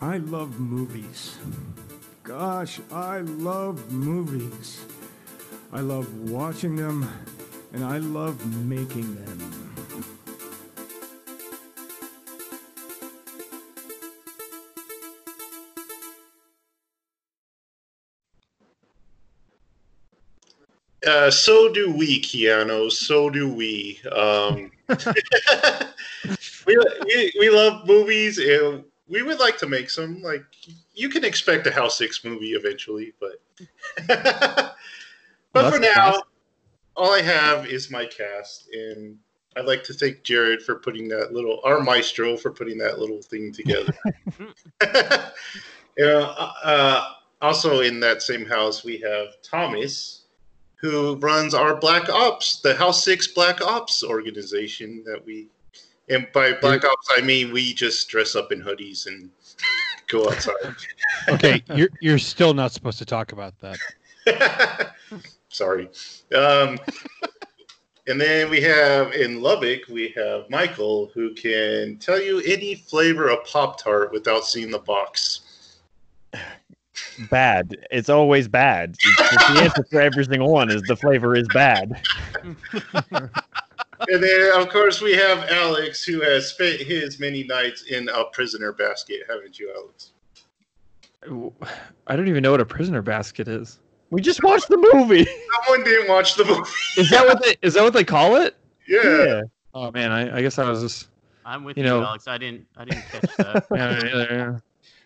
[0.00, 1.36] I love movies.
[2.22, 4.84] Gosh, I love movies.
[5.72, 7.08] I love watching them,
[7.72, 9.50] and I love making them.
[21.06, 22.90] Uh, so do we, Keanu.
[22.90, 24.00] So do we.
[24.10, 24.70] Um,
[26.66, 26.76] we,
[27.06, 30.22] we we love movies, and we would like to make some.
[30.22, 30.44] Like
[30.94, 33.40] you can expect a House Six movie eventually, but
[34.06, 34.74] but
[35.54, 36.22] Well, for now, fast.
[36.96, 39.18] all I have is my cast, and
[39.56, 43.22] I'd like to thank Jared for putting that little, our maestro for putting that little
[43.22, 43.94] thing together.
[45.96, 46.34] yeah.
[46.64, 50.22] Uh, also, in that same house, we have Thomas,
[50.76, 55.48] who runs our Black Ops, the House Six Black Ops organization that we.
[56.08, 59.30] And by Black Ops, I mean we just dress up in hoodies and
[60.08, 60.74] go outside.
[61.28, 63.78] Okay, you're you're still not supposed to talk about that.
[65.48, 65.88] Sorry.
[66.34, 66.78] Um,
[68.06, 73.28] and then we have in Lubbock, we have Michael, who can tell you any flavor
[73.30, 75.40] of Pop Tart without seeing the box.
[77.30, 77.76] Bad.
[77.90, 78.96] It's always bad.
[79.02, 82.00] It's, it's the answer for every single one is the flavor is bad.
[84.08, 88.24] And then, of course, we have Alex, who has spent his many nights in a
[88.32, 90.12] prisoner basket, haven't you, Alex?
[92.06, 93.80] I don't even know what a prisoner basket is.
[94.10, 95.26] We just watched the movie.
[95.64, 96.70] Someone didn't watch the movie.
[96.98, 98.54] Is that what they is that what they call it?
[98.86, 99.42] Yeah.
[99.72, 101.08] Oh man, I, I guess I was just
[101.44, 102.28] I'm with You you, know- Alex.
[102.28, 103.66] I didn't I didn't catch that.
[103.74, 104.58] yeah, yeah, yeah.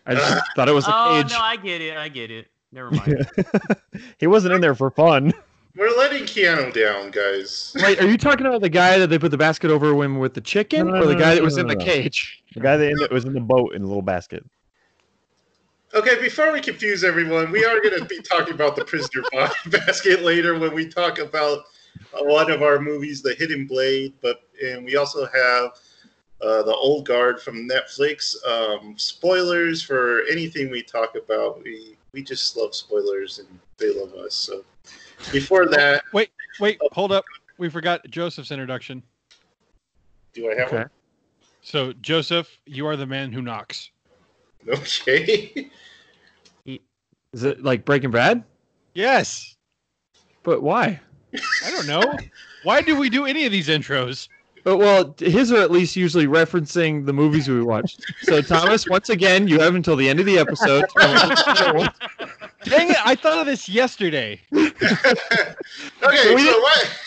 [0.05, 1.31] I just thought it was a oh cage.
[1.31, 1.97] no, I get it.
[1.97, 2.47] I get it.
[2.71, 3.27] Never mind.
[4.19, 5.33] he wasn't in there for fun.
[5.79, 7.73] We're letting Keanu down, guys.
[7.81, 10.33] Wait, are you talking about the guy that they put the basket over when with
[10.33, 11.85] the chicken, No, no, or the no, guy no, that was no, in the no.
[11.85, 12.43] cage?
[12.53, 14.45] The guy that, was in the boat in a little basket.
[15.95, 19.23] Okay, before we confuse everyone, we are going to be talking about the prisoner
[19.67, 21.59] basket later when we talk about
[22.13, 24.13] uh, one of our movies, The Hidden Blade.
[24.21, 25.71] But and we also have
[26.41, 28.35] uh, the Old Guard from Netflix.
[28.45, 31.63] Um, spoilers for anything we talk about.
[31.63, 34.35] We we just love spoilers, and they love us.
[34.35, 34.65] So
[35.31, 37.25] before that, Wait, wait, hold up.
[37.57, 39.03] We forgot Joseph's introduction.
[40.33, 40.85] do I have Okay.
[41.61, 43.91] So Joseph, you are the man who knocks.
[44.67, 45.69] Okay.
[46.65, 48.43] Is it like Breaking Bad?
[48.93, 49.55] Yes.
[50.43, 50.99] But why?
[51.63, 52.17] I don't know.
[52.63, 54.27] Why do we do any of these intros?
[54.63, 58.03] But well, his are at least usually referencing the movies we watched.
[58.23, 60.85] So Thomas, once again, you have until the end of the episode.
[62.63, 62.97] Dang it!
[63.05, 64.71] I thought of this yesterday, okay.
[64.81, 66.99] So we So didn't- what?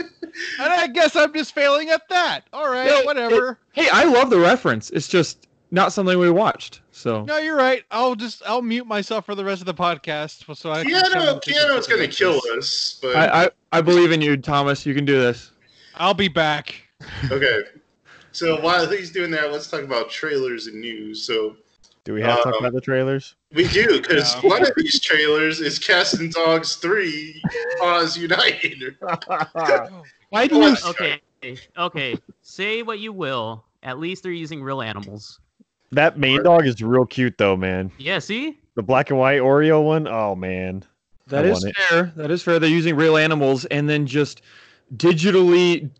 [0.60, 2.42] and I guess I'm just failing at that.
[2.52, 3.58] All right, No, whatever.
[3.72, 4.90] hey, I love the reference.
[4.90, 6.80] It's just not something we watched.
[6.92, 7.84] So No, you're right.
[7.90, 10.54] I'll just I'll mute myself for the rest of the podcast.
[10.56, 12.98] So I can Keanu, come Keanu's going to kill us.
[13.02, 14.84] But I, I I believe in you, Thomas.
[14.86, 15.52] You can do this.
[15.96, 16.74] I'll be back.
[17.30, 17.62] Okay.
[18.32, 21.24] So while he's doing that, let's talk about trailers and news.
[21.24, 21.56] So
[22.08, 23.34] Do we have to talk Um, about the trailers?
[23.52, 24.48] we do because No.
[24.48, 27.38] one of these trailers is Cats and Dogs Three:
[27.78, 28.96] Paws United.
[30.30, 30.74] Why do you?
[30.86, 31.20] okay,
[31.76, 32.16] okay.
[32.40, 33.62] Say what you will.
[33.82, 35.38] At least they're using real animals.
[35.92, 37.90] That main dog is real cute though, man.
[37.98, 38.20] Yeah.
[38.20, 38.58] See.
[38.74, 40.08] The black and white Oreo one.
[40.08, 40.84] Oh man.
[41.26, 41.76] That I is want it.
[41.76, 42.12] fair.
[42.16, 42.58] That is fair.
[42.58, 44.40] They're using real animals and then just
[44.96, 45.90] digitally,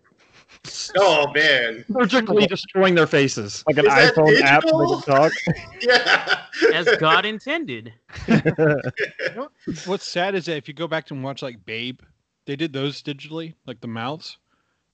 [0.96, 3.62] Oh man, surgically destroying their faces.
[3.66, 4.96] Like an Is that iPhone app to digital?
[4.96, 5.32] make talk.
[5.82, 6.40] yeah.
[6.74, 7.92] As God intended.
[9.84, 12.00] What's sad is that if you go back and watch like Babe,
[12.46, 14.38] they did those digitally, like the mouths,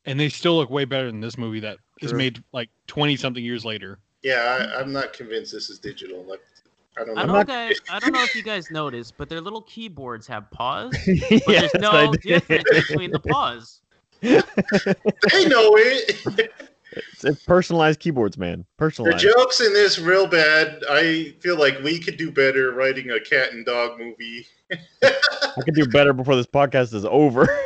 [0.05, 2.19] and they still look way better than this movie that is True.
[2.19, 3.99] made like twenty something years later.
[4.23, 6.25] yeah, I, I'm not convinced this is digital.
[6.25, 6.43] Like,
[6.99, 7.23] I don't know.
[7.23, 10.51] I don't, guys, I don't know if you guys noticed, but their little keyboards have
[10.51, 13.81] paws, but yes, there's no difference between the paws.
[14.25, 16.49] They know it.
[16.97, 18.65] It's, it's personalized keyboards, man.
[18.77, 19.13] Personal.
[19.13, 20.83] The jokes in this real bad.
[20.89, 24.47] I feel like we could do better writing a cat and dog movie.
[25.03, 27.49] I could do better before this podcast is over.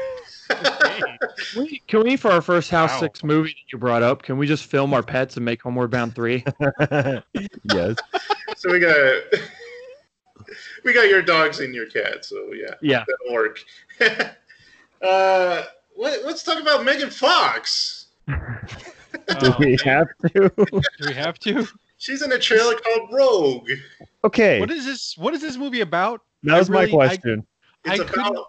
[1.56, 3.00] We, can we, for our first House Wow.
[3.00, 5.90] Six movie that you brought up, can we just film our pets and make Homeward
[5.90, 6.44] Bound three?
[7.64, 7.96] yes.
[8.56, 9.22] So we got
[10.84, 12.24] we got your dogs and your cat.
[12.24, 13.04] So yeah, Yeah.
[13.06, 13.60] that'll work.
[15.02, 15.64] uh,
[15.98, 18.06] let, let's talk about Megan Fox.
[18.26, 20.50] Do we have to?
[20.56, 21.66] Do we have to?
[21.98, 23.70] She's in a trailer called Rogue.
[24.24, 24.60] Okay.
[24.60, 25.16] What is this?
[25.18, 26.22] What is this movie about?
[26.44, 27.46] that I was my really- I- question.
[27.84, 28.46] It's I couldn't- about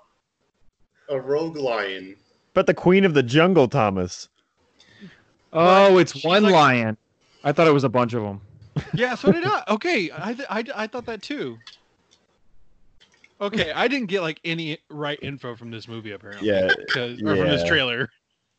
[1.09, 2.15] a rogue lion.
[2.53, 4.27] But the Queen of the Jungle, Thomas.
[5.53, 6.97] Oh, But it's one like- lion.
[7.43, 8.41] I thought it was a bunch of them.
[8.93, 9.63] Yeah, so did I.
[9.69, 11.57] Okay, I, th- I, I thought that too.
[13.41, 16.47] Okay, I didn't get like any right info from this movie apparently.
[16.47, 18.09] Yeah, 'cause- or from this trailer.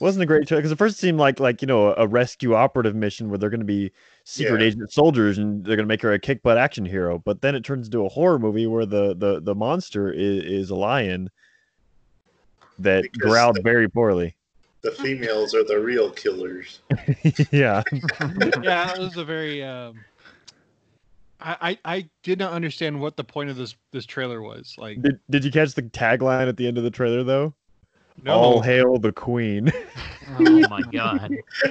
[0.00, 2.54] wasn't a great trailer because at first it seemed like like you know a rescue
[2.54, 3.90] operative mission where they're going to be
[4.24, 4.66] secret Yeah.
[4.68, 7.18] agent soldiers and they're going to make her a kick butt action hero.
[7.22, 10.70] But then it turns into a horror movie where the the the monster is, is
[10.70, 11.28] a lion
[12.78, 14.34] that Because growled the- very poorly.
[14.82, 16.80] The females are the real killers.
[17.50, 17.82] yeah,
[18.62, 19.62] yeah, it was a very.
[19.62, 20.00] Um,
[21.40, 24.75] I, I I did not understand what the point of this this trailer was.
[24.78, 27.54] Like, did did you catch the tagline at the end of the trailer though?
[28.22, 29.72] no, All hail the queen.
[30.38, 31.32] Oh my god.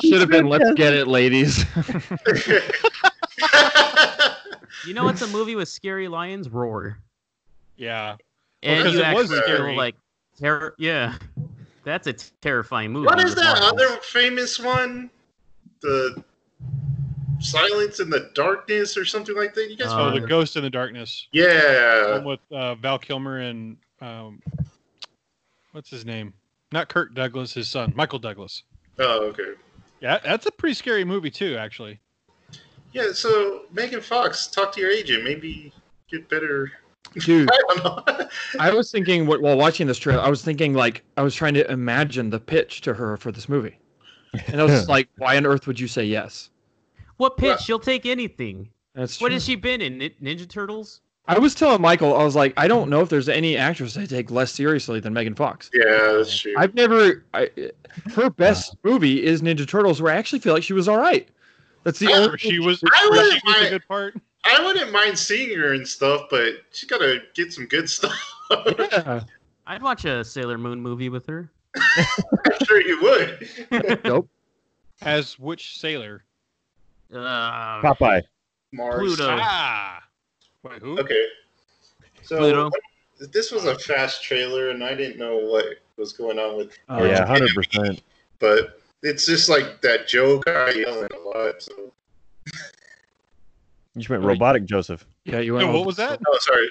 [0.00, 1.66] Should have been let's get it, ladies.
[4.86, 6.48] You know it's a movie with scary lions?
[6.48, 6.98] Roar.
[7.76, 8.16] yeah,
[8.62, 9.76] And because you it was actually feel scary.
[9.76, 9.96] like
[10.38, 10.74] terror.
[10.78, 11.14] Yeah,
[11.84, 13.06] that's a terrifying movie.
[13.06, 13.72] what is that lions.
[13.82, 15.10] other famous one?
[15.82, 16.22] The
[17.48, 19.70] Silence in the Darkness or something like that.
[19.70, 22.12] You guys Uh, oh, the Ghost in the Darkness, Yeah.
[22.16, 24.42] one with uh, Val Kilmer and um,
[25.72, 26.34] what's his name?
[26.72, 28.62] Not Kirk Douglas, his son, Michael Douglas.
[28.98, 29.54] Oh, okay.
[30.00, 31.98] Yeah, that's a pretty scary movie too, actually.
[32.92, 33.12] Yeah.
[33.12, 35.24] So Megan Fox, talk to your agent.
[35.24, 35.72] Maybe
[36.10, 36.70] get better.
[37.14, 38.28] Dude, I don't know.
[38.60, 41.70] I was thinking while watching this trailer, I was thinking like I was trying to
[41.70, 43.78] imagine the pitch to her for this movie,
[44.46, 46.50] and I was just like, why on earth would you say yes?
[47.18, 47.46] What pitch?
[47.48, 48.70] Well- She'll take anything.
[48.94, 49.34] That's What true.
[49.34, 49.98] has she been in?
[50.20, 51.02] Ninja Turtles?
[51.28, 54.06] I was telling Michael, I was like, I don't know if there's any actress I
[54.06, 55.70] take less seriously than Megan Fox.
[55.74, 55.84] yeah,
[56.16, 56.54] that's true.
[56.56, 57.22] I've never.
[57.34, 57.50] I,
[58.14, 61.28] her best movie is Ninja Turtles, where I actually feel like she was all right.
[61.84, 62.38] That's the I- only.
[62.38, 64.16] She was, I wouldn't was a mind- good part.
[64.44, 68.18] I wouldn't mind seeing her and stuff, but she's got to get some good stuff.
[68.50, 69.20] Yeah.
[69.66, 71.50] I'd watch a Sailor Moon movie with her.
[71.76, 74.00] I'm sure you would.
[74.04, 74.28] Nope.
[75.02, 76.24] As which sailor?
[77.12, 78.22] Uh, Popeye.
[78.72, 78.98] Mars.
[78.98, 79.38] Pluto.
[79.40, 80.02] Ah,
[80.62, 80.98] wait, who?
[80.98, 81.26] Okay.
[82.22, 82.70] So Pluto.
[83.32, 85.64] this was a fast trailer, and I didn't know what
[85.96, 86.76] was going on with.
[86.88, 88.02] Oh, yeah, hundred percent.
[88.38, 91.62] But it's just like that Joe guy yelling a lot.
[91.62, 91.72] So
[92.46, 92.52] You
[93.96, 95.06] just went robotic, Joseph.
[95.24, 96.20] Yeah, you No, what was that?
[96.26, 96.68] oh, sorry.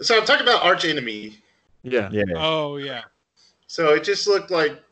[0.00, 1.38] So I'm talking about Arch Enemy.
[1.82, 2.10] Yeah.
[2.12, 2.24] Yeah.
[2.36, 3.02] Oh yeah.
[3.66, 4.82] So it just looked like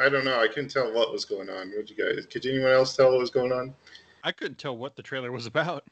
[0.00, 0.40] I don't know.
[0.40, 1.70] I couldn't tell what was going on.
[1.70, 2.26] What you guys?
[2.26, 3.74] Could anyone else tell what was going on?
[4.24, 5.84] I couldn't tell what the trailer was about.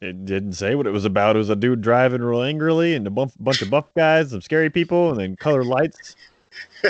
[0.00, 1.36] It didn't say what it was about.
[1.36, 4.40] It was a dude driving real angrily and a bunch, bunch of buff guys, some
[4.40, 6.16] scary people, and then color lights.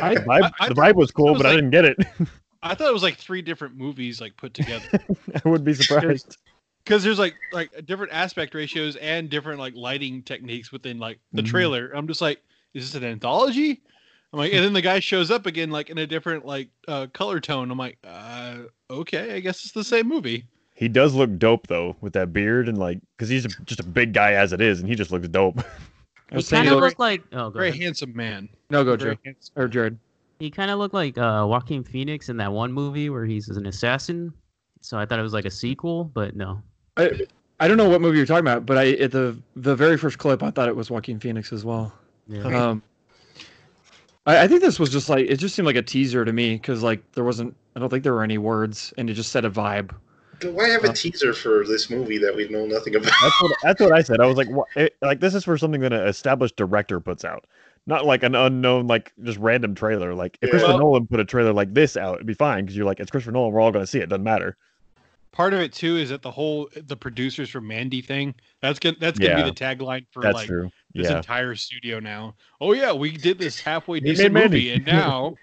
[0.01, 1.99] I, The vibe, I- I the vibe was cool, was but I didn't get it.
[2.63, 4.87] I thought it was like three different movies like put together
[5.45, 6.39] I would be surprised.
[6.85, 11.43] because there's like like different aspect ratios and different like lighting techniques within like the
[11.43, 11.47] Mhm.
[11.47, 11.91] trailer.
[11.93, 12.41] I'm just like,
[12.73, 13.83] is this an anthology?
[14.33, 17.07] I'm like, and then the guy shows up again like in a different like uh,
[17.13, 17.71] color tone.
[17.71, 18.59] I'm like, uh,
[18.91, 20.47] okay, I guess it's the same movie.
[20.75, 23.85] He does look dope though, with that beard and like, because he's a, just a
[23.85, 25.59] big guy as it is, and he just looks dope.
[25.59, 27.23] I He kind of very- looked like.
[27.33, 27.83] Oh, go Very ahead.
[27.83, 28.49] handsome man.
[28.71, 29.21] no, go, Very Joe.
[29.25, 29.53] handsome.
[29.57, 29.99] Or Jared.
[30.39, 33.67] He kind of looked like uh, Joaquin Phoenix in that one movie where he's an
[33.67, 34.33] assassin.
[34.81, 36.61] So I thought it was like a sequel, but no.
[36.97, 37.21] I,
[37.61, 40.19] I don't know what movie you're talking about, but I at the the very first
[40.19, 41.93] clip, I thought it was Joaquin Phoenix as well.
[42.27, 42.43] Yeah.
[42.45, 42.83] Um,
[44.27, 46.55] I, I think this was just like it just seemed like a teaser to me
[46.55, 49.45] because like there wasn't I don't think there were any words and it just set
[49.45, 49.95] a vibe.
[50.45, 53.13] Why have a Uh, teaser for this movie that we know nothing about?
[53.23, 54.21] That's what that's what I said.
[54.21, 57.25] I was like, what, it, like this is for something that an established director puts
[57.25, 57.47] out,
[57.87, 60.15] not like an unknown, like just random trailer.
[60.15, 60.51] Like if Yeah.
[60.51, 62.99] Christopher Well- Nolan put a trailer like this out, it'd be fine because you're like,
[62.99, 63.53] it's Christopher Nolan.
[63.53, 64.09] We're all going to see it.
[64.09, 64.57] Doesn't matter.
[65.31, 68.35] Part of it too is that the whole the producers from Mandy thing.
[68.61, 69.45] That's gonna that's gonna Yeah.
[69.45, 70.71] be the tagline for That's like true.
[70.95, 71.17] This Yeah.
[71.19, 72.35] entire studio now.
[72.61, 74.73] Oh yeah, we did this halfway decent movie, Mandy.
[74.73, 75.35] and now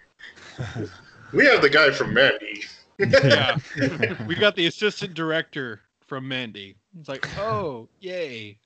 [1.33, 2.63] We have the guy from Mandy.
[2.97, 3.57] yeah,
[4.27, 6.75] we got the assistant director from Mandy.
[6.99, 8.57] It's like, oh yay!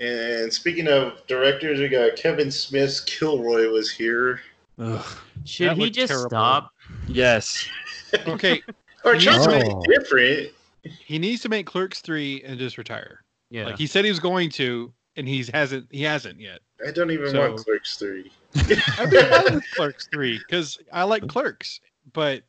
[0.00, 4.40] And speaking of directors, we got Kevin Smith's Kilroy was here.
[4.78, 5.04] Ugh.
[5.44, 6.30] Should That he just terrible.
[6.30, 6.70] stop?
[7.06, 7.66] Yes.
[8.26, 8.62] Okay,
[9.04, 10.48] Or He try needs to something make- different.
[10.82, 13.22] he needs to make Clerks three and just retire.
[13.50, 13.66] Yeah.
[13.66, 15.86] Like he said he was going to, and he's hasn't.
[15.90, 16.60] He hasn't yet.
[16.86, 18.30] I don't even So- want Clerks 3.
[18.56, 21.80] I mean, I love Clerks three because I like Clerks,
[22.14, 22.42] but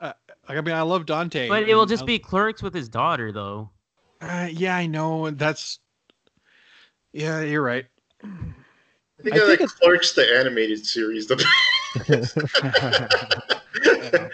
[0.00, 0.12] uh,
[0.46, 1.48] I mean, I love Dante.
[1.48, 3.70] but it will just I- be clerks with his daughter, though.
[4.20, 5.78] Uh, yeah, I know, and that's.
[7.12, 7.86] Yeah, you're right.
[8.22, 8.28] I
[9.22, 11.26] think I I, think like Clerks the animated series.
[11.28, 11.42] The
[12.08, 14.28] Yeah.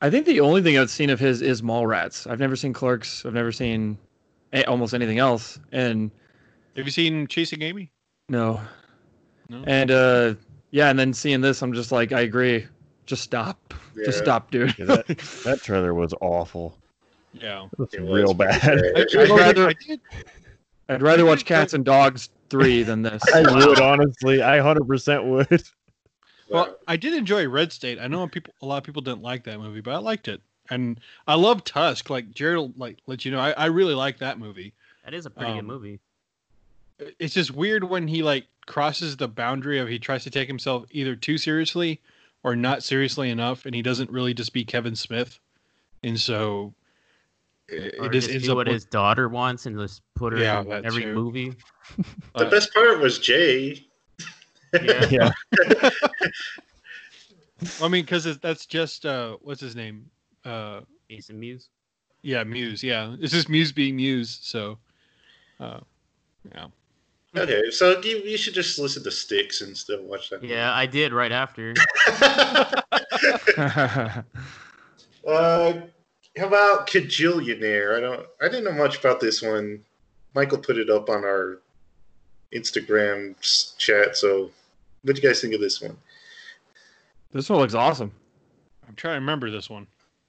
[0.00, 2.30] I think the only thing I've seen of his is Mallrats.
[2.30, 3.24] I've never seen Clerks.
[3.24, 3.96] I've never seen
[4.66, 5.58] almost anything else.
[5.72, 6.10] And
[6.76, 7.90] Have you seen Chasing Amy?
[8.28, 8.60] no.
[9.50, 9.62] No.
[9.66, 10.34] And uh,
[10.70, 12.66] yeah, and then seeing this, I'm just like, I agree.
[13.04, 13.74] just stop.
[13.94, 14.06] Yeah.
[14.06, 14.74] Just stop, dude.
[14.78, 15.06] Yeah, that,
[15.44, 16.78] that trailer was awful.
[17.34, 17.66] Yeah.
[17.72, 18.62] It was real bad.
[18.96, 20.00] I, I'd rather- I did,
[20.88, 23.22] I'd rather watch Cats and Dogs three than this.
[23.34, 24.42] I would honestly.
[24.42, 25.62] I hundred percent would.
[26.48, 27.98] well, I did enjoy Red State.
[28.00, 30.40] I know people, a lot of people didn't like that movie, but I liked it,
[30.70, 32.08] and I love Tusk.
[32.10, 34.72] Like Jared, will, like let you know, I, I really like that movie.
[35.04, 36.00] That is a pretty Um, good movie.
[37.18, 40.84] It's just weird when he like crosses the boundary of he tries to take himself
[40.90, 42.00] either too seriously
[42.42, 45.38] or not seriously enough, and he doesn't really just be Kevin Smith,
[46.02, 46.72] and so
[47.68, 50.32] it, Or it just just ends up what with- his daughter wants and just put
[50.34, 51.14] her Yeah, in every too.
[51.14, 51.54] movie.
[52.36, 53.84] the best part was Jay.
[54.82, 55.06] Yeah.
[55.10, 55.30] Yeah.
[57.80, 60.10] I mean, because that's just uh, what's his name?
[60.44, 61.68] Uh, Jason Mewes.
[62.22, 62.82] yeah, Mewes.
[62.82, 64.38] Yeah, it's just Mewes being Mewes.
[64.42, 64.78] So,
[65.60, 65.80] uh,
[66.54, 66.66] yeah.
[67.36, 70.42] Okay, so you, you should just listen to Sticks and still watch that.
[70.42, 71.74] Yeah, I did right after.
[75.26, 75.72] uh,
[76.36, 77.96] how about Kajillionaire?
[77.96, 78.26] I don't.
[78.40, 79.80] I didn't know much about this one.
[80.34, 81.60] Michael put it up on our
[82.54, 83.34] Instagram
[83.78, 84.16] chat.
[84.16, 84.50] So,
[85.02, 85.96] what do you guys think of this one?
[87.32, 88.12] this one looks awesome.
[88.86, 89.86] I'm trying to remember this one.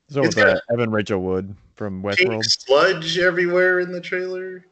[0.09, 4.65] So It's with uh, Evan Rachel Wood from Westworld, sludge everywhere in the trailer.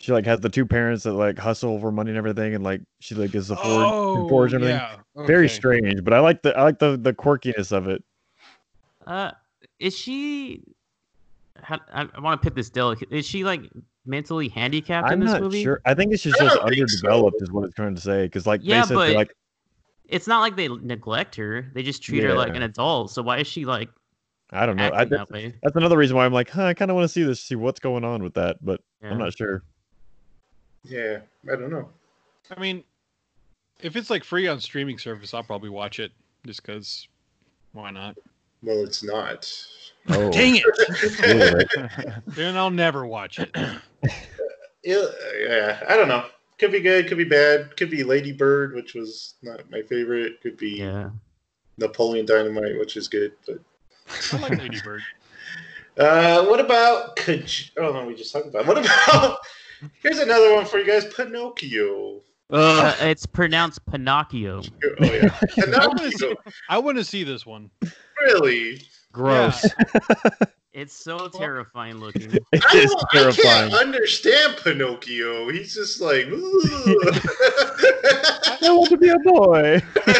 [0.00, 2.80] She like has the two parents that like hustle for money and everything, and like
[3.00, 4.80] she like is the forge, Oh, can forge and everything.
[5.16, 5.26] yeah.
[5.26, 8.02] Very strange, but I like the I like the the quirkiness of it.
[9.06, 9.32] Uh,
[9.78, 10.62] is she?
[11.62, 13.12] How, I, I want to put this delicate.
[13.12, 13.62] Is she like
[14.06, 15.62] mentally handicapped I'm in this not movie?
[15.62, 15.82] sure.
[15.84, 16.66] I think it's just just don't so.
[16.66, 18.24] underdeveloped, is what it's trying to say.
[18.24, 19.34] Because like Yeah, basically, but- like
[20.08, 21.70] It's not like they neglect her.
[21.74, 23.10] They just treat her like an adult.
[23.10, 23.90] So why is she like
[24.52, 24.90] I don't know.
[24.92, 27.08] I, that's, that that's another reason why I'm like, huh, I kind of want to
[27.08, 29.10] see this, see what's going on with that, but Yeah.
[29.10, 29.62] I'm not sure.
[30.82, 31.18] Yeah,
[31.50, 31.88] I don't know.
[32.56, 32.84] I mean,
[33.80, 36.12] if it's like free on streaming service, I'll probably watch it
[36.46, 37.06] just because.
[37.72, 38.16] Why not?
[38.62, 39.52] Well, it's not.
[40.08, 42.22] Oh, Dang it!
[42.26, 43.54] then I'll never watch it.
[44.82, 45.04] Yeah,
[45.38, 46.24] yeah, I don't know.
[46.58, 47.76] Could be good, could be bad.
[47.76, 50.40] Could be Lady Bird, which was not my favorite.
[50.42, 51.10] Could be Yeah.
[51.76, 53.32] Napoleon Dynamite, which is good.
[53.46, 53.58] But
[54.32, 55.02] I like Lady Bird.
[55.98, 57.16] uh, what about?
[57.16, 58.66] Kaj- oh no, we just talked about.
[58.66, 59.38] What about?
[60.02, 61.06] Here's another one for you guys.
[61.14, 62.20] Pinocchio.
[62.50, 64.62] Uh, it's pronounced Pinocchio.
[65.00, 65.28] Oh yeah,
[65.78, 66.26] I want to see.
[66.26, 66.52] Pinocchio.
[66.68, 67.70] I want to see this one.
[68.20, 68.82] Really?
[69.12, 69.66] gross.
[70.72, 72.30] It's so terrifying looking.
[72.52, 75.48] It I, is don't, I can't understand Pinocchio.
[75.50, 76.26] He's just like.
[76.26, 76.30] I
[78.70, 79.82] want to be a boy.
[79.96, 80.12] I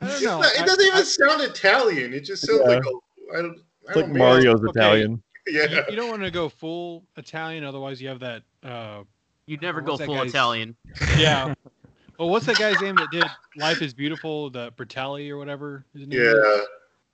[0.00, 0.40] don't It's know.
[0.40, 2.14] not- it I- doesn't even I- sound Italian.
[2.14, 2.68] It just sounds Yeah.
[2.76, 3.36] like a.
[3.36, 3.58] I don't.
[3.58, 3.58] I
[3.88, 4.18] It's like don't know.
[4.18, 4.70] Mario's Okay.
[4.80, 5.22] Italian.
[5.46, 5.66] Yeah.
[5.70, 8.42] you, you don't want to go full Italian, otherwise you have that.
[8.62, 9.02] Uh,
[9.46, 10.74] You'd never go full Italian.
[11.18, 11.52] yeah.
[12.18, 13.24] well, what's that guy's name that did
[13.56, 14.48] "Life Is Beautiful"?
[14.50, 15.84] The Bertelli or whatever.
[15.92, 16.30] His name Yeah.
[16.30, 16.36] is?
[16.36, 16.64] Uh,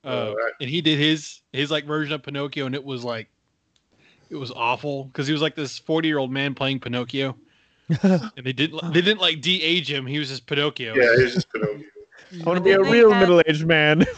[0.03, 3.29] Oh, I- and he did his his like version of Pinocchio, and it was like,
[4.31, 7.37] it was awful because he was like this forty year old man playing Pinocchio,
[8.03, 10.07] and they didn't they didn't like de-age him.
[10.07, 10.95] He was just Pinocchio.
[10.95, 11.85] Yeah, it's just Pinocchio.
[12.41, 14.07] I want to be a real had- middle-aged man.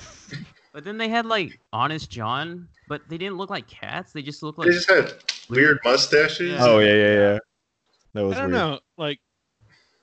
[0.72, 4.12] But then they had like Honest John, but they didn't look like cats.
[4.12, 5.12] They just looked They just had
[5.50, 6.52] weird mustaches.
[6.52, 6.64] Yeah.
[6.64, 7.38] oh yeah, yeah, yeah.
[8.14, 8.60] That was I don't weird.
[8.62, 9.20] know, like,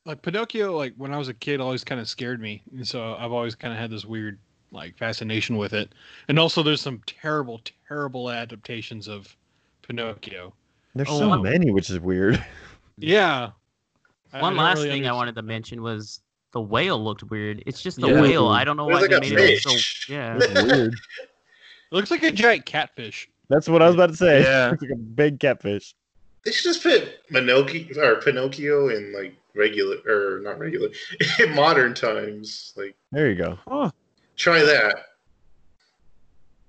[0.06, 0.76] like Pinocchio.
[0.78, 3.56] Like when I was a kid, always kind of scared me, and so I've always
[3.56, 4.38] kind of had this weird
[4.72, 5.94] like fascination with it.
[6.28, 9.36] And also, there's some terrible, terrible adaptations of
[9.82, 10.54] Pinocchio.
[10.94, 11.42] There's Oh, so wow.
[11.42, 12.44] many, which is weird.
[12.98, 13.52] Yeah.
[14.32, 16.20] One last really thing I wanted to mention was
[16.52, 17.64] the whale looked weird.
[17.66, 18.22] It's just the Yeah.
[18.22, 18.48] whale.
[18.48, 20.12] I don't know It why like they a made it so.
[20.12, 20.38] Yeah.
[20.64, 20.94] Weird.
[20.94, 23.30] It looks like a giant catfish.
[23.50, 24.42] That's what I was about to say.
[24.44, 24.72] Yeah.
[24.74, 25.94] It's like a big catfish.
[26.46, 30.90] They should just put Pinocchio or Pinocchio in like regular or not regular
[31.40, 32.74] in modern times.
[32.78, 33.60] Like There you go.
[33.68, 33.92] Oh,
[34.38, 35.04] try that.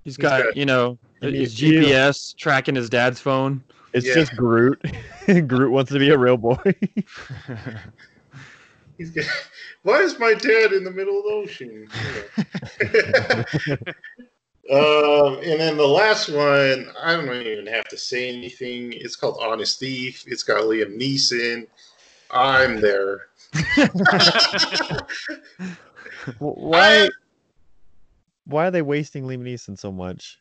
[0.05, 1.81] he's got, got- you know, his needs you.
[1.83, 3.63] GPS tracking his dad's phone.
[3.93, 4.15] It's Yeah.
[4.15, 4.81] just Groot.
[5.47, 6.59] Groot wants to be a real boy.
[9.01, 9.25] He's got,
[9.83, 11.89] why is my dad in the middle of the ocean?
[14.71, 18.93] um, and then the last one, I don't even have to say anything.
[18.93, 20.25] It's called Honest Thief.
[20.27, 21.67] It's got Liam Neeson.
[22.31, 23.29] I'm there.
[26.39, 27.09] why?
[28.45, 30.39] Why are they wasting Liam Neeson so much?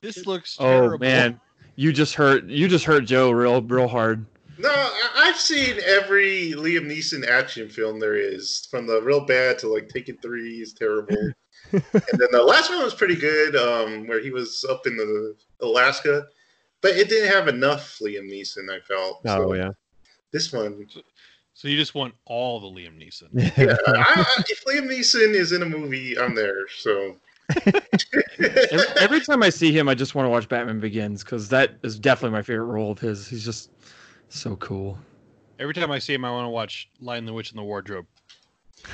[0.00, 0.98] This looks oh terrible.
[0.98, 1.40] man,
[1.76, 4.26] you just hurt you just hurt Joe real real hard.
[4.58, 9.58] No, I- I've seen every Liam Neeson action film there is, from the real bad
[9.60, 11.16] to like Taken Three is terrible,
[11.72, 15.34] and then the last one was pretty good, um, where he was up in the
[15.60, 16.26] Alaska,
[16.80, 18.70] but it didn't have enough Liam Neeson.
[18.70, 19.22] I felt.
[19.26, 19.70] Oh So yeah.
[20.32, 20.86] This one,
[21.54, 23.28] So you just want all the Liam Neeson.
[23.56, 26.66] Yeah, I, I, if Liam Neeson is in a movie, I'm there.
[26.68, 27.16] So
[28.38, 31.76] Every, every time I see him, I just want to watch Batman Begins because that
[31.82, 33.28] is definitely my favorite role of his.
[33.28, 33.70] He's just
[34.38, 34.98] so cool.
[35.58, 38.06] Every time I see him, I want to watch Lion the Witch in the Wardrobe.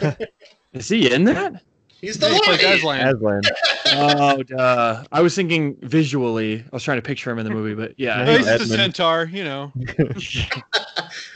[0.73, 1.63] Is he in that?
[2.01, 3.09] he's the Yeah, he plays lion.
[3.09, 3.41] Aslan.
[3.45, 4.21] Aslan.
[4.21, 5.05] Oh, duh.
[5.11, 6.61] I was thinking visually.
[6.61, 8.25] I was trying to picture him in the movie, but yeah.
[8.27, 9.73] Oh, he's just a centaur, you know.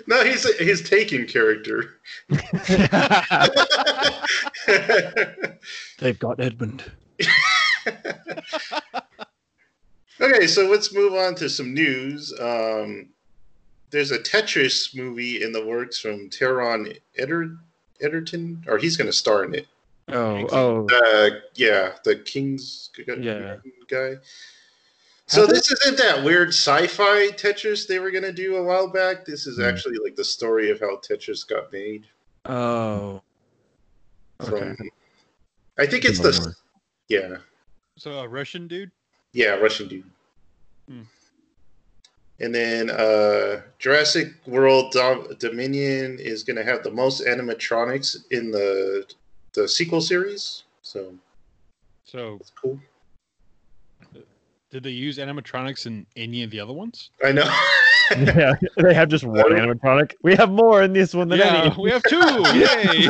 [0.07, 2.01] No, he's his taking character.
[5.99, 6.91] They've got Edmund.
[10.21, 12.35] okay, so let's move on to some news.
[12.39, 13.11] Um,
[13.93, 17.57] there's a Tetris movie in the works from Taron Eder-
[18.03, 19.69] Ederton, or he's going to star in it.
[20.09, 20.87] Oh, oh.
[20.91, 23.57] Uh, yeah, the King's g- g- Yeah.
[23.87, 24.17] guy.
[25.27, 29.25] So this isn't that weird sci-fi Tetris they were going to do a while back.
[29.25, 29.65] This is Hmm.
[29.65, 32.07] actually like the story of how Tetris got made.
[32.47, 33.23] Oh.
[34.41, 34.75] Okay.
[34.75, 34.91] From,
[35.79, 36.55] I think it's the
[37.09, 37.37] yeah
[37.97, 38.91] So a Russian dude.
[39.33, 40.11] yeah Russian dude.
[40.89, 41.03] Hmm.
[42.43, 48.51] And then uh, Jurassic World Dom- Dominion is going to have the most animatronics in
[48.51, 49.07] the
[49.55, 50.65] the sequel series.
[50.83, 51.15] So
[52.05, 52.81] So it's cool.
[54.71, 57.11] did they use animatronics in any of the other ones?
[57.25, 57.45] I know.
[58.11, 60.13] yeah, they have just one animatronic.
[60.23, 61.83] We have more in this one than Yeah, any.
[61.83, 62.19] we have two.
[62.55, 63.09] Yay!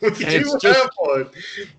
[0.00, 1.30] we And do it's just- one.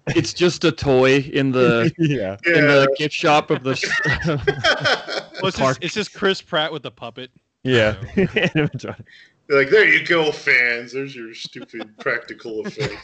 [0.07, 2.37] It's just a toy in the yeah.
[2.45, 2.61] in Yeah.
[2.61, 3.73] the gift shop of the.
[5.41, 5.75] Well, it's, Park.
[5.81, 7.29] just, it's just Chris Pratt with the puppet.
[7.63, 7.95] Yeah.
[8.15, 9.03] Animatronic.
[9.49, 10.93] They're like, there you go, fans.
[10.93, 12.95] There's your stupid practical effect.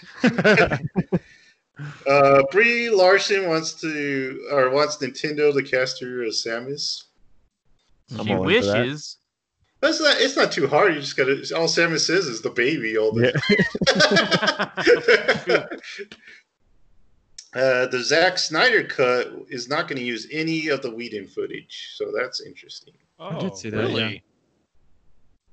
[2.08, 7.04] Uh, Brie Larson wants to, or wants Nintendo to cast her as Samus.
[8.18, 8.78] I'm she all in for that.
[8.80, 9.18] wishes.
[9.82, 10.18] That's not.
[10.20, 10.94] It's not too hard.
[10.96, 11.32] You just gotta.
[11.56, 13.34] All Samus says is the baby all the
[15.48, 15.66] Yeah.
[17.60, 21.93] uh, the Zack Snyder cut is not going to use any of the Whedon footage,
[21.95, 22.93] so that's interesting.
[23.19, 24.02] Oh, did see that, really?
[24.15, 24.19] yeah.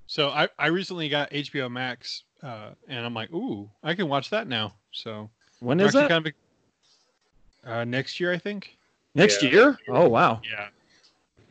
[0.08, 4.30] So I, I recently got HBO Max, uh, and I'm like, ooh, I can watch
[4.30, 4.74] that now.
[4.92, 6.08] So when is I'm is actually that?
[6.08, 8.76] kind of uh, next year, I think.
[9.14, 9.50] Next Yeah.
[9.50, 9.78] year?
[9.88, 10.40] Oh wow.
[10.44, 10.68] Yeah.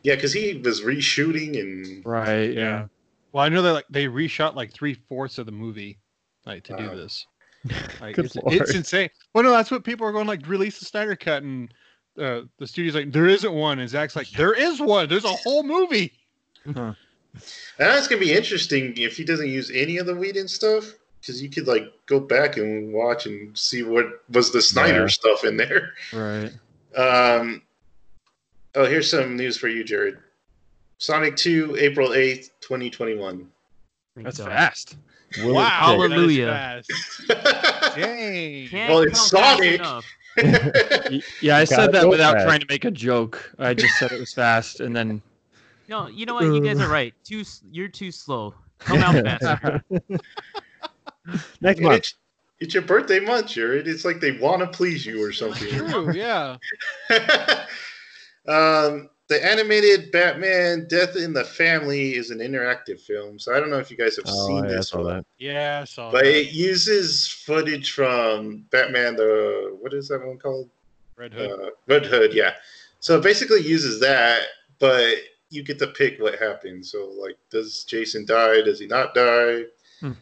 [0.06, 2.52] Yeah, because he was reshooting and Right.
[2.52, 2.60] Yeah.
[2.60, 2.86] Yeah.
[3.32, 5.98] Well, I know that like they reshot like three fourths of the movie,
[6.46, 6.78] like to Wow.
[6.78, 7.26] do this.
[8.00, 8.54] Like Good it's, lord.
[8.54, 9.10] it's insane.
[9.34, 11.74] Well, no, that's what people are going like release the Snyder cut, and
[12.16, 15.08] uh, the studio's like there isn't one, and Zack's like there is one.
[15.08, 16.12] There's a whole movie.
[16.64, 16.94] And
[17.78, 21.50] that's gonna be interesting if he doesn't use any of the Whedon stuff, because you
[21.50, 25.06] could like go back and watch and see what was the Snyder Yeah.
[25.08, 25.94] stuff in there.
[26.12, 26.52] Right.
[26.96, 27.62] Um,
[28.76, 30.18] oh, here's some news for you, Jared.
[30.98, 33.48] Sonic 2, April 8th, 2021.
[34.16, 34.96] That's So, fast.
[35.42, 35.68] Will wow.
[35.68, 36.46] Hallelujah.
[36.46, 37.96] that is fast.
[37.96, 38.68] Dang.
[38.68, 39.80] Can't Well, it's Sonic.
[41.40, 42.46] Yeah, I Gotta said that without fast.
[42.46, 43.52] trying to make a joke.
[43.58, 45.22] I just said it was fast, and then
[45.88, 46.44] No, you know what?
[46.44, 47.14] You guys are right.
[47.24, 48.52] Too, you're too slow.
[48.78, 49.82] Come out faster.
[51.62, 51.96] Next month.
[51.98, 52.14] it's,
[52.60, 53.88] it's your birthday month, Jared.
[53.88, 55.68] It's like they want to please you or something.
[55.68, 56.12] True.
[56.12, 56.56] Yeah.
[58.48, 63.70] Um, the animated Batman Death in the Family is an interactive film, so I don't
[63.70, 65.16] know if you guys have Oh, seen yeah, I this saw one.
[65.16, 65.26] that.
[65.38, 65.78] Yeah.
[65.82, 66.40] I saw But that.
[66.40, 70.70] it uses footage from Batman the what is that one called?
[71.16, 71.50] Red Hood.
[71.60, 72.52] Uh, Red Hood, yeah.
[73.00, 74.42] So it basically uses that,
[74.78, 75.14] but
[75.50, 76.92] you get to pick what happens.
[76.92, 78.62] So like, does Jason die?
[78.62, 79.62] Does he not die?
[80.00, 80.12] Hmm.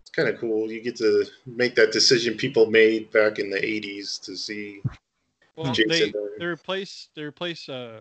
[0.00, 0.70] It's kind of cool.
[0.70, 4.80] You get to make that decision people made back in the '80s to see.
[5.58, 8.00] Well, Jason they they replace they replace uh,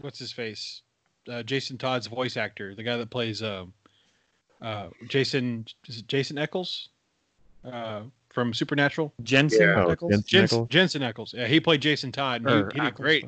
[0.00, 0.82] what's his face,
[1.30, 3.72] uh, Jason Todd's voice actor, the guy that plays um,
[4.62, 6.88] uh, Jason is it Jason Eccles,
[7.64, 9.12] uh, from Supernatural.
[9.22, 9.84] Jensen Yeah.
[9.86, 10.68] Oh, Jensen Jensen, Ackles?
[10.70, 11.34] Jensen Eccles.
[11.36, 12.44] Yeah, he played Jason Todd.
[12.44, 13.26] And he, he did great.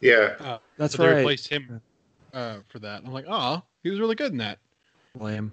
[0.00, 1.16] Yeah, That's but they right.
[1.18, 1.80] replaced him
[2.34, 3.02] uh, for that.
[3.04, 4.58] I'm like, oh, he was really good in that.
[5.18, 5.50] Lame.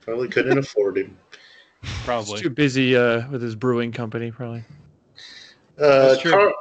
[0.00, 1.16] probably couldn't afford him.
[1.82, 2.40] He's Probably.
[2.40, 4.64] too busy uh, with his brewing company, probably.
[5.78, 6.52] Uh, Karl,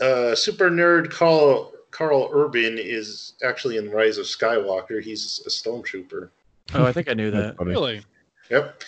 [0.00, 5.02] uh, super nerd Karl Karl Urban is actually in Rise of Skywalker.
[5.02, 6.30] He's a stormtrooper.
[6.74, 7.58] Oh, I think I knew that.
[7.60, 8.02] Really?
[8.50, 8.82] Yep.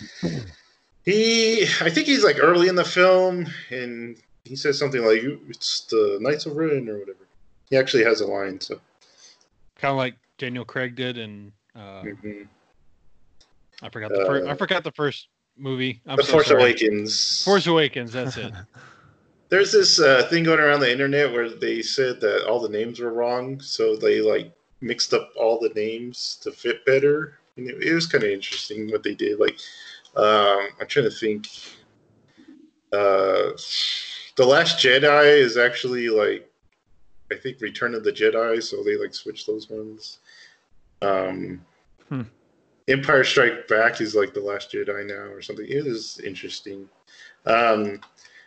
[1.05, 5.83] He, I think he's like early in the film, and he says something like, it's
[5.87, 7.27] the Knights of Ren" or whatever.
[7.71, 8.61] He actually has a line.
[8.61, 8.79] So,
[9.79, 12.47] Kind of like Daniel Craig did, and uh, mhm.
[13.83, 14.47] I forgot the first.
[14.47, 16.03] I Uh, forgot the first movie.
[16.07, 16.63] I'm The so Force sorry.
[16.63, 17.45] Awakens.
[17.45, 18.13] Force Awakens.
[18.13, 18.53] That's it.
[19.51, 23.01] There's this uh, thing going around the internet where they said that all the names
[23.01, 27.83] were wrong, so they like mixed up all the names to fit better and it,
[27.83, 29.39] it was kind of interesting what they did.
[29.39, 29.59] Like,
[30.17, 31.49] um, I'm trying to think.
[32.93, 33.53] Uh,
[34.37, 36.51] the Last Jedi is actually like,
[37.31, 40.19] I think Return of the Jedi, so they like switched those ones.
[41.03, 41.65] Um,
[42.09, 42.23] Hmm.
[42.89, 45.65] Empire Strike Back is like the Last Jedi now, or something.
[45.65, 46.89] It is interesting.
[47.47, 48.01] Um,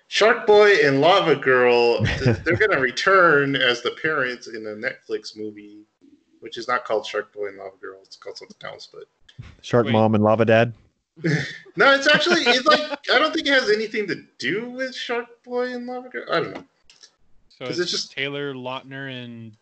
[0.07, 5.35] Shark Boy and Lava Girl, they're going to return as the parents in a Netflix
[5.37, 5.79] movie,
[6.39, 7.99] which is not called Shark Boy and Lava Girl.
[8.03, 8.87] It's called something else.
[8.93, 9.05] But
[9.61, 9.91] Shark Wait.
[9.93, 10.73] Mom and Lava Dad.
[11.75, 15.27] no, it's actually it's like I don't think it has anything to do with Shark
[15.43, 16.25] Boy and Lava Girl.
[16.31, 16.63] I don't know.
[17.49, 19.55] So it's it's just- just Taylor Lautner and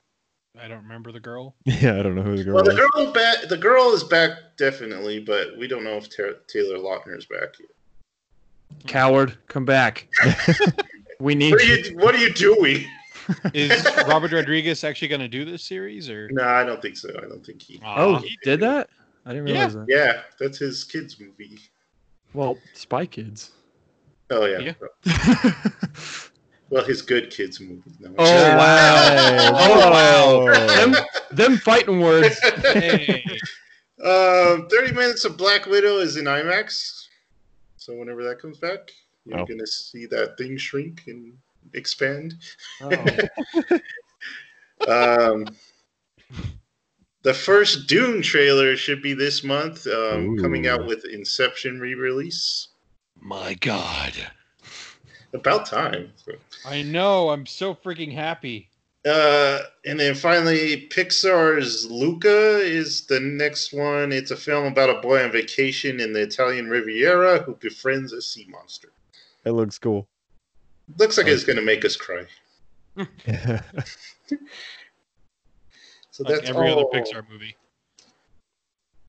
[0.61, 1.55] I don't remember the girl.
[1.65, 2.77] Yeah, I don't know who the girl Well, the is.
[2.93, 3.47] girl back.
[3.47, 7.57] The girl is back definitely, but we don't know if Ta- Taylor Lautner is back
[7.59, 7.69] yet.
[8.87, 10.07] Coward, come back.
[11.19, 11.75] we need What are you.
[11.75, 12.85] you What are you doing?
[13.53, 16.29] Is Robert Rodriguez actually going to do this series or?
[16.31, 17.09] No, I don't think so.
[17.17, 17.79] I don't think he.
[17.85, 18.89] Oh, he did that?
[19.25, 19.53] I didn't Yeah.
[19.53, 19.85] realize that.
[19.87, 21.59] Yeah, that's his kids movie.
[22.33, 23.51] Well, Spy Kids.
[24.29, 24.73] Oh yeah.
[25.05, 25.53] Yeah.
[26.71, 27.81] Well, his good kids movie.
[27.99, 28.13] No.
[28.17, 28.23] Oh,
[28.55, 29.51] wow.
[29.53, 30.67] Oh, wow.
[30.67, 30.95] them,
[31.29, 32.39] them fighting words.
[32.39, 33.25] Hey.
[34.01, 37.07] Um, 30 minutes of Black Widow is in IMAX.
[37.81, 38.91] So whenever that comes back,
[39.25, 39.45] you're Oh.
[39.45, 41.35] going to see that thing shrink and
[41.73, 42.35] expand.
[44.87, 45.45] Um,
[47.21, 52.69] the first Dune trailer should be this month, um, coming out with Inception re release.
[53.19, 54.13] My God.
[55.35, 56.11] About time.
[56.65, 57.29] I know.
[57.29, 58.70] I'm so freaking happy.
[59.03, 64.11] Uh, and then finally, Pixar's Luca is the next one.
[64.11, 68.21] It's a film about a boy on vacation in the Italian Riviera who befriends a
[68.21, 68.91] sea monster.
[69.43, 70.07] It looks cool.
[70.97, 72.25] Looks like it's going to make us cry.
[76.11, 77.55] So Like that's every other Pixar movie.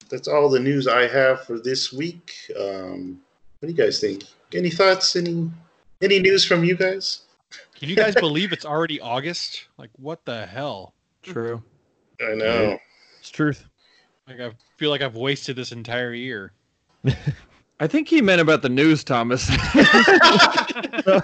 [0.09, 2.33] That's all the news I have for this week.
[2.59, 3.21] Um,
[3.59, 4.25] what do you guys think?
[4.55, 5.17] Any thoughts?
[5.17, 5.51] Any
[6.01, 7.23] any news from you guys?
[7.83, 9.67] Can you guys believe it's already August?
[9.77, 10.95] Like, what the hell?
[11.21, 11.61] True.
[12.25, 12.79] I know.
[13.19, 13.65] it's truth.
[14.29, 16.53] Like, I feel like I've wasted this entire year.
[17.81, 19.49] I think he meant about the news, Thomas.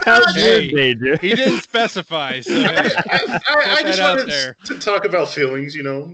[0.05, 0.63] How's Hey.
[0.65, 1.21] your day, dude?
[1.21, 2.67] He didn't specify, so hey,
[3.07, 6.13] I, I, I just that wanted to talk about feelings, you know.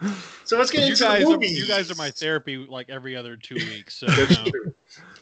[0.48, 3.14] so let's get you into guys, the are, you guys are my therapy like every
[3.14, 3.98] other two weeks.
[3.98, 4.74] So That's you know, true.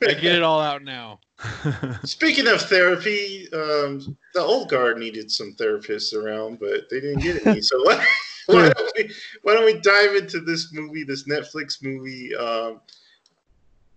[0.02, 1.18] I get it all out now.
[2.04, 7.44] Speaking of therapy, um, the old guard needed some therapists around, but they didn't get
[7.44, 7.60] any.
[7.60, 8.06] So why,
[8.46, 9.10] why, don't we,
[9.42, 12.32] why don't we dive into this movie, this Netflix movie?
[12.36, 12.80] Um,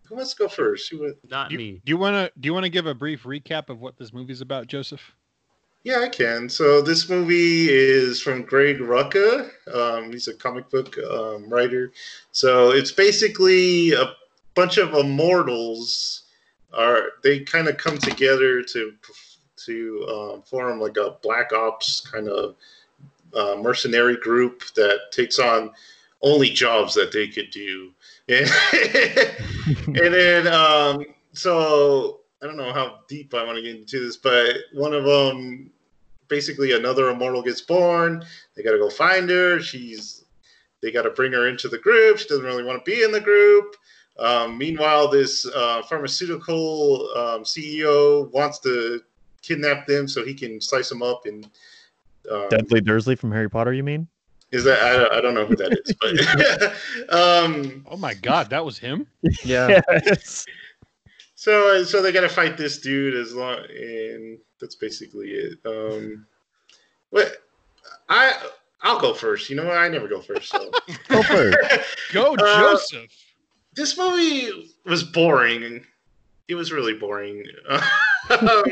[0.06, 0.90] who wants to go first?
[0.90, 1.80] Who, Not Do me.
[1.86, 4.12] do you want to do you want to give a brief recap of what this
[4.12, 5.16] movie's about, Joseph?
[5.84, 6.50] Yeah, I can.
[6.50, 9.50] So this movie is from Greg Rucka.
[9.74, 11.92] Um, he's a comic book um, writer.
[12.32, 14.14] So it's basically a
[14.56, 16.24] bunch of immortals
[16.74, 18.94] are they kind of come together to
[19.66, 22.56] to um, form like a black ops kind of
[23.36, 25.72] uh, mercenary group that takes on
[26.22, 27.92] only jobs that they could do
[28.28, 28.50] and,
[29.88, 34.18] and then um, so i don't know how deep i want to get into this
[34.18, 35.70] but one of them
[36.28, 38.24] basically another immortal gets born
[38.56, 40.26] they got to go find her she's
[40.82, 43.12] they got to bring her into the group she doesn't really want to be in
[43.12, 43.76] the group
[44.20, 49.02] um, meanwhile, this uh, pharmaceutical um, CEO wants to
[49.42, 51.26] kidnap them so he can slice them up.
[51.26, 51.46] And
[52.30, 54.08] um, Dudley Dursley from Harry Potter, you mean?
[54.52, 58.66] is that I, I don't know who that is, but um, Oh my God, that
[58.66, 59.08] was him.
[59.44, 59.80] yeah.
[60.06, 60.46] Yes.
[61.40, 65.58] So so they got to fight this dude as long, and that's basically it.
[65.66, 66.26] Um,
[67.12, 67.32] what
[68.10, 68.34] I
[68.82, 69.50] I'll go first.
[69.50, 69.78] You know what?
[69.78, 70.52] I never go first.
[70.52, 70.70] So.
[71.08, 71.58] Go first.
[72.12, 73.10] Go, Uh, Joseph.
[73.74, 75.86] this movie was boring.
[76.50, 77.46] It was really boring.
[77.70, 78.64] um,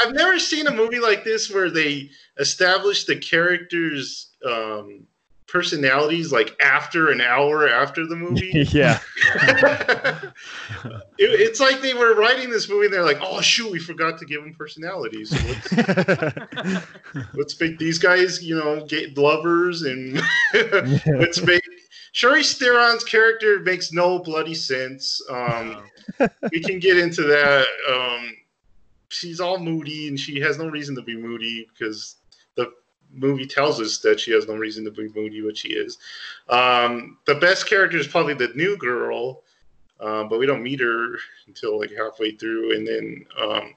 [0.00, 5.06] I've never seen a movie like this where they establish the characters' um,
[5.48, 8.50] personalities like after an hour after the movie.
[8.70, 9.00] yeah.
[9.34, 10.32] it,
[11.18, 14.26] it's like they were writing this movie and they're like, "Oh shoot, we forgot to
[14.26, 15.30] give them personalities.
[15.30, 16.86] So let's,
[17.34, 20.20] let's make these guys, you know, get lovers and
[21.06, 21.62] let's make."
[22.14, 25.20] Charlize Theron's character makes no bloody sense.
[25.30, 25.82] Um,
[26.50, 27.66] we can get into that.
[27.88, 28.34] Um,
[29.08, 32.16] she's all moody, and she has no reason to be moody because
[32.56, 32.72] the
[33.12, 35.98] movie tells us that she has no reason to be moody, but she is.
[36.48, 39.42] Um, the best character is probably the new girl,
[40.00, 41.16] um, but we don't meet her
[41.46, 43.74] until like halfway through, and then um,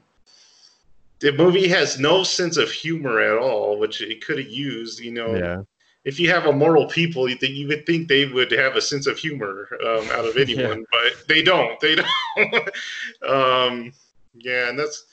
[1.20, 5.00] the movie has no sense of humor at all, which it could have used.
[5.00, 5.64] You know, Yeah.
[6.04, 9.08] if you have immortal people, you, think, you would think they would have a sense
[9.08, 11.80] of humor um, out of anyone, but they don't.
[11.80, 12.08] They don't.
[13.28, 13.94] um,
[14.34, 15.06] yeah, and that's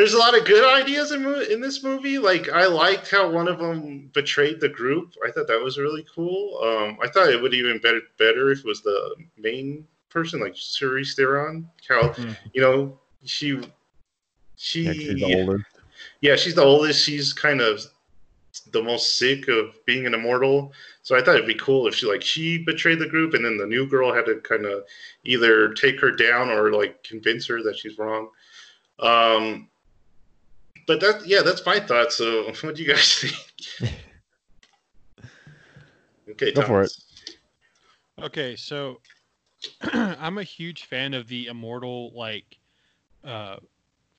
[0.00, 2.16] there's a lot of good ideas in in this movie.
[2.18, 5.12] Like I liked how one of them betrayed the group.
[5.26, 6.58] I thought that was really cool.
[6.64, 10.54] Um, I thought it would even better better if it was the main person, like
[10.54, 11.68] Charlize Theron.
[11.86, 12.34] How Mhm.
[12.54, 13.60] you know she
[14.56, 15.66] she Yeah, she's the older.
[16.22, 17.04] yeah, she's the oldest.
[17.04, 17.82] She's kind of
[18.72, 20.72] the most sick of being an immortal.
[21.02, 23.58] So I thought it'd be cool if she like she betrayed the group, and then
[23.58, 24.84] the new girl had to kind of
[25.24, 28.30] either take her down or like convince her that she's wrong.
[28.98, 29.69] Um,
[30.90, 32.12] but that yeah, that's my thought.
[32.12, 33.14] So what do you guys
[33.78, 33.92] think?
[36.30, 36.92] okay, Go for it.
[38.20, 39.00] Okay, so
[39.92, 42.58] I'm a huge fan of the immortal like
[43.22, 43.58] uh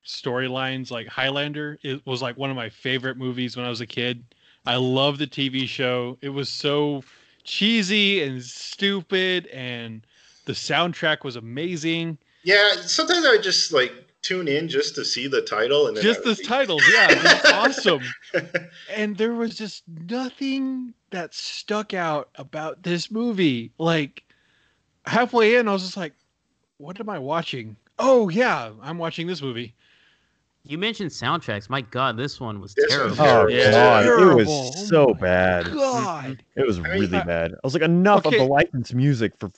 [0.06, 3.86] storylines like Highlander it was like one of my favorite movies when I was a
[3.86, 4.24] kid.
[4.66, 6.18] I love the TV show.
[6.22, 7.04] It was so
[7.44, 10.08] cheesy and stupid and
[10.46, 12.18] the soundtrack was amazing.
[12.44, 16.22] Yeah, sometimes I just like tune in just to see the title and then Just
[16.22, 18.02] I would the be- titles, yeah, it's awesome.
[18.94, 23.72] and there was just nothing that stuck out about this movie.
[23.78, 24.24] Like
[25.06, 26.14] halfway in, I was just like,
[26.78, 29.74] "What am I watching?" Oh yeah, I'm watching this movie.
[30.64, 31.70] You mentioned soundtracks.
[31.72, 33.16] My God, this one was This terrible.
[33.16, 33.72] one's Oh Yeah.
[33.72, 35.66] god, it was so Oh, bad.
[35.72, 37.52] God, It was I mean, really I- bad.
[37.54, 38.38] I was like, enough Okay.
[38.38, 39.50] of the licensed music for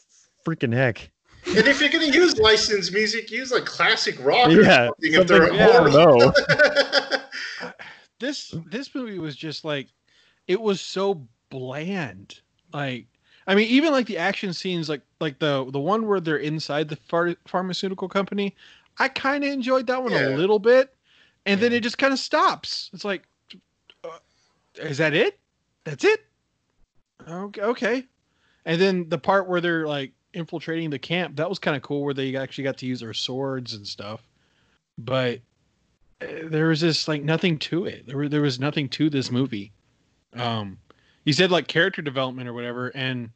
[0.48, 1.12] freaking heck.
[1.56, 5.28] And if you're gonna use licensed music, use like classic rock or Yeah, something if
[5.28, 6.32] they're something- yeah, I immortal.
[6.32, 6.50] don't
[7.12, 7.20] know.
[8.20, 9.88] this this movie was just like,
[10.48, 12.40] it was so bland.
[12.74, 13.08] Like,
[13.48, 16.90] I mean, even like the action scenes, like like the the one where they're inside
[16.90, 18.56] the phar- pharmaceutical company,
[18.98, 20.30] I kind of enjoyed that one Yeah.
[20.30, 20.94] a little bit,
[21.46, 22.90] and then it just kind of stops.
[22.94, 23.24] It's like,
[24.04, 24.10] uh,
[24.78, 25.40] is that it?
[25.84, 26.22] That's it.
[27.28, 28.06] Okay, okay.
[28.66, 32.04] And then the part where they're like infiltrating the camp, that was kind of cool,
[32.04, 34.22] where they actually got to use their swords and stuff.
[34.98, 35.40] But
[36.22, 38.06] uh, there was just like nothing to it.
[38.08, 39.72] There were there was nothing to this movie.
[40.34, 40.78] Um,
[41.26, 43.30] you said like character development or whatever, and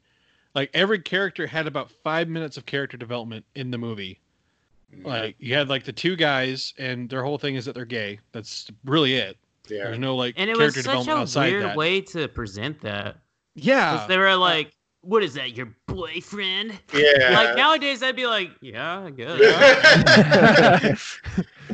[0.56, 4.20] like every character had about five minutes of character development in the movie.
[5.04, 8.20] Like you had like the two guys, and their whole thing is that they're gay.
[8.32, 9.38] That's really it.
[9.68, 9.84] yeah.
[9.86, 11.78] There's no like And it was character such development a outside weird that.
[11.78, 13.18] way to present that.
[13.56, 14.72] Yeah, they were like,
[15.08, 15.56] "What is that?
[15.56, 17.30] Your boyfriend?" Yeah.
[17.32, 19.40] Like nowadays, I'd be like, "Yeah, I guess."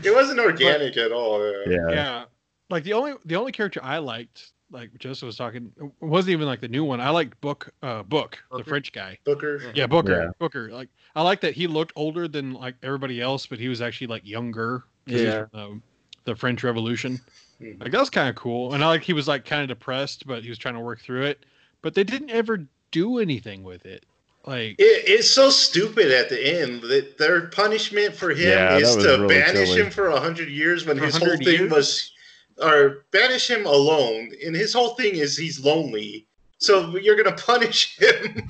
[0.03, 1.43] it wasn't organic at all.
[1.43, 1.63] Yeah.
[1.67, 1.89] Yeah.
[1.89, 2.23] yeah.
[2.69, 6.47] Like the only the only character I liked, like Joseph was talking, it wasn't even
[6.47, 7.01] like the new one.
[7.01, 9.17] I liked Book, uh, Book, the French guy.
[9.23, 9.59] Booker.
[9.63, 9.71] Yeah.
[9.73, 10.23] Yeah, Booker.
[10.23, 10.29] Yeah.
[10.39, 10.71] Booker.
[10.71, 14.07] Like I like that he looked older than like everybody else, but he was actually
[14.07, 14.83] like younger.
[15.05, 15.45] Yeah.
[15.47, 15.83] from, um,
[16.25, 17.19] the French Revolution.
[17.61, 17.81] Mhm.
[17.81, 20.25] Like that was kind of cool, and I like he was like kind of depressed,
[20.25, 21.45] but he was trying to work through it.
[21.81, 24.05] But they didn't ever do anything with it.
[24.45, 28.95] Like It, it's so stupid at the end that their punishment for him Yeah, is
[28.95, 29.81] to really banish silly.
[29.81, 31.71] him for a hundred years when For his whole thing years?
[31.71, 32.11] was,
[32.61, 34.31] or banish him alone.
[34.45, 36.25] And his whole thing is he's lonely.
[36.59, 38.47] So you're gonna punish him.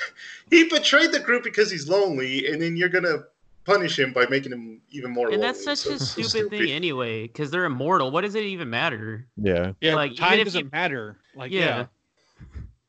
[0.50, 3.24] he betrayed the group because he's lonely, and then you're gonna
[3.64, 5.46] punish him by making him even more and lonely.
[5.48, 8.10] that's such So a it's so stupid thing anyway, because they're immortal.
[8.12, 9.26] What does it even matter?
[9.36, 9.72] Yeah.
[9.80, 11.18] yeah, like, time doesn't you- matter.
[11.34, 11.60] Like Yeah.
[11.60, 11.86] yeah.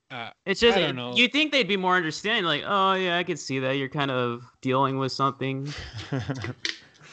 [0.09, 1.15] Uh, It's just I don't know.
[1.15, 4.11] you think they'd be more understanding, like, "Oh yeah, I can see that you're kind
[4.11, 5.73] of dealing with something."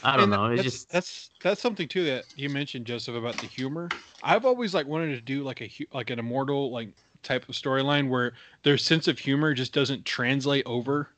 [0.03, 0.45] I don't And know.
[0.45, 3.93] It's that's, just that's that's something too that you mentioned, Joseph, about the humor.
[4.21, 6.89] I've always like wanted to do like a like an immortal like
[7.23, 11.09] type of storyline where their sense of humor just doesn't translate over.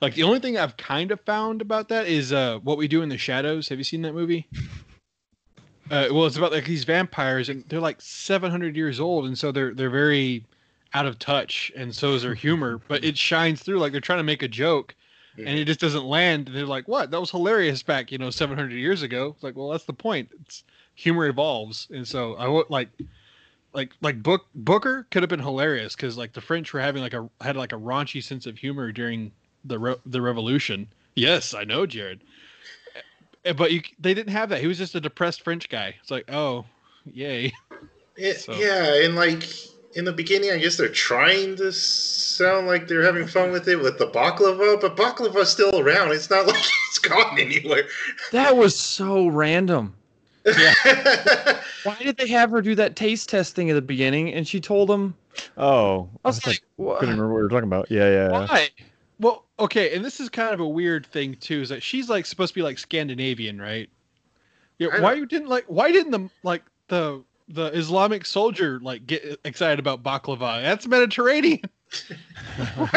[0.00, 3.02] Like the only thing I've kind of found about that is uh what we do
[3.02, 3.68] in the shadows.
[3.68, 4.48] Have you seen that movie?
[5.90, 9.50] Uh, well, it's about like these vampires, and they're like 700 years old, and so
[9.52, 10.44] they're they're very
[10.94, 12.80] out of touch, and so is their humor.
[12.88, 14.94] But it shines through, like they're trying to make a joke,
[15.38, 16.48] and it just doesn't land.
[16.48, 17.10] And they're like, "What?
[17.10, 20.28] That was hilarious back, you know, 700 years ago." It's like, well, that's the point.
[20.42, 22.88] It's humor evolves, and so I would like,
[23.72, 27.14] like, like Book Booker could have been hilarious because like the French were having like
[27.14, 29.30] a had like a raunchy sense of humor during
[29.64, 30.88] the re- the Revolution.
[31.14, 32.20] Yes, I know, Jared.
[33.44, 34.60] Eh, But you, they didn't have that.
[34.60, 35.94] He was just a depressed French guy.
[36.00, 36.64] It's like, oh,
[37.12, 37.52] yay.
[38.16, 39.44] It, So- Yeah, and like
[39.94, 43.76] in the beginning, I guess they're trying to sound like they're having fun with it
[43.76, 46.12] with the baklava, but baklava's still around.
[46.12, 46.56] It's not like
[46.88, 47.84] it's gone anywhere.
[48.32, 49.94] That was so random.
[50.46, 50.74] Yeah.
[51.84, 54.32] Why did they have her do that taste testing at the beginning?
[54.32, 55.14] And she told them,
[55.56, 57.90] Oh, I was like, couldn't remember what we were talking about.
[57.90, 58.28] Yeah, yeah.
[58.46, 58.68] Why?
[59.18, 62.26] Well, okay, and this is kind of a weird thing too, is that she's like
[62.26, 63.88] supposed to be like Scandinavian, right?
[64.78, 64.88] Yeah.
[64.92, 65.64] I Why don't- you didn't like?
[65.66, 67.22] Why didn't the like the
[67.52, 70.62] the Islamic soldier like get excited about baklava?
[70.62, 71.60] That's Mediterranean.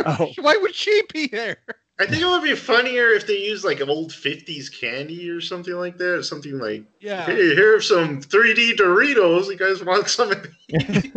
[0.06, 0.32] Oh.
[0.40, 1.58] Why would she be there?
[2.00, 5.42] I think it would be funnier if they used like an old '50s candy or
[5.42, 7.26] something like that, or something like, Yeah.
[7.26, 9.48] "Hey, here's some 3D Doritos.
[9.48, 10.84] You guys want some of these?"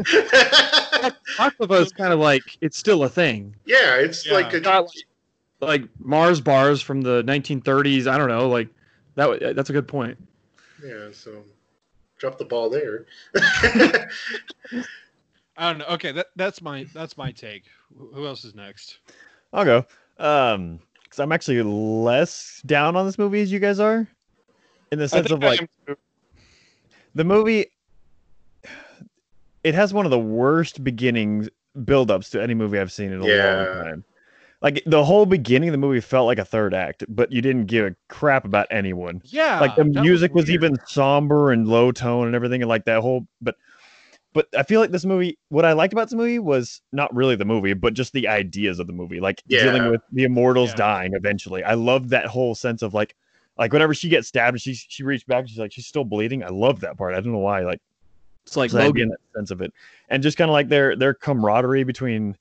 [1.39, 3.55] Baklava is kind of like it's still a thing.
[3.65, 4.35] yeah, it's Yeah.
[4.35, 4.89] like a Not
[5.61, 8.07] like Mars bars from the 1930s.
[8.07, 8.49] I don't know.
[8.49, 8.69] Like
[9.17, 9.27] that.
[9.27, 10.17] w- That's a good point.
[10.85, 11.09] yeah.
[11.13, 11.43] So
[12.19, 13.07] drop the ball there.
[15.59, 15.87] I don't know.
[15.87, 17.65] Okay, that that's my that's my take.
[17.97, 18.99] Who else is next?
[19.53, 19.87] I'll go.
[20.19, 24.07] Um, because I'm actually less down on this movie as you guys are,
[24.91, 25.97] in the sense of I like am
[27.15, 27.67] the movie.
[29.65, 31.49] It has one of the worst beginnings
[31.85, 33.67] build-ups to any movie I've seen in a Yeah.
[33.73, 34.05] long time.
[34.67, 37.67] Like the whole beginning of the movie felt like a third act, but you didn't
[37.67, 39.23] give a crap about anyone.
[39.25, 39.61] Yeah.
[39.61, 40.55] like the music was, weird.
[40.65, 43.55] even somber and low tone and everything and like that whole but
[44.33, 47.37] but i feel like this movie what i liked about this movie was not really
[47.37, 50.77] the movie but just the ideas of the movie like dealing with the immortals Yeah.
[50.77, 53.15] dying eventually i love that whole sense of like
[53.57, 56.05] like whenever she gets stabbed and she she reached back and she's like she's still
[56.05, 57.81] bleeding i love that part i don't know why like
[58.45, 59.09] It's like so in Logan.
[59.11, 59.73] that sense of it
[60.11, 62.37] and just kind of like their their camaraderie between or-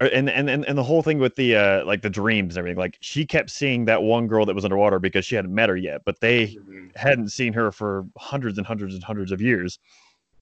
[0.00, 2.78] and, and and and the whole thing with the uh like the dreams and everything
[2.78, 5.76] like she kept seeing that one girl that was underwater because she hadn't met her
[5.76, 6.56] yet but they
[6.98, 9.78] hadn't seen her for hundreds and hundreds and hundreds of years.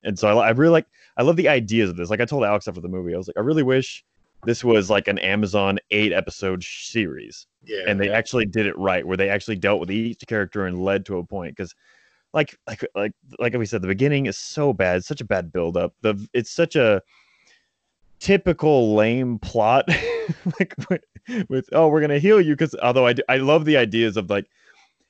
[0.03, 2.11] And so I, I really like, I love the ideas of this.
[2.11, 4.05] Like I told Alex after the movie, I was like, I really wish
[4.45, 9.07] this was like an Amazon eight episode series Yeah, and they actually did it right,
[9.07, 11.57] where they actually dealt with each character and led to a point.
[11.57, 11.75] Because,
[12.33, 15.77] like, like, like, like we said, the beginning is so bad, such a bad build
[15.77, 15.95] up.
[16.03, 17.03] The it's such a
[18.19, 19.89] typical lame plot,
[20.59, 21.03] like with,
[21.49, 22.55] with oh, we're gonna heal you.
[22.55, 24.47] Because although I, I love the ideas of like,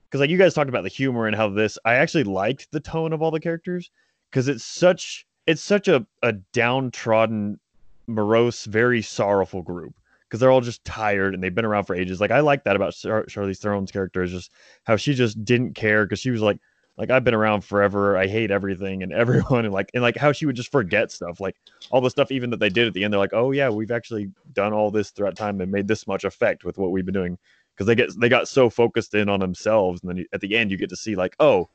[0.04, 2.80] because like you guys talked about the humor and how this, I actually liked the
[2.80, 3.90] tone of all the characters
[4.30, 7.58] because it's such it's such a a downtrodden,
[8.06, 9.94] morose, very sorrowful group
[10.28, 12.20] because they're all just tired and they've been around for ages.
[12.20, 14.50] Like I like that about Char- Charlize character is just
[14.84, 16.58] how she just didn't care because she was like,
[16.96, 18.16] like I've been around forever.
[18.16, 21.40] I hate everything and everyone and like and like how she would just forget stuff,
[21.40, 21.56] like
[21.90, 23.12] all the stuff even that they did at the end.
[23.12, 26.24] They're like, oh yeah, we've actually done all this throughout time and made this much
[26.24, 27.38] effect with what we've been doing
[27.76, 30.56] because they get they got so focused in on themselves and then you, at the
[30.56, 31.68] end you get to see like oh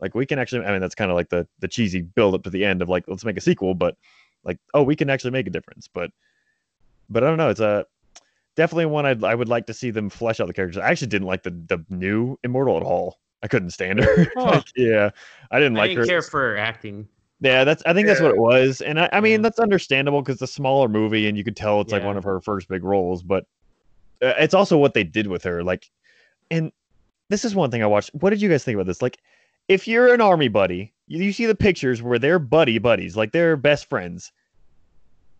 [0.00, 2.42] like we can actually i mean that's kind of like the the cheesy build up
[2.42, 3.96] to the end of like let's make a sequel but
[4.44, 6.10] like oh we can actually make a difference but
[7.08, 7.86] but i don't know it's a
[8.54, 11.08] definitely one I'd, i would like to see them flesh out the characters i actually
[11.08, 14.44] didn't like the the new immortal at all i couldn't stand her Oh.
[14.44, 15.10] Like, yeah
[15.50, 17.08] i didn't I like didn't her care for her acting.
[17.40, 17.82] yeah, that's.
[17.84, 19.38] I think that's what it was, and I, I mean Yeah.
[19.42, 22.24] that's understandable because it's a smaller movie, and you could tell it's like one of
[22.24, 23.22] her first big roles.
[23.22, 23.44] But
[24.22, 25.62] uh, it's also what they did with her.
[25.62, 25.90] Like,
[26.50, 26.72] and
[27.28, 28.10] this is one thing I watched.
[28.14, 29.02] What did you guys think about this?
[29.02, 29.18] Like,
[29.68, 33.32] if you're an army buddy, you, you see the pictures where they're buddy buddies, like
[33.32, 34.32] they're best friends.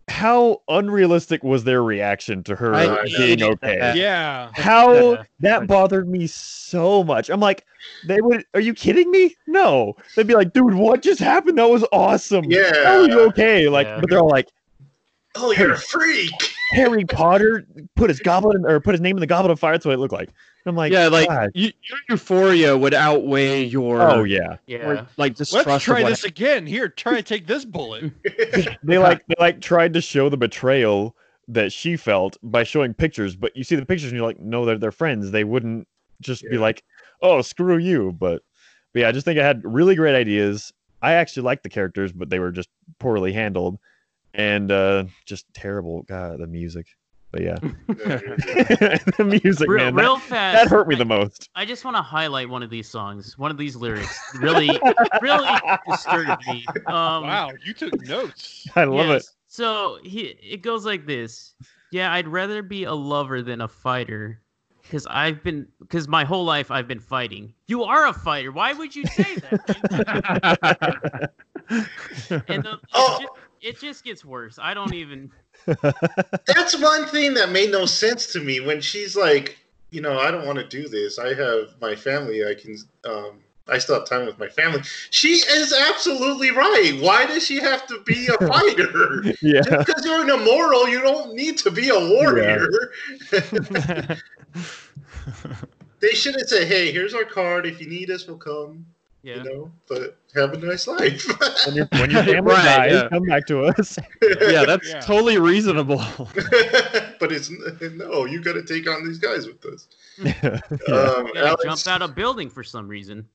[0.09, 3.77] How unrealistic was their reaction to her I being okay?
[3.77, 3.95] that.
[3.97, 4.49] Yeah.
[4.53, 5.23] How Yeah.
[5.41, 7.29] that bothered me so much.
[7.29, 7.65] I'm like,
[8.05, 8.45] they would.
[8.53, 9.35] Are you kidding me?
[9.47, 9.95] No.
[10.15, 11.57] They'd be like, dude, what just happened?
[11.57, 12.45] That was awesome.
[12.45, 12.71] Yeah.
[12.85, 13.67] How are you okay?
[13.67, 13.99] Like, Yeah.
[13.99, 14.47] but they're all like,
[15.35, 16.31] Oh, you're a freak.
[16.71, 19.73] Harry Potter put his goblet in, or put his name in the goblet of fire.
[19.73, 20.29] That's what it looked like.
[20.29, 24.57] And I'm like, yeah, like you, your euphoria would outweigh your oh yeah.
[24.65, 24.77] Yeah.
[24.77, 25.67] or, like distrust.
[25.67, 26.65] Let's try what this again.
[26.65, 28.11] Here, try to take this bullet.
[28.83, 31.15] They like they like tried to show the betrayal
[31.47, 34.65] that she felt by showing pictures, but you see the pictures and you're like, no,
[34.65, 35.31] they're they're friends.
[35.31, 35.87] They wouldn't
[36.21, 36.83] just be like,
[37.21, 38.11] oh, screw you.
[38.11, 38.41] But
[38.93, 40.73] but yeah, I just think I had really great ideas.
[41.01, 43.77] I actually liked the characters, but they were just poorly handled
[44.33, 46.03] and uh just terrible.
[46.03, 46.87] God, the music.
[47.29, 47.55] But yeah,
[47.87, 50.55] the music, real, man, that- fast.
[50.55, 51.49] that hurt me I- the most.
[51.55, 53.37] I just want to highlight one of these songs.
[53.37, 54.69] One of these lyrics really,
[55.21, 55.49] really
[55.89, 56.65] disturbed me.
[56.87, 58.65] Um, Wow, you took notes.
[58.77, 59.25] I love it.
[59.49, 61.53] So he, it goes like this.
[61.91, 64.41] Yeah, I'd rather be a lover than a fighter,
[64.83, 67.53] because I've been, because my whole life I've been fighting.
[67.67, 68.51] You are a fighter.
[68.53, 71.31] Why would you say that?
[72.47, 73.19] and the, it, Oh.
[73.61, 74.59] Just, it just gets worse.
[74.61, 75.31] I don't even.
[75.65, 79.57] That's one thing that made no sense to me when she's like,
[79.91, 81.19] you know, I don't want to do this.
[81.19, 82.45] I have my family.
[82.45, 82.77] I can.
[83.05, 84.81] Um, I still have time with my family.
[85.09, 86.97] She is absolutely right.
[87.01, 89.23] Why does she have to be a fighter?
[89.41, 89.61] yeah.
[89.61, 92.65] Just because you're an immoral, you don't need to be a warrior.
[95.99, 97.65] they should have said, "Hey, here's our card.
[97.65, 98.85] If you need us, we'll come."
[99.27, 99.37] Yeah.
[99.37, 101.21] You know, but have a nice life.
[101.65, 103.09] When your, when your family Right, dies, yeah.
[103.09, 103.97] come back to us.
[104.21, 105.01] yeah, that's Yeah.
[105.01, 105.97] totally reasonable.
[107.19, 107.51] but it's
[107.81, 109.89] no, you got to take on these guys with us.
[110.17, 110.33] Yeah.
[110.93, 113.27] Um, Gotta Alex, jump out a building for some reason.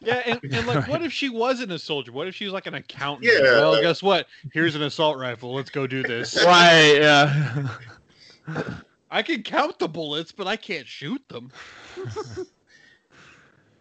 [0.00, 2.12] Yeah, and, and like, what if she wasn't a soldier?
[2.12, 3.32] What if she was like an accountant?
[3.32, 4.28] Yeah, Well, like- guess what?
[4.52, 5.52] Here's an assault rifle.
[5.54, 6.36] Let's go do this.
[6.44, 6.98] Right.
[7.00, 7.68] Yeah.
[9.10, 11.50] I can count the bullets, but I can't shoot them.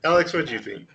[0.04, 0.90] Alex, what do you think?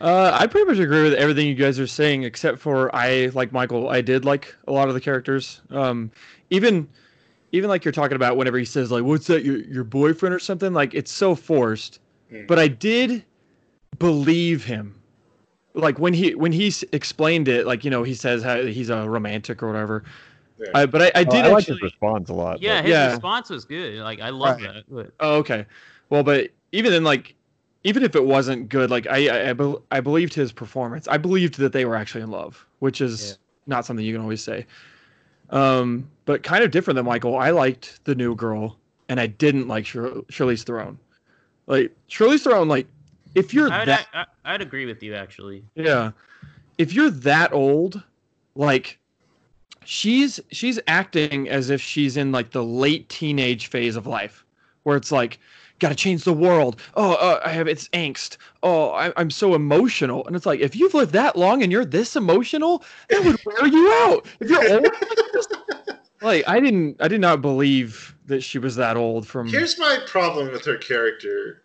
[0.00, 3.52] Uh, I pretty much agree with everything you guys are saying, except for I like
[3.52, 3.88] Michael.
[3.88, 5.60] I did like a lot of the characters.
[5.70, 6.10] Um,
[6.50, 6.88] even,
[7.52, 9.44] even like you're talking about whenever he says like, "What's that?
[9.44, 11.98] Your your boyfriend or something?" Like it's so forced.
[12.32, 12.46] Mm.
[12.46, 13.24] But I did
[13.98, 14.94] believe him.
[15.74, 18.90] Like when he when he s- explained it, like you know he says how he's
[18.90, 20.04] a romantic or whatever.
[20.60, 20.66] Yeah.
[20.74, 21.74] I, but I, I Oh, did I like actually.
[21.74, 22.60] his response a lot.
[22.62, 23.10] Yeah, but- his Yeah.
[23.10, 23.96] response was good.
[23.98, 24.74] Like I love Right.
[24.74, 24.84] that.
[24.88, 25.66] But Oh, okay.
[26.10, 27.34] Well, but even then, like,
[27.88, 31.08] even if it wasn't good, like I, I, I, bel I believed his performance.
[31.08, 33.34] I believed that they were actually in love, which is Yeah.
[33.66, 34.66] not something you can always say.
[35.50, 37.38] Um, but kind of different than Michael.
[37.38, 38.76] I liked the new girl,
[39.08, 40.98] and I didn't like Shir- Charlize Theron.
[41.66, 42.86] Like Shirley's Throne, like
[43.34, 45.64] if you're I'd, that, I, I'd agree with you actually.
[45.74, 46.10] yeah,
[46.78, 48.02] if you're that old,
[48.54, 48.98] like
[49.84, 54.44] she's she's acting as if she's in like the late teenage phase of life,
[54.82, 55.38] where it's like,
[55.78, 56.80] gotta change the world.
[56.94, 58.36] Oh, uh, I have it's angst.
[58.62, 61.84] Oh, I, I'm so emotional, and it's like if you've lived that long and you're
[61.84, 64.26] this emotional, that would wear you out.
[64.40, 65.48] If you're old, like, this-
[66.20, 69.26] like I didn't, I did not believe that she was that old.
[69.26, 71.62] From Here's my problem with her character,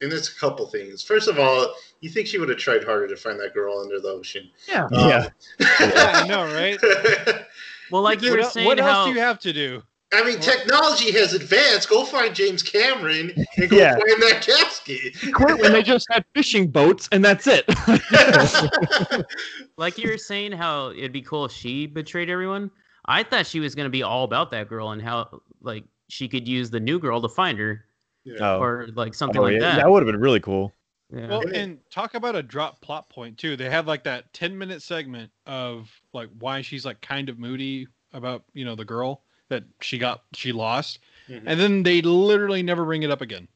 [0.00, 1.02] and it's a couple things.
[1.02, 3.98] First of all, you think she would have tried harder to find that girl under
[4.00, 4.48] the ocean?
[4.68, 5.28] yeah, Yeah.
[5.80, 6.78] Yeah, I know, right?
[7.90, 9.82] Well, like you what were el- saying, what else how do you have to do?
[10.12, 11.88] I mean, technology has advanced.
[11.88, 13.92] Go find James Cameron and go Yeah.
[13.92, 15.14] find that casket.
[15.32, 17.64] quit when they just had fishing boats and that's it.
[19.76, 22.70] like you were saying how it'd be cool if she betrayed everyone.
[23.06, 26.46] I thought she was gonna be all about that girl and how like she could
[26.48, 27.84] use the new girl to find her
[28.38, 29.60] Oh, or like something oh, like yeah.
[29.60, 29.76] that.
[29.76, 30.72] That would have been really cool.
[31.12, 31.28] Yeah.
[31.28, 33.56] Well, And and talk about a drop plot point too.
[33.56, 37.86] They have like that ten minute segment of like why she's like kind of moody
[38.12, 40.98] about you know the girl that she got she lost,
[41.28, 41.42] Mhm.
[41.46, 43.46] and then they literally never bring it up again.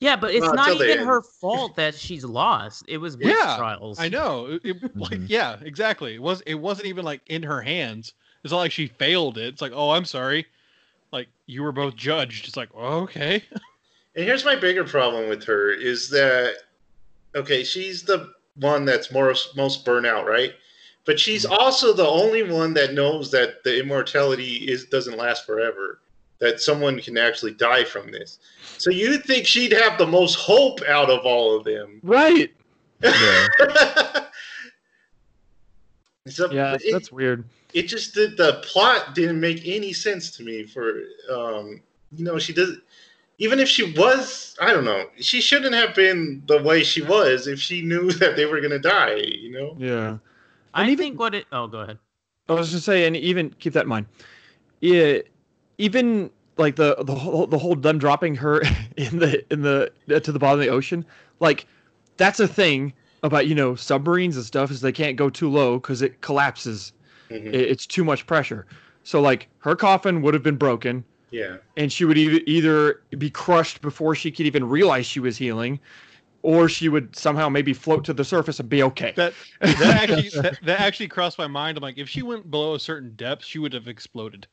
[0.00, 2.84] yeah, but it's Well, not even her fault that she's lost.
[2.88, 3.98] It was witch Yeah, trials.
[4.00, 4.46] I know.
[4.46, 6.14] It, it- like yeah, exactly.
[6.16, 8.12] It was it wasn't even like in her hands.
[8.42, 9.46] It's not like she failed it.
[9.46, 10.46] It's like oh I'm sorry.
[11.12, 12.48] Like you were both judged.
[12.48, 13.44] It's like oh, okay.
[14.16, 16.54] And here's my bigger problem with her is that
[17.34, 20.54] okay, she's the one that's more most burnout, right?
[21.06, 26.00] But she's also the only one that knows that the immortality is doesn't last forever.
[26.40, 28.38] That someone can actually die from this.
[28.78, 32.00] So you'd think she'd have the most hope out of all of them.
[32.02, 32.50] right.
[33.02, 33.46] Yeah.
[36.28, 37.44] so Yeah, it, that's weird.
[37.74, 41.80] it just did the plot didn't make any sense to me for um
[42.12, 42.76] you know she does
[43.38, 47.46] even if she was i don't know she shouldn't have been the way she was
[47.46, 50.18] if she knew that they were gonna die you know Yeah.
[50.74, 51.46] I And even- think what it.
[51.52, 51.98] Oh, go ahead.
[52.48, 54.06] I was just say, and even keep that in mind.
[54.80, 55.18] Yeah,
[55.78, 58.60] even like the the whole the whole them dropping her
[58.96, 61.06] in the in the uh, to the bottom of the ocean,
[61.40, 61.66] like
[62.18, 65.78] that's a thing about you know submarines and stuff is they can't go too low
[65.78, 66.92] because it collapses.
[67.30, 67.46] Mhm.
[67.46, 68.66] It, it's too much pressure.
[69.04, 73.30] So like her coffin would have been broken, yeah and she would e- either be
[73.30, 75.80] crushed before she could even realize she was healing,
[76.44, 79.12] or she would somehow maybe float to the surface and be okay.
[79.16, 81.78] That that actually that, that actually crossed my mind.
[81.78, 84.46] I'm like, if she went below a certain depth, she would have exploded.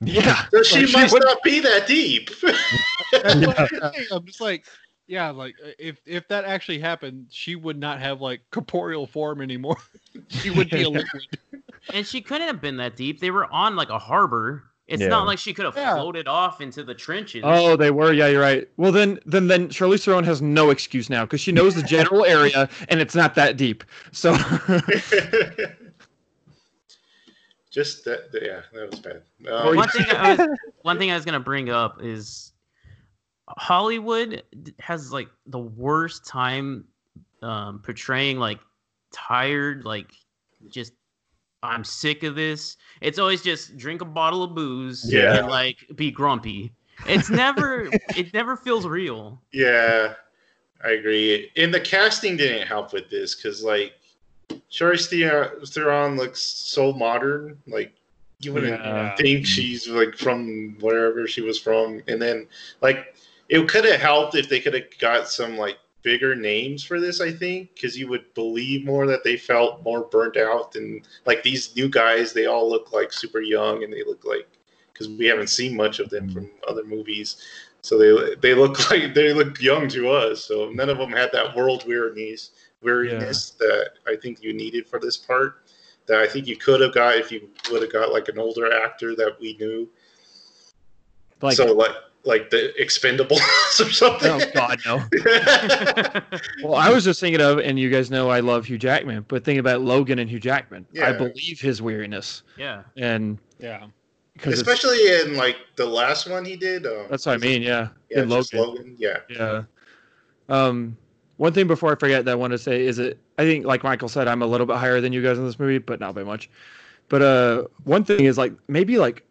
[0.00, 0.44] yeah.
[0.52, 2.30] so she Like, she must would- not be that deep
[3.12, 4.66] That's I'm just like,
[5.06, 9.78] yeah, like if if that actually happened, she would not have like corporeal form anymore.
[10.28, 11.22] she would be a liquid.
[11.94, 13.20] And she couldn't have been that deep.
[13.20, 14.64] They were on like a harbor.
[14.88, 15.08] It's Yeah.
[15.08, 15.94] not like she could have Yeah.
[15.94, 17.42] floated off into the trenches.
[17.44, 18.12] Oh, they were.
[18.12, 18.66] Yeah, you're right.
[18.78, 22.24] Well, then, then, then Charlize Theron has no excuse now because she knows the general
[22.26, 23.84] area and it's not that deep.
[24.12, 24.32] So,
[27.70, 29.22] just that yeah that was bad
[29.52, 32.52] um, one thing I was one thing I was gonna bring up is
[33.46, 34.42] Hollywood
[34.78, 36.84] has like the worst time
[37.42, 38.58] um, portraying like
[39.12, 40.10] tired, like
[40.68, 40.92] just
[41.62, 42.76] I'm sick of this.
[43.00, 45.38] It's always just drink a bottle of booze Yeah.
[45.38, 46.72] and like be grumpy.
[47.06, 49.40] It's never it never feels real.
[49.52, 50.14] Yeah,
[50.84, 51.50] I agree.
[51.56, 53.94] And the casting didn't help with this because, like,
[54.70, 57.58] Charlize Theron- Theron looks so modern.
[57.66, 57.92] Like,
[58.40, 59.14] you wouldn't Yeah.
[59.16, 62.02] think she's like from wherever she was from.
[62.08, 62.46] And then,
[62.80, 63.14] like,
[63.48, 67.20] it could have helped if they could have got some like bigger names for this.
[67.20, 71.42] I think because you would believe more that they felt more burnt out than like
[71.42, 72.32] these new guys.
[72.32, 74.48] They all look like super young and they look like
[74.92, 76.34] because we haven't seen much of them mm-hmm.
[76.34, 77.42] from other movies.
[77.82, 80.44] So they they look like they look young to us.
[80.44, 82.50] So none of them had that world weariness
[82.82, 85.64] weariness that I think you needed for this part.
[86.06, 88.72] That I think you could have got if you would have got like an older
[88.72, 89.88] actor that we knew.
[91.42, 91.94] Like, so like
[92.24, 93.40] like the Expendables
[93.80, 94.30] or something.
[94.30, 95.02] oh God, no.
[96.62, 99.44] Well, I was just thinking of, and you guys know I love Hugh Jackman, but
[99.44, 102.82] thinking about Logan and Hugh Jackman, I believe his weariness, yeah.
[102.96, 103.86] and Yeah.
[104.34, 106.86] because Especially in like the last one he did.
[106.86, 107.62] Um, that's what I mean.
[107.62, 108.58] Yeah, Yeah, in Logan.
[108.60, 108.96] Logan.
[108.98, 109.18] Yeah.
[109.30, 109.62] Yeah.
[110.48, 110.96] Um,
[111.36, 113.18] one thing before I forget that I want to say is it.
[113.38, 115.58] I think, like Michael said, I'm a little bit higher than you guys in this
[115.60, 116.50] movie, but not by much.
[117.08, 119.24] But uh, one thing is like maybe like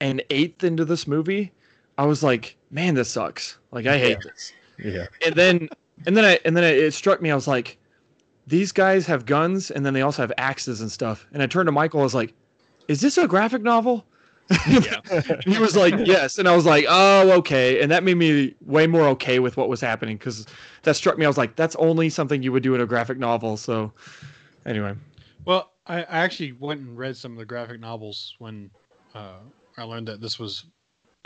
[0.00, 1.50] an eighth into this movie,
[1.98, 3.58] I was like, man, this sucks.
[3.72, 4.52] Like I hate this.
[4.82, 5.06] Yeah.
[5.26, 5.68] And then
[6.06, 7.30] and then I and then it struck me.
[7.30, 7.76] I was like,
[8.46, 11.26] these guys have guns, and then they also have axes and stuff.
[11.32, 12.00] And I turned to Michael.
[12.00, 12.32] I was like,
[12.86, 14.06] is this a graphic novel?
[14.66, 15.00] Yeah.
[15.44, 16.38] He was like, yes.
[16.38, 17.82] And I was like, oh, okay.
[17.82, 20.46] And that made me way more okay with what was happening because
[20.84, 21.24] that struck me.
[21.26, 23.56] I was like, that's only something you would do in a graphic novel.
[23.58, 23.92] So,
[24.64, 24.94] anyway,
[25.44, 28.70] Well, I, I actually went and read some of the graphic novels when
[29.14, 29.40] uh,
[29.76, 30.64] I learned that this was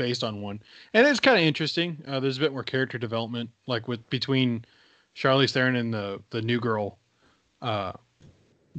[0.03, 0.61] based on one,
[0.95, 2.03] and it's kind of interesting.
[2.09, 4.65] Uh, there's a bit more character development, like with between
[5.15, 6.99] Charlize Theron and the the new girl.
[7.61, 7.93] Uh,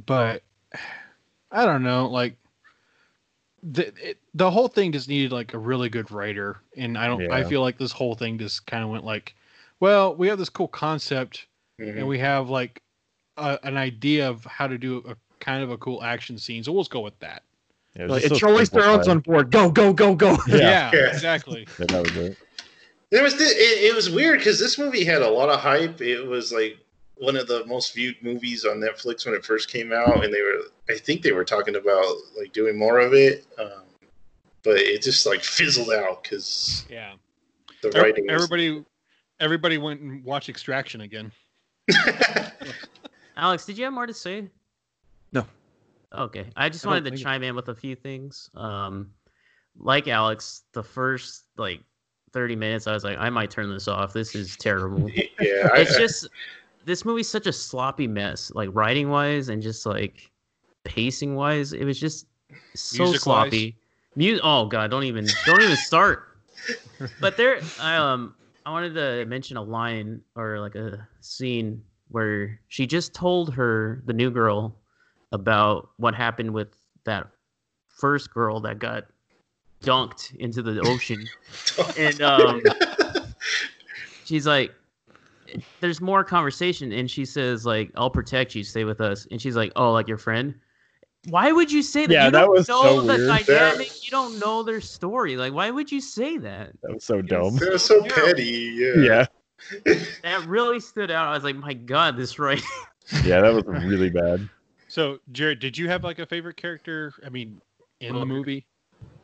[0.04, 0.42] but
[1.50, 2.36] I don't know, like
[3.62, 7.20] the it, the whole thing just needed like a really good writer, and I don't.
[7.32, 9.34] I feel like this whole thing just kind of went like,
[9.80, 11.46] well, we have this cool concept
[11.80, 11.96] Mhm.
[11.98, 12.82] and we have like
[13.36, 16.62] a, an idea of how to do a kind of a cool action scene.
[16.62, 17.42] So we'll just go with that.
[17.96, 19.08] Yeah, it like, just it's so Charlize Theron's simplified.
[19.08, 19.50] on board.
[19.50, 20.36] Go, go, go, go.
[20.48, 20.56] Yeah.
[20.56, 21.06] Yeah, Yeah.
[21.12, 21.66] exactly.
[21.78, 22.38] Yeah, that was it.
[23.10, 26.00] There was the, it, it was weird because this movie had a lot of hype.
[26.00, 26.78] It was like
[27.16, 30.42] one of the most viewed movies on Netflix when it first came out, and they
[30.42, 32.04] were I think they were talking about
[32.36, 33.84] like doing more of it, um,
[34.64, 37.12] but it just like fizzled out because Yeah.
[37.82, 38.24] the Every- writing.
[38.26, 38.84] was- everybody,
[39.38, 41.30] everybody went and watched Extraction again.
[43.36, 44.48] Alex, did you have more to say?
[45.32, 45.46] No.
[46.14, 46.46] Okay.
[46.56, 48.50] I just I wanted to think- chime in with a few things.
[48.54, 49.10] Um,
[49.76, 51.80] like Alex, the first like
[52.32, 54.12] 30 minutes, I was like, I might turn this off.
[54.12, 55.08] This is terrible.
[55.40, 56.28] yeah, I, it's just
[56.84, 60.30] this movie's such a sloppy mess, like writing wise and just like
[60.84, 61.72] pacing wise.
[61.72, 62.26] It was just
[62.74, 63.22] so Music-wise?
[63.22, 63.76] sloppy.
[64.16, 66.28] Mu- oh god, don't even don't even start.
[67.20, 68.34] But there, I um,
[68.64, 74.02] I wanted to mention a line or like a scene where she just told her
[74.06, 74.76] the new girl
[75.34, 76.68] about what happened with
[77.04, 77.26] that
[77.88, 79.04] first girl that got
[79.82, 81.28] dunked into the ocean,
[81.98, 82.62] and um,
[84.24, 84.72] she's like
[85.80, 89.54] there's more conversation and she says like i'll protect you stay with us and she's
[89.54, 90.54] like oh like your friend
[91.28, 93.46] why would you say that Yeah, you that don't was know so the weird.
[93.46, 97.20] dynamic you don't know their story like why would you say that That was so
[97.20, 97.56] dumb.
[97.56, 98.72] They're so petty.
[98.74, 99.26] Yeah.
[99.84, 99.94] Yeah.
[100.22, 102.62] that really stood out i was like my god this right
[103.22, 104.48] Yeah, that was really bad.
[104.94, 107.12] So, Jared, did you have like a favorite character?
[107.26, 107.60] I mean,
[107.98, 108.64] in the movie?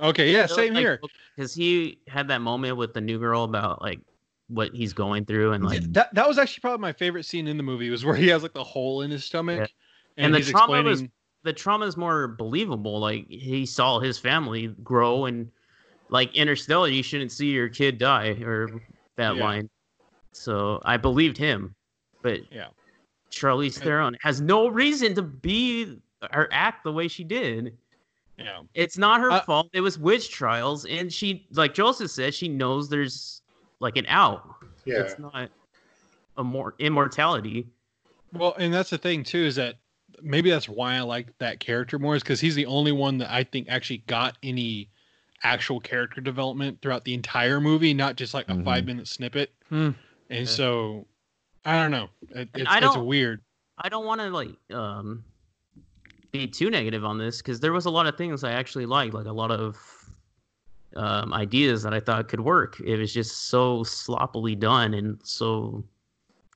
[0.01, 1.01] Okay, yeah, same here.
[1.37, 4.01] because he had that moment with the new girl about like
[4.49, 7.47] what he's going through and like Yeah, that that was actually probably my favorite scene
[7.47, 9.67] in the movie was where he has like the hole in his stomach, Yeah.
[10.17, 11.05] and, And the he's trauma was-
[11.45, 12.99] the trauma is more believable.
[12.99, 15.53] Like he saw his family grow, and
[16.09, 18.69] like Interstellar, you shouldn't see your kid die, or
[19.19, 19.43] that Yeah.
[19.45, 19.71] line.
[20.33, 21.77] So I believed him,
[22.25, 22.71] but Yeah.
[23.31, 25.99] Charlize Theron has no reason to be
[26.35, 27.77] or act the way she did.
[28.39, 29.69] Yeah, It's not her Uh, fault.
[29.73, 33.43] It was witch trials, and she, like Joseph said, she knows there's
[33.81, 34.57] like an out.
[34.87, 35.01] Yeah.
[35.01, 35.51] It's not
[36.39, 37.67] a more immortality.
[38.33, 39.77] well, and that's the thing too is that
[40.23, 43.31] maybe that's why I like that character more is because he's the only one that
[43.33, 44.89] I think actually got any
[45.43, 48.65] actual character development throughout the entire movie, not just like a Mhm.
[48.65, 49.53] five minute snippet.
[49.69, 49.91] Hmm.
[50.31, 50.45] And Yeah.
[50.45, 51.07] so,
[51.65, 52.09] I don't know.
[52.31, 53.43] It, it's, I don't- weird.
[53.83, 55.25] I don't want to like um
[56.33, 59.15] be too negative on this because there was a lot of things I actually liked,
[59.15, 59.77] like a lot of
[60.97, 62.79] um, ideas that I thought could work.
[62.81, 65.83] It was just so sloppily done and so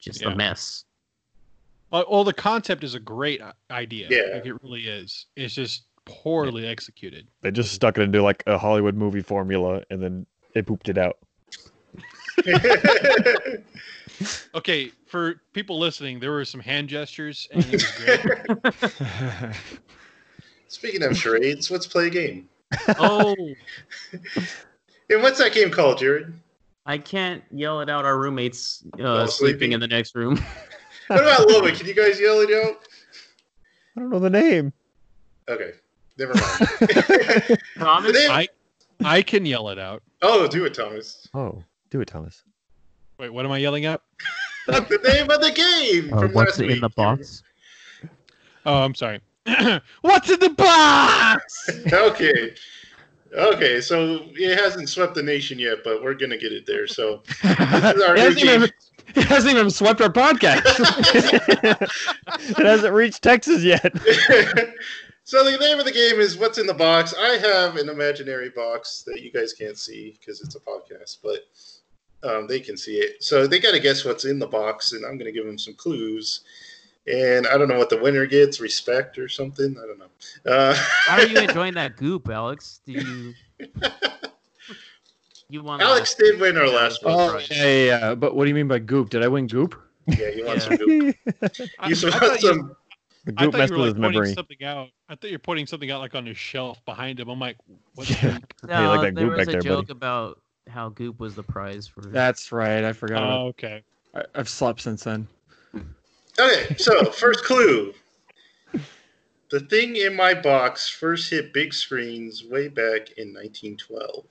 [0.01, 0.29] just Yeah.
[0.31, 0.85] a mess.
[1.91, 3.41] Well, well, the concept is a great
[3.71, 4.07] idea.
[4.11, 4.35] Yeah.
[4.35, 5.27] like it really is.
[5.37, 7.27] It's just poorly executed.
[7.43, 10.99] They just stuck it into like a Hollywood movie formula and then they pooped it
[10.99, 11.19] out.
[14.55, 18.73] Okay, for people listening, there were some hand gestures, and it was
[19.43, 19.55] great.
[20.69, 22.49] Speaking of charades, let's play a game.
[22.99, 23.35] oh,
[25.11, 26.33] And what's that game called, Jared?
[26.87, 28.05] I can't yell it out.
[28.05, 29.73] Our roommates uh, sleeping sleeping?
[29.73, 30.43] in the next room.
[31.09, 31.77] What about Loba?
[31.77, 32.77] Can you guys yell it out?
[33.95, 34.73] I don't know the name.
[35.47, 35.73] Okay,
[36.17, 37.59] never mind.
[37.79, 38.49] Thomas, Name- I
[39.05, 40.03] I can yell it out.
[40.23, 41.29] oh, do it, Thomas.
[41.35, 42.43] Oh, Do it, Thomas.
[43.19, 44.01] Wait, what am I yelling at?
[44.67, 47.43] That's the name of the game Uh, from what's last in the box?
[48.67, 49.21] Oh, I'm sorry.
[50.01, 51.69] What's in the box?
[51.93, 52.55] okay.
[53.37, 56.87] Okay, so it hasn't swept the nation yet, but we're gonna get it there.
[56.87, 58.71] So it, our hasn't new even,
[59.09, 60.63] it hasn't even swept our podcast.
[62.59, 63.93] it hasn't reached Texas yet.
[65.25, 67.13] so the name of the game is What's in the Box.
[67.19, 71.41] I have an imaginary box that you guys can't see because it's a podcast, but
[72.25, 73.23] um, they can see it.
[73.23, 75.59] So they got to guess what's in the box, and I'm going to give them
[75.59, 76.41] some clues.
[77.07, 79.77] And I don't know what the winner gets, respect or something.
[79.79, 80.51] I don't know.
[80.51, 80.75] Uh,
[81.07, 82.81] How are you enjoying that goop, Alex?
[82.87, 83.35] Do you?
[85.51, 85.81] You won.
[85.83, 87.15] Alex did win our last one.
[87.17, 87.49] oh, right?
[87.51, 88.15] yeah, yeah, yeah.
[88.15, 89.11] But what do you mean by goop?
[89.11, 89.75] Did I win goop?
[90.19, 90.65] Yeah, you want Yeah.
[90.65, 91.17] some goop.
[91.27, 92.77] You I want you, some.
[93.27, 94.35] The I goop thought messed you were with like his pointing memory.
[94.35, 94.89] something out.
[95.11, 97.29] I thought you're pointing something out like on his shelf behind him.
[97.29, 97.59] I'm like,
[97.95, 98.33] what's Yeah.
[98.39, 98.55] goop?
[98.67, 99.99] No, you like that there goop was back a there, joke buddy.
[99.99, 102.01] about how goop was the prize for.
[102.01, 102.85] That's right.
[102.85, 103.23] I forgot.
[103.23, 103.83] Oh, okay.
[104.15, 105.27] I, I've slept since then.
[106.39, 107.95] Okay, so first clue.
[109.51, 114.25] The thing in my box first hit big screens way back in 1912.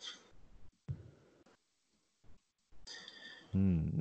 [3.54, 4.00] Hmm.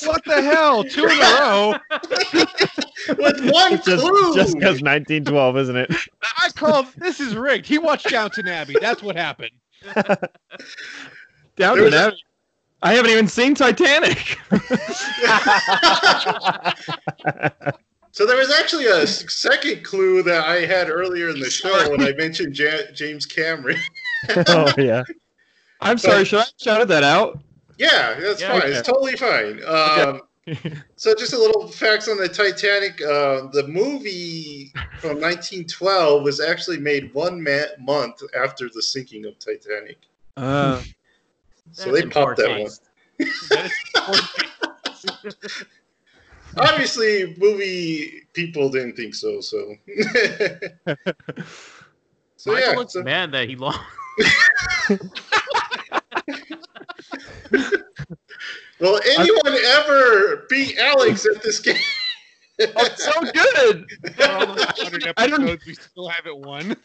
[0.05, 0.83] What the hell?
[0.85, 1.75] Two in a row.
[3.19, 4.35] With one Just clue.
[4.35, 5.91] just because 1912, isn't it?
[6.39, 6.87] I called.
[6.97, 7.67] This is rigged.
[7.67, 8.75] He watched Downton Abbey.
[8.81, 9.51] That's what happened.
[11.57, 12.13] Down There to was a-
[12.85, 14.39] I haven't even seen Titanic.
[18.13, 22.03] so there was actually a second clue that I had earlier in the show when
[22.03, 23.79] I mentioned Ja- James Cameron.
[24.49, 25.03] oh yeah.
[25.83, 26.25] I'm sorry.
[26.25, 27.41] Should I have shouted that out?
[27.79, 28.73] Yeah, that's Yeah, fine.
[28.73, 29.63] It's totally fine.
[29.65, 30.23] Um,
[30.97, 33.01] so just a little facts on the Titanic.
[33.01, 39.39] Uh, the movie from 1912 was actually made one ma- month after the sinking of
[39.39, 39.99] Titanic.
[40.37, 40.83] Uh,
[41.75, 42.59] So they popped poor that one.
[42.59, 42.89] taste.
[43.49, 43.71] That
[45.45, 45.65] is-
[46.59, 49.41] Obviously, movie people didn't think so.
[49.41, 49.75] So,
[52.37, 52.77] so Michael yeah.
[52.77, 53.81] looks so- mad that he lost.
[58.83, 61.77] Will anyone ever beat Alex at this game?
[62.61, 63.87] oh, it's so good.
[64.17, 66.77] For almost 100 I don't- episodes, we still haven't won.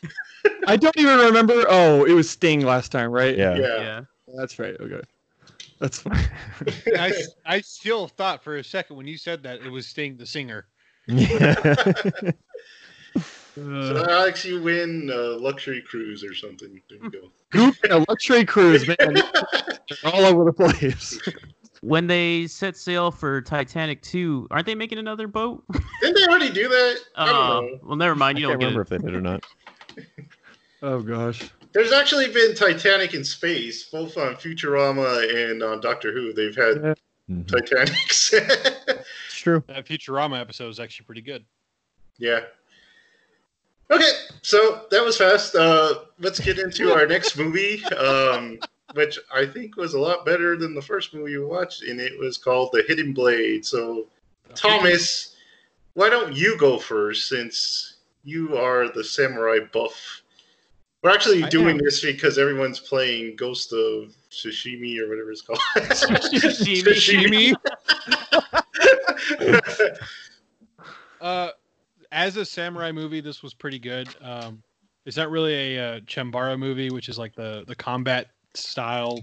[0.66, 1.66] I don't even remember.
[1.70, 3.38] Oh, it was Sting last time, right?
[3.38, 3.56] Yeah.
[3.56, 3.78] yeah.
[3.80, 4.02] Yeah.
[4.38, 4.76] That's right.
[4.80, 5.02] Okay.
[5.80, 6.26] That's fine.
[6.98, 7.14] I,
[7.46, 10.66] I still thought for a second when you said that it was Sting the singer.
[13.56, 16.80] So uh, Alex, you win a luxury cruise or something.
[16.90, 17.32] There you go.
[17.50, 19.18] Goop and a luxury cruise, man.
[20.04, 21.20] All over the place.
[21.82, 25.64] When they set sail for Titanic 2, aren't they making another boat?
[26.02, 26.98] Didn't they already do that?
[27.16, 28.38] Uh, well, never mind.
[28.38, 28.84] I You can't don't get remember it.
[28.84, 29.46] if they did or not.
[30.84, 31.50] Oh gosh.
[31.74, 36.34] There's actually been Titanic in space, both on Futurama and on Doctor Who.
[36.34, 36.94] They've had Yeah.
[37.32, 37.48] Mhm.
[37.48, 38.32] Titanics.
[38.34, 39.64] It's true.
[39.68, 41.44] That Futurama episode is actually pretty good.
[42.20, 42.42] yeah.
[43.90, 44.10] Okay,
[44.44, 45.56] so that was fast.
[45.56, 48.60] Uh, let's get into our next movie, um,
[48.94, 52.18] which I think was a lot better than the first movie we watched, and it
[52.18, 53.66] was called The Hidden Blade.
[53.66, 54.08] So,
[54.56, 55.36] Thomas,
[55.94, 60.22] why don't you go first since you are the samurai buff?
[61.04, 61.84] We're actually I doing am.
[61.84, 65.60] this because everyone's playing Ghost of Tsushima or whatever it's called.
[65.76, 67.54] Sashimi.
[71.20, 71.50] Uh,
[72.12, 74.08] as a samurai movie, this was pretty good.
[74.22, 74.62] Um,
[75.06, 79.20] it's not really a uh, Chambara movie, which is like the the combat style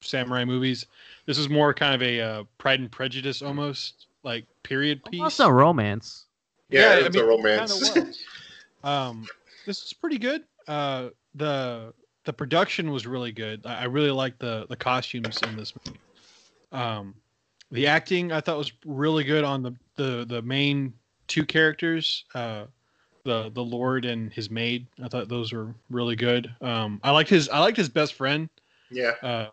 [0.00, 0.86] samurai movies.
[1.26, 5.20] This is more kind of a uh, Pride and Prejudice almost like period piece.
[5.20, 6.26] Also romance.
[6.70, 7.90] yeah, I it's mean, a romance.
[7.90, 8.12] kinda
[8.84, 9.26] um,
[9.66, 10.44] this is pretty good.
[10.66, 11.92] Uh, the
[12.24, 13.64] the production was really good.
[13.66, 15.98] I, I really liked the the costumes in this movie.
[16.72, 17.14] Um,
[17.70, 20.92] the acting I thought was really good on the the the main
[21.28, 22.24] two characters.
[22.34, 22.64] Uh,
[23.24, 24.86] the the Lord and his maid.
[25.02, 26.52] I thought those were really good.
[26.60, 28.48] Um, I liked his I liked his best friend.
[28.92, 29.12] Yeah.
[29.22, 29.48] Uh,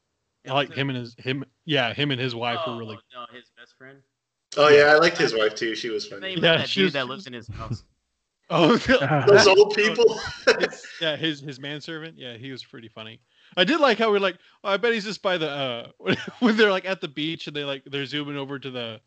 [0.48, 3.52] I liked him and his him yeah him and his wife were really no, his
[3.58, 4.00] best friend.
[4.58, 5.76] Oh yeah, I liked his wife too.
[5.76, 6.32] She was funny.
[6.32, 7.84] even Yeah, that she dude was- that lives in his house.
[8.50, 8.78] oh
[9.28, 10.20] Those old people.
[10.60, 12.18] his- yeah, his his manservant.
[12.18, 13.20] Yeah, he was pretty funny.
[13.58, 15.88] I did like how we're like, oh, I bet he's just by the uh
[16.40, 19.02] when they're like at the beach and they like they're zooming over to the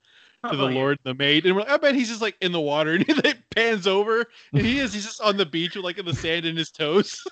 [0.50, 0.74] to the Oh, yeah.
[0.74, 3.04] Lord, the maid, and we're like, I bet he's just like in the water and
[3.06, 3.14] he
[3.54, 6.44] pans over and he is he's just on the beach with like in the sand
[6.46, 7.22] in his toes.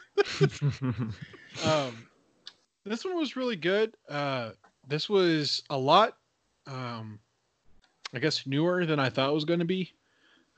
[1.64, 2.06] um,
[2.84, 3.94] this one was really good.
[4.08, 4.50] Uh,
[4.88, 6.16] this was a lot,
[6.66, 7.18] um,
[8.14, 9.92] I guess newer than I thought it was going to be.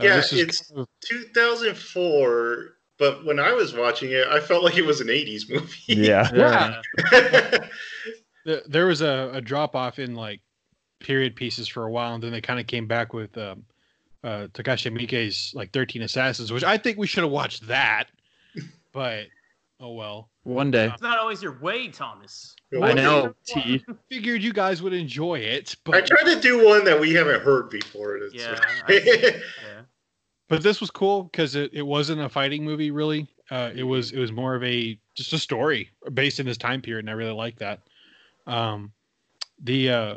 [0.00, 4.40] Uh, Yeah, this is it's- kind of- 2004, but when I was watching it, I
[4.40, 5.74] felt like it was an '80s movie.
[5.86, 6.30] Yeah.
[7.12, 7.58] Yeah.
[8.44, 10.40] The- There was a, a drop off in like
[10.98, 13.64] period pieces for a while, and then they kind of came back with um,
[14.24, 18.04] uh, Takashi Miike's like Thirteen Assassins, which I think we should have watched that.
[18.92, 19.26] But
[19.82, 20.30] oh well.
[20.44, 20.86] One day.
[20.86, 22.54] It's not always your way, Thomas.
[22.80, 23.34] I know.
[23.44, 23.84] T.
[24.10, 27.42] Figured you guys would enjoy it, but I tried to do one that we haven't
[27.42, 28.18] heard before.
[28.32, 28.58] Yeah,
[28.88, 29.82] Yeah.
[30.48, 33.28] but this was cool because it, it wasn't a fighting movie really.
[33.50, 36.80] Uh, it was it was more of a just a story based in this time
[36.80, 37.80] period, and I really like that.
[38.46, 38.92] Um,
[39.62, 40.14] the uh,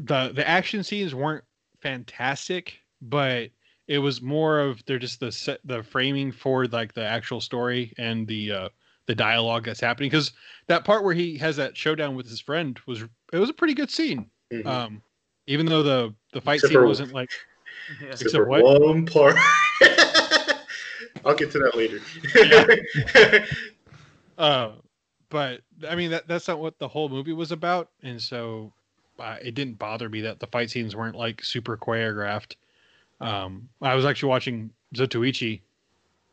[0.00, 1.44] the the action scenes weren't
[1.80, 3.50] fantastic, but
[3.88, 7.92] it was more of they're just the set the framing for like the actual story
[7.98, 8.68] and the uh,
[9.06, 10.32] the dialogue that's happening because
[10.66, 13.74] that part where he has that showdown with his friend was it was a pretty
[13.74, 14.30] good scene.
[14.52, 14.66] Mhm.
[14.66, 15.02] Um,
[15.46, 17.30] even though the the fight Except scene for- wasn't like
[18.00, 18.06] Yeah.
[18.08, 18.80] Except Except for what?
[18.80, 19.36] one part.
[21.26, 22.00] I'll get to that later.
[24.36, 24.72] Uh,
[25.30, 28.72] but I mean that that's not what the whole movie was about, and so
[29.20, 32.56] uh, it didn't bother me that the fight scenes weren't like super choreographed.
[33.24, 35.60] Um, I was actually watching Zatoichi,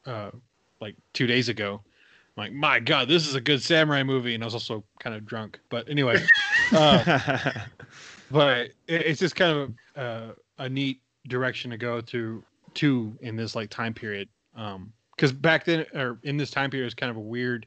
[0.05, 0.31] uh,
[0.79, 1.81] like two days ago.
[1.83, 5.15] I'm like, my God, this is a good samurai movie, and I was also kind
[5.15, 5.59] of drunk.
[5.69, 6.17] But anyway,
[6.73, 7.51] uh,
[8.31, 13.35] but it, it's just kind of uh, a neat direction to go to to in
[13.35, 17.09] this like time period um because back then or in this time period is kind
[17.09, 17.65] of a weird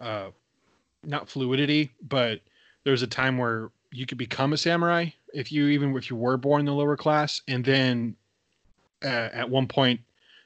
[0.00, 0.28] uh
[1.02, 2.40] not fluidity but
[2.84, 6.16] there was a time where you could become a samurai if you even if you
[6.16, 8.14] were born in the lower class and then
[9.02, 10.00] at one point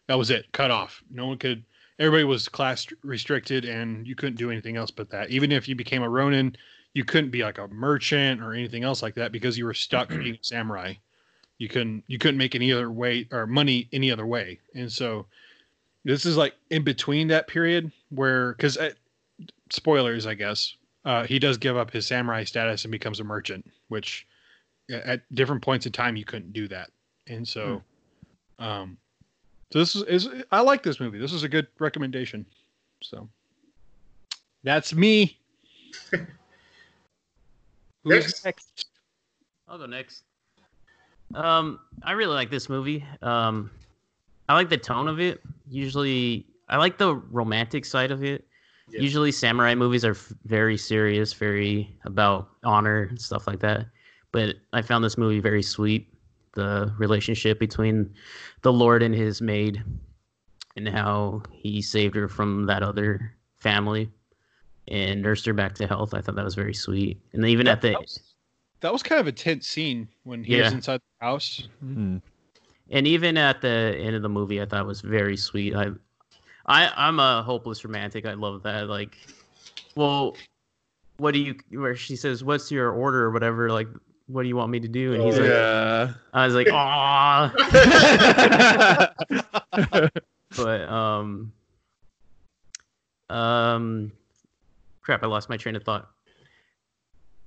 [0.06, 1.02] that was it cut off.
[1.10, 1.64] No one could
[1.98, 5.30] everybody was class restricted and you couldn't do anything else but that.
[5.30, 6.56] Even if you became a ronin
[6.94, 10.08] you couldn't be like a merchant or anything else like that because you were stuck
[10.10, 10.94] being a samurai.
[11.58, 14.58] You couldn't you couldn't make any other way or money any other way.
[14.74, 15.26] And so
[16.04, 18.90] this is like in between that period where because uh,
[19.70, 23.64] spoilers i guess uh, he does give up his samurai status and becomes a merchant
[23.88, 24.26] which
[24.92, 26.90] uh, at different points in time you couldn't do that.
[27.26, 27.76] And so hmm.
[28.62, 28.96] Um
[29.72, 32.46] so this is, is i like this movie this is a good recommendation
[33.02, 33.28] so
[34.64, 35.38] that's me
[38.04, 38.86] Who's Next.
[39.68, 40.24] I'll go next.
[41.34, 43.04] Um, I really like this movie.
[43.22, 43.70] Um,
[44.48, 45.40] I like the tone of it.
[45.70, 48.46] Usually, I like the romantic side of it.
[48.88, 49.00] Yeah.
[49.00, 53.86] Usually, samurai movies are f- very serious, very about honor and stuff like that.
[54.32, 56.11] But I found this movie very sweet.
[56.54, 58.14] The relationship between
[58.62, 59.82] the Lord and his maid,
[60.76, 64.10] and how he saved her from that other family
[64.88, 66.14] and nursed her back to health.
[66.14, 67.20] I thought that was very sweet.
[67.32, 68.34] And then even at the that was,
[68.80, 71.68] that was kind of a tense scene when he was inside the house.
[71.84, 72.20] Mm.
[72.90, 75.74] and even at the end of the movie i thought was very sweet.
[75.74, 75.90] I
[76.66, 78.26] i i'm a hopeless romantic.
[78.26, 78.88] I love that.
[78.88, 79.16] Like
[79.94, 80.36] well
[81.18, 83.24] what do you where she says what's your order?
[83.24, 83.88] or whatever like
[84.26, 85.14] what do you want me to do?
[85.14, 86.12] And he's Oh, like Yeah.
[86.34, 87.52] i was like ah
[90.56, 91.52] but um
[93.30, 94.12] um
[95.02, 96.08] crap i lost my train of thought.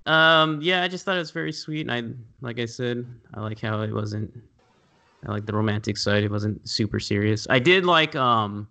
[0.06, 1.90] Um yeah i just thought it was very sweet.
[1.90, 2.04] And i
[2.46, 4.32] like i said i like how it wasn't
[5.28, 6.24] i like the romantic side.
[6.24, 7.48] It wasn't super serious.
[7.50, 8.68] I did like um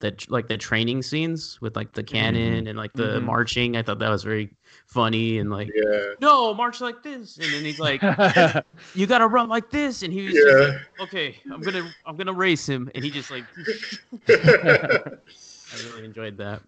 [0.00, 3.24] the like the training scenes with like the cannon and like the Mhm.
[3.24, 4.50] marching i thought that was very
[4.86, 6.10] funny and like Yeah.
[6.20, 8.02] no march like this and then he's like
[8.94, 10.52] you gotta run like this and he was Yeah.
[10.66, 13.44] like, okay i'm gonna i'm gonna race him and he just like
[14.28, 16.60] i really enjoyed that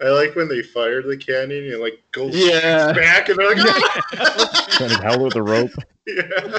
[0.00, 2.92] I like when they fire the cannon and like goes Yeah.
[2.92, 3.64] back and they're like,
[4.18, 5.70] "Ah!" Trying to hell with the rope.
[6.08, 6.58] yeah.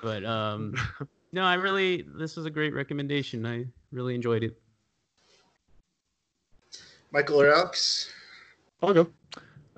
[0.00, 0.76] but um
[1.32, 4.60] no i really this was a great recommendation i really enjoyed it
[7.10, 8.12] Michael or Alex?
[8.82, 9.08] I'll go.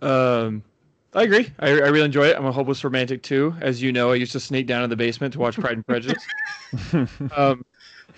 [0.02, 0.62] Um,
[1.14, 1.52] I agree.
[1.58, 2.36] I, I really enjoy it.
[2.36, 3.54] I'm a hopeless romantic too.
[3.60, 5.86] As you know, I used to sneak down in the basement to watch Pride and
[5.86, 6.24] Prejudice.
[7.36, 7.64] Um,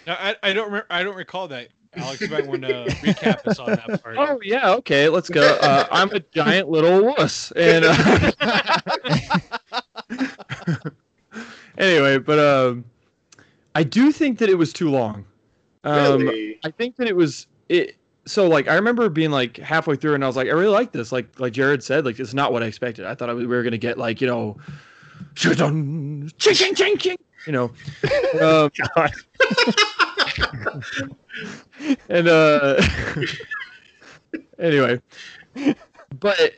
[0.07, 0.87] No, I, I don't remember.
[0.91, 1.69] I don't recall that.
[1.95, 4.17] Alex, you might want to recap us on that part.
[4.19, 5.59] oh yeah, okay, let's go.
[5.63, 8.31] Uh, I'm a giant little wuss, and uh,
[11.79, 12.85] anyway, but um,
[13.75, 15.25] I do think that it was too long.
[15.85, 16.59] Um, really?
[16.65, 17.97] I think that it was it.
[18.25, 20.93] So like I remember being like halfway through, and I was like, I really like
[20.93, 21.11] this.
[21.11, 23.07] Like like Jared said, like it's not what I expected.
[23.07, 24.57] I thought I was, we were gonna get like you know,
[25.35, 27.17] ching ching ching ching,
[27.47, 27.71] you know.
[28.41, 28.71] Um,
[32.09, 32.83] and uh,
[34.59, 35.01] anyway,
[36.19, 36.55] but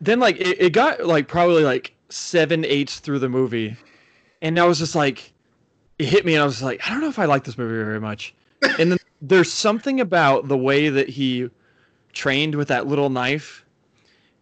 [0.00, 3.76] then like it, it got like probably like seven eighths through the movie,
[4.42, 5.32] and I was just like,
[6.00, 7.76] it hit me, and I was like, I don't know if I like this movie
[7.84, 8.34] very much
[8.78, 11.48] and then there's something about the way that he
[12.12, 13.64] trained with that little knife,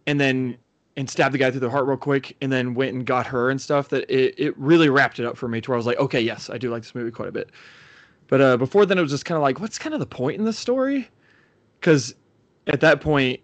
[0.07, 0.57] and then
[0.95, 3.49] and stabbed the guy through the heart real quick, and then went and got her
[3.49, 3.89] and stuff.
[3.89, 6.19] That it, it really wrapped it up for me to where I was like, okay,
[6.21, 7.49] yes, I do like this movie quite a bit.
[8.27, 10.37] But uh, before then, it was just kind of like, what's kind of the point
[10.37, 11.09] in the story?
[11.79, 12.15] Because
[12.67, 13.39] at that point,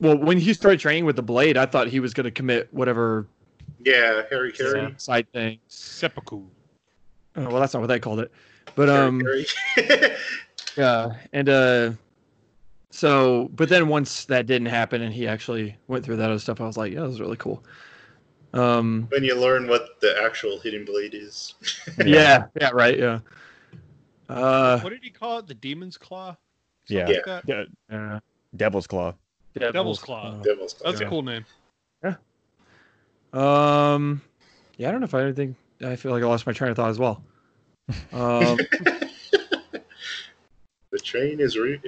[0.00, 2.68] well, when he started training with the blade, I thought he was going to commit
[2.72, 3.26] whatever
[3.84, 4.94] Yeah, hara-kiri.
[4.98, 5.58] side thing.
[5.68, 6.42] Seppuku.
[7.36, 8.30] Oh, well, that's not what they called it.
[8.74, 9.46] But Harry um, Carey.
[10.76, 11.92] yeah, and uh,
[12.90, 16.60] so but then once that didn't happen, and he actually went through that other stuff,
[16.60, 17.64] I was like, yeah, that was really cool.
[18.52, 21.54] Um, when you learn what the actual hidden blade is.
[22.04, 23.20] yeah, yeah, right, yeah.
[24.28, 25.46] Uh, What did he call it?
[25.46, 26.36] The Demon's Claw?
[26.86, 27.06] Yeah.
[27.06, 27.44] Like that?
[27.46, 28.20] Yeah, yeah,
[28.56, 29.14] Devil's Claw.
[29.54, 30.40] Devil's Claw.
[30.42, 30.90] Devil's Claw.
[30.90, 31.44] That's a cool name.
[32.02, 32.14] Yeah.
[33.32, 34.22] Um,
[34.76, 35.56] yeah, I don't know if I anything.
[35.84, 37.22] I feel like I lost my train of thought as well.
[38.12, 38.58] Um,
[40.92, 41.80] The train is re-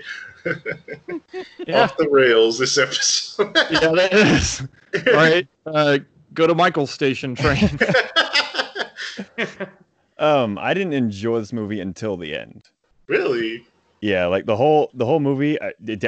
[1.66, 3.51] yeah, off the rails this episode.
[3.70, 4.62] yeah, that is
[5.12, 5.47] right.
[5.66, 5.99] Uh,
[6.34, 7.68] go to Michael's station train.
[10.18, 12.62] Um, I didn't enjoy this movie until the end.
[13.09, 13.64] really?
[14.01, 15.59] Yeah, like the whole the whole movie,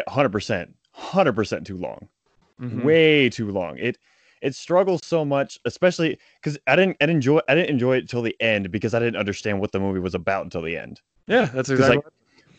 [0.09, 2.09] hundred percent, hundred percent too long,
[2.61, 2.83] Mhm.
[2.85, 3.77] way too long.
[3.79, 3.99] It
[4.45, 8.09] it struggles so much, especially because I didn't I didn't enjoy I didn't enjoy it
[8.09, 11.01] till the end because I didn't understand what the movie was about until the end.
[11.27, 11.97] Yeah, that's exactly.
[11.97, 12.05] like,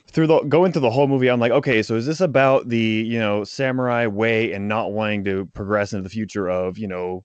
[0.08, 2.78] through the going through the whole movie, I'm like, okay, so is this about the
[2.78, 7.24] you know samurai way and not wanting to progress into the future of you know,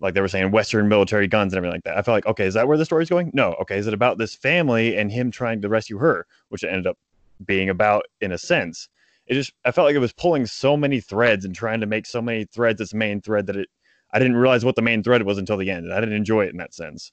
[0.00, 1.96] like they were saying, Western military guns and everything like that?
[1.96, 3.30] I felt like, okay, is that where the story's going?
[3.32, 6.68] No, okay, is it about this family and him trying to rescue her, which it
[6.68, 6.98] ended up
[7.46, 8.88] being about in a sense.
[9.26, 12.06] It just I felt like it was pulling so many threads and trying to make
[12.06, 13.68] so many threads its main thread that it
[14.12, 16.44] I didn't realize what the main thread was until the end, and I didn't enjoy
[16.44, 17.12] it in that sense.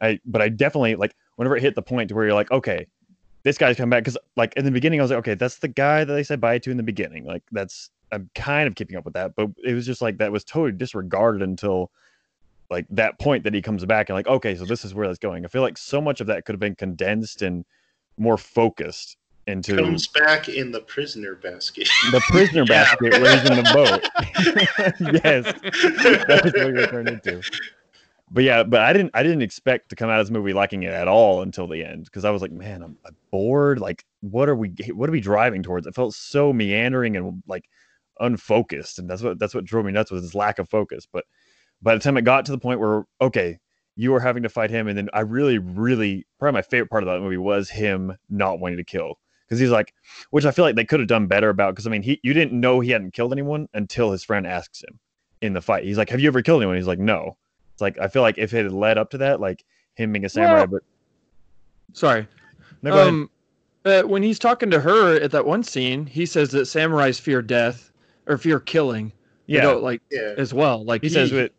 [0.00, 2.86] I but I definitely like whenever it hit the point to where you're like, okay,
[3.44, 5.68] this guy's come back because like in the beginning I was like, okay, that's the
[5.68, 7.24] guy that they said bye to in the beginning.
[7.24, 10.32] Like that's I'm kind of keeping up with that, but it was just like that
[10.32, 11.90] was totally disregarded until
[12.70, 15.18] like that point that he comes back and like, okay, so this is where that's
[15.18, 15.44] going.
[15.44, 17.64] I feel like so much of that could have been condensed and
[18.18, 19.16] more focused
[19.46, 21.88] into Comes back in the prisoner basket.
[22.10, 25.20] the prisoner basket where he's in the boat.
[25.24, 25.44] yes,
[26.26, 27.42] that's what you're turned into.
[28.30, 30.84] But yeah, but I didn't I didn't expect to come out of this movie liking
[30.84, 33.78] it at all until the end because I was like, man, I'm, I'm bored.
[33.78, 35.86] Like, what are we what are we driving towards?
[35.86, 37.68] It felt so meandering and like
[38.20, 41.06] unfocused, and that's what that's what drove me nuts was this lack of focus.
[41.12, 41.24] But
[41.82, 43.58] by the time it got to the point where okay,
[43.96, 47.02] you are having to fight him, and then I really, really probably my favorite part
[47.02, 49.18] of that movie was him not wanting to kill
[49.52, 49.92] because he's like,
[50.30, 52.32] which I feel like they could have done better about because I mean he you
[52.32, 54.98] didn't know he hadn't killed anyone until his friend asks him
[55.42, 55.84] in the fight.
[55.84, 57.36] He's like, "Have you ever killed anyone?" He's like, "No."
[57.74, 59.62] It's like I feel like if it had led up to that, like
[59.94, 60.82] him being a samurai, Well- but
[61.92, 62.26] Sorry.
[62.80, 63.08] no, go ahead.
[63.08, 63.30] um,
[63.84, 67.42] uh, when he's talking to her at that one scene, he says that samurais fear
[67.42, 67.92] death
[68.26, 69.12] or fear killing.
[69.46, 70.32] You yeah, know, like yeah.
[70.38, 70.82] as well.
[70.82, 71.52] Like he says it.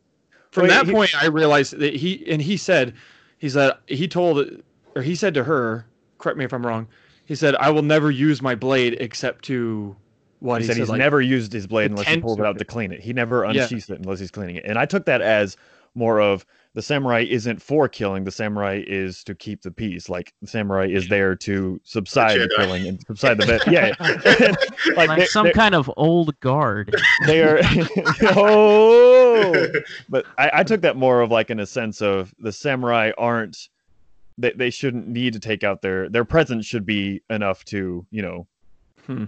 [0.50, 2.96] from well, that he- point, I realized that he and he said,
[3.38, 4.64] he said he told
[4.96, 5.86] or he said to her,
[6.18, 6.88] correct me if I'm wrong.
[7.26, 9.96] He said, "I will never use my blade except to
[10.40, 12.58] what He said he's like, never used his blade unless he pretend pulls it out
[12.60, 13.00] to clean it.
[13.00, 13.66] He never Yeah.
[13.72, 14.66] it unless he's cleaning it.
[14.66, 15.56] And I took that as
[15.96, 18.26] more of the samurai isn't for killing.
[18.26, 20.10] The samurai is to keep the peace.
[20.10, 22.56] Like the samurai is there to subside the Jedi.
[22.58, 23.62] killing and subside the bit.
[23.68, 23.94] Yeah,
[24.98, 26.94] like, like they, some they- kind of old guard.
[27.26, 27.60] they are.
[28.36, 29.68] oh,
[30.10, 33.70] but I, I took that more of like in a sense of the samurai aren't.
[34.38, 38.22] They, they shouldn't need to take out their their presence should be enough to you
[38.22, 38.48] know
[39.06, 39.26] Hmm.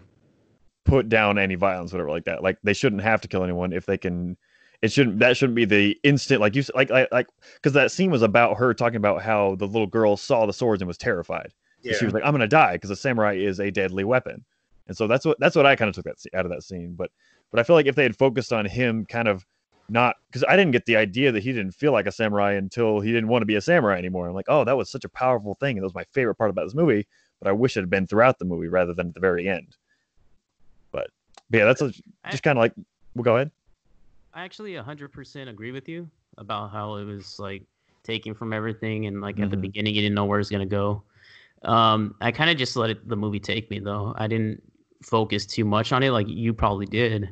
[0.85, 3.85] put down any violence whatever like that like they shouldn't have to kill anyone if
[3.85, 4.37] they can
[4.81, 8.11] it shouldn't that shouldn't be the instant like you like like like because that scene
[8.11, 11.51] was about her talking about how the little girl saw the swords and was terrified
[11.81, 11.93] yeah.
[11.97, 14.45] she was like i'm gonna die because a samurai is a deadly weapon
[14.87, 16.93] and so that's what that's what i kind of took that out of that scene
[16.95, 17.11] but
[17.51, 19.45] but i feel like if they had focused on him kind of
[19.89, 22.99] not because i didn't get the idea that he didn't feel like a samurai until
[22.99, 25.09] he didn't want to be a samurai anymore i'm like oh that was such a
[25.09, 27.07] powerful thing and that was my favorite part about this movie
[27.39, 29.75] but i wish it had been throughout the movie rather than at the very end
[30.91, 31.07] but,
[31.49, 31.93] but yeah that's a,
[32.31, 32.73] just kind of like
[33.15, 33.51] well go ahead
[34.33, 37.63] I actually 100% agree with you about how it was like
[38.03, 39.61] taken from everything and like at the Mhm.
[39.61, 41.03] beginning you didn't know where it's going to go.
[41.63, 44.13] Um I kind of just let it, the movie take me though.
[44.17, 44.61] I didn't
[45.03, 47.29] focus too much on it like you probably did.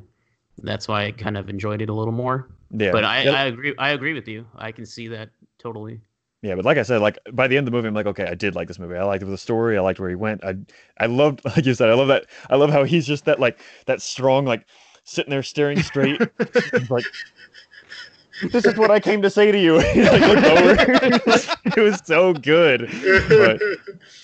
[0.61, 2.49] That's why I kind of enjoyed it a little more.
[2.71, 3.27] yeah But I.
[3.27, 4.45] I agree I agree with you.
[4.55, 5.99] I can see that totally.
[6.41, 8.25] Yeah, but like I said, like by the end of the movie, I'm like, okay,
[8.25, 8.95] I did like this movie.
[8.97, 9.77] I liked the story.
[9.77, 10.43] I liked where he went.
[10.43, 10.55] I,
[10.99, 12.25] I loved, like you said, I love that.
[12.49, 14.65] I love how he's just that like that strong, like
[15.05, 16.21] sitting there staring straight,
[16.89, 17.07] like
[18.51, 19.75] this is what I came to say to you.
[19.95, 20.75] Like, looked over.
[21.77, 22.89] it was so good.
[23.29, 23.59] But,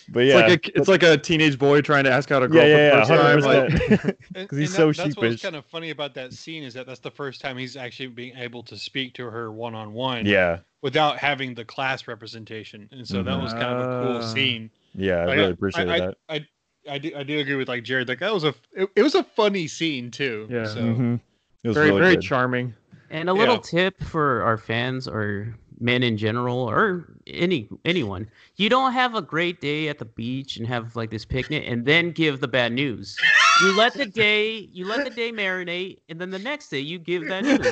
[0.10, 2.47] but yeah, It's like a, it's like a teenage boy trying to ask out a
[2.47, 3.41] girl yeah, for yeah, the yeah, time.
[3.41, 4.18] hundred percent.
[4.49, 6.88] 'Cause he's and so that- That's what's kind of funny about that scene is that
[6.88, 10.26] that's the first time he's actually being able to speak to her one on one.
[10.26, 14.34] Yeah, Without having the class representation, and so that was kind of a cool Ah.
[14.34, 14.70] scene.
[14.95, 16.18] yeah, I Like, really appreciated I, that.
[16.30, 16.47] I, I,
[16.89, 18.07] I do, I do agree with like Jared.
[18.07, 20.47] Like that was a, it, it was a funny scene too.
[20.49, 20.66] Yeah.
[20.66, 21.20] So Mhm.
[21.64, 22.24] It was very really very good.
[22.24, 22.74] charming.
[23.12, 23.62] And a little Yeah.
[23.64, 28.30] tip for our fans or men in general or any anyone.
[28.57, 31.86] You don't have a great day at the beach and have like this picnic and
[31.86, 33.18] then give the bad news.
[33.64, 36.99] You let the day you let the day marinate and then the next day you
[36.99, 37.66] give that news.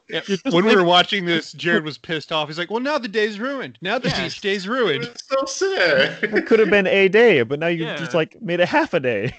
[0.08, 2.48] yeah, when we were watching this, Jared was pissed off.
[2.48, 3.78] He's like, "Well, now the day's ruined.
[3.82, 4.18] Now the Yes.
[4.34, 6.18] beach day's It ruined." was so sad.
[6.22, 7.96] it could have been a day, but now you Yeah.
[7.96, 9.36] just like made it half a day.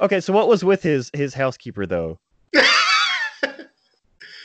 [0.00, 2.18] Okay, so what was with his his housekeeper though?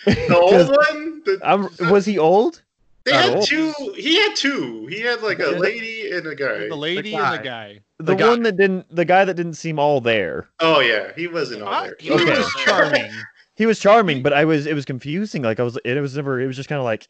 [0.06, 1.22] The old one.
[1.26, 2.62] The, I'm, was he old?
[3.06, 3.48] they not had old.
[3.48, 3.74] two.
[3.96, 4.88] He had two.
[4.88, 5.58] He had like a Yeah.
[5.58, 6.68] lady and a guy.
[6.68, 7.38] The lady and guy.
[7.38, 7.80] the guy.
[8.00, 8.28] The, The guy.
[8.30, 10.48] one that didn't, the guy that didn't seem all there.
[10.60, 11.96] Oh yeah, he wasn't on I- there.
[12.00, 12.38] he Okay.
[12.38, 13.12] was charming.
[13.56, 15.42] He was charming, but I was it was confusing.
[15.44, 16.42] Like I was, it was never.
[16.42, 17.08] It was just kind of like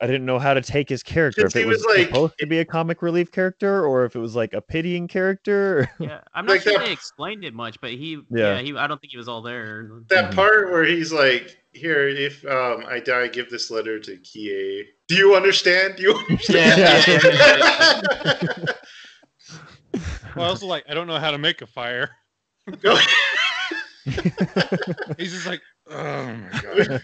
[0.00, 1.40] I didn't know how to take his character.
[1.42, 4.14] Since If it was, was, like- supposed to be a comic relief character, or if
[4.14, 5.90] it was like a pitying character.
[6.00, 8.56] Yeah, I'm not Like sure that- they explained it much, but he Yeah.
[8.56, 9.90] yeah, he I don't think he was all there.
[10.10, 10.34] That Mhm.
[10.34, 15.14] part where he's like, "Here, if um, I die, give this letter to Kie." Do
[15.14, 15.96] you understand?
[15.96, 16.78] Do you understand?
[16.80, 18.74] Yeah,
[20.36, 22.10] Well, I was like, I don't know how to make a fire.
[24.04, 27.02] He's just like, oh my god.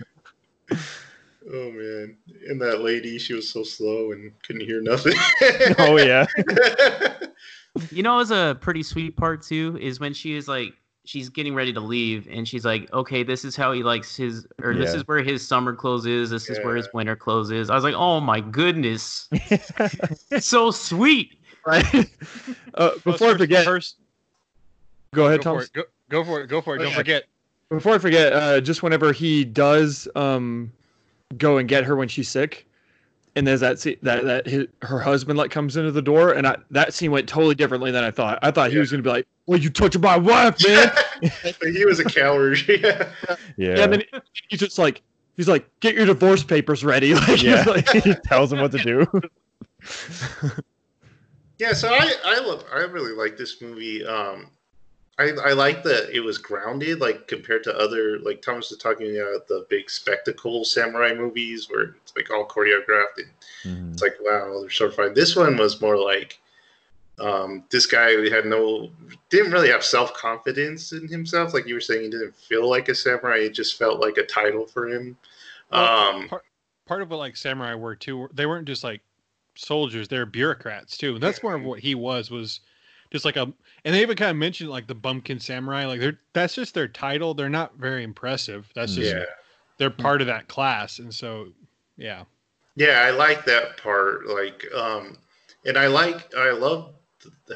[1.53, 2.17] Oh man!
[2.49, 5.15] And that lady, she was so slow and couldn't hear nothing.
[5.79, 6.27] oh yeah,
[7.91, 9.79] You know, it was a pretty sweet part too.
[9.81, 10.75] Is when she is like,
[11.05, 14.47] she's getting ready to leave, and she's like, "Okay, this is how he likes his,
[14.63, 16.29] or this is where his summer clothes is.
[16.31, 19.29] This is where his winter clothes is." I was like, "Oh my goodness,
[20.41, 21.85] so sweet." Right.
[22.75, 23.97] uh, before I First- forget, first,
[25.15, 25.61] go ahead, go Tom.
[25.65, 25.69] for.
[25.73, 26.47] Go, go for it.
[26.49, 26.79] Go for it.
[26.79, 26.97] Don't Okay.
[26.97, 27.25] forget.
[27.71, 30.71] Before I forget, uh, just whenever he does um,
[31.39, 32.67] go and get her when she's sick,
[33.37, 36.47] and there's that scene, that that his, her husband like comes into the door, and
[36.47, 38.39] I, that scene went totally differently than I thought.
[38.43, 38.81] I thought he Yeah.
[38.81, 40.93] was gonna be like, "Well, you touching my wife, man."
[41.63, 42.59] he was a coward.
[42.69, 42.79] Yeah.
[43.29, 43.37] yeah.
[43.57, 43.83] yeah.
[43.83, 44.03] And then
[44.49, 45.03] he's just like,
[45.37, 47.65] he's like, "Get your divorce papers ready." Like, yeah.
[47.67, 49.07] like, he tells him what to do.
[51.59, 54.05] Yeah, so I I love I really like this movie.
[54.05, 54.51] Um,
[55.19, 59.17] I I like that it was grounded, like compared to other like Thomas was talking
[59.19, 63.31] about the big spectacle samurai movies where it's like all choreographed and
[63.65, 63.93] Mhm.
[63.93, 65.15] it's like wow they're so fine.
[65.15, 66.41] This one was more like
[67.19, 68.91] um, this guy had no
[69.31, 71.55] didn't really have self confidence in himself.
[71.55, 73.37] Like you were saying, he didn't feel like a samurai.
[73.39, 75.17] It just felt like a title for him.
[75.71, 76.45] Well, Um, part,
[76.87, 78.29] part of what like samurai were too.
[78.33, 79.03] They weren't just like
[79.55, 81.15] soldiers; they're bureaucrats too.
[81.15, 82.31] And that's more of what he was.
[82.31, 82.61] Was
[83.13, 83.43] just like a.
[83.85, 85.87] And they even kind of mentioned like the bumpkin samurai.
[85.87, 87.35] Like they're that's just their title.
[87.35, 88.69] They're not very impressive.
[88.75, 89.25] That's just yeah.
[89.79, 90.99] they're part of that class.
[90.99, 91.49] And so,
[91.97, 92.25] yeah.
[92.75, 94.27] Yeah, I like that part.
[94.27, 95.19] Like, um,
[95.67, 96.95] and I like, I love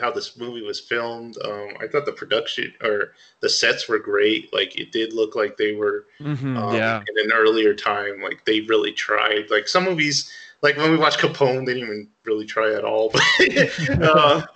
[0.00, 1.38] how this movie was filmed.
[1.42, 4.52] Um, I thought the production or the sets were great.
[4.52, 7.00] Like, it did look like they were Mhm, um, yeah.
[7.08, 8.20] in an earlier time.
[8.20, 9.50] Like, they really tried.
[9.50, 10.30] Like some movies,
[10.60, 13.10] like when we watched Capone, they didn't even really try at all.
[13.38, 14.46] But, uh,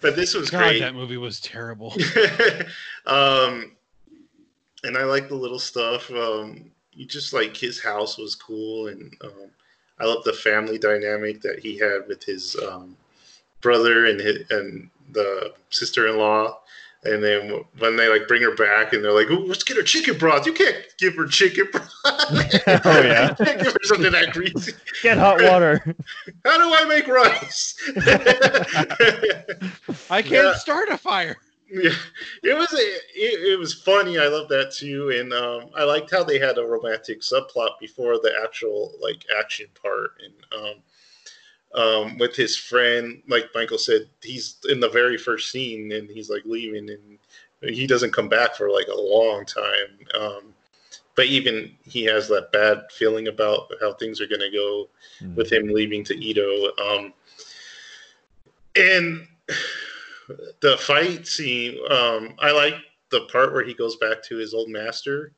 [0.00, 0.80] but this was God, great.
[0.80, 1.92] that movie was terrible.
[3.06, 3.72] um,
[4.84, 6.10] and I like the little stuff.
[6.10, 9.50] Um, you just like his house was cool, and um,
[9.98, 12.96] I love the family dynamic that he had with his um,
[13.60, 16.58] brother and his, and the sister-in-law.
[17.06, 20.18] And then when they like bring her back, and they're like, let's get her chicken
[20.18, 21.90] broth." You can't give her chicken broth.
[22.84, 23.30] Oh, yeah.
[23.38, 24.72] you can't give her something that greasy.
[25.02, 25.80] Get hot water.
[26.44, 27.74] How do I make rice?
[30.10, 30.54] I can't Yeah.
[30.54, 31.36] start a fire.
[31.68, 31.90] Yeah,
[32.44, 34.18] it was a, it, it was funny.
[34.18, 38.14] I love that too, and um, I liked how they had a romantic subplot before
[38.18, 40.74] the actual like action part, and um,
[41.76, 46.30] um, with his friend, like Michael said, he's in the very first scene, and he's
[46.30, 47.18] like leaving, and
[47.74, 49.98] he doesn't come back for like a long time.
[50.18, 50.54] Um,
[51.16, 54.88] but even he has that bad feeling about how things are going to go
[55.34, 56.70] with him leaving to Edo.
[56.76, 57.12] Um,
[58.76, 59.26] and
[60.60, 62.74] the fight scene, um, I like
[63.10, 65.32] the part where he goes back to his old master,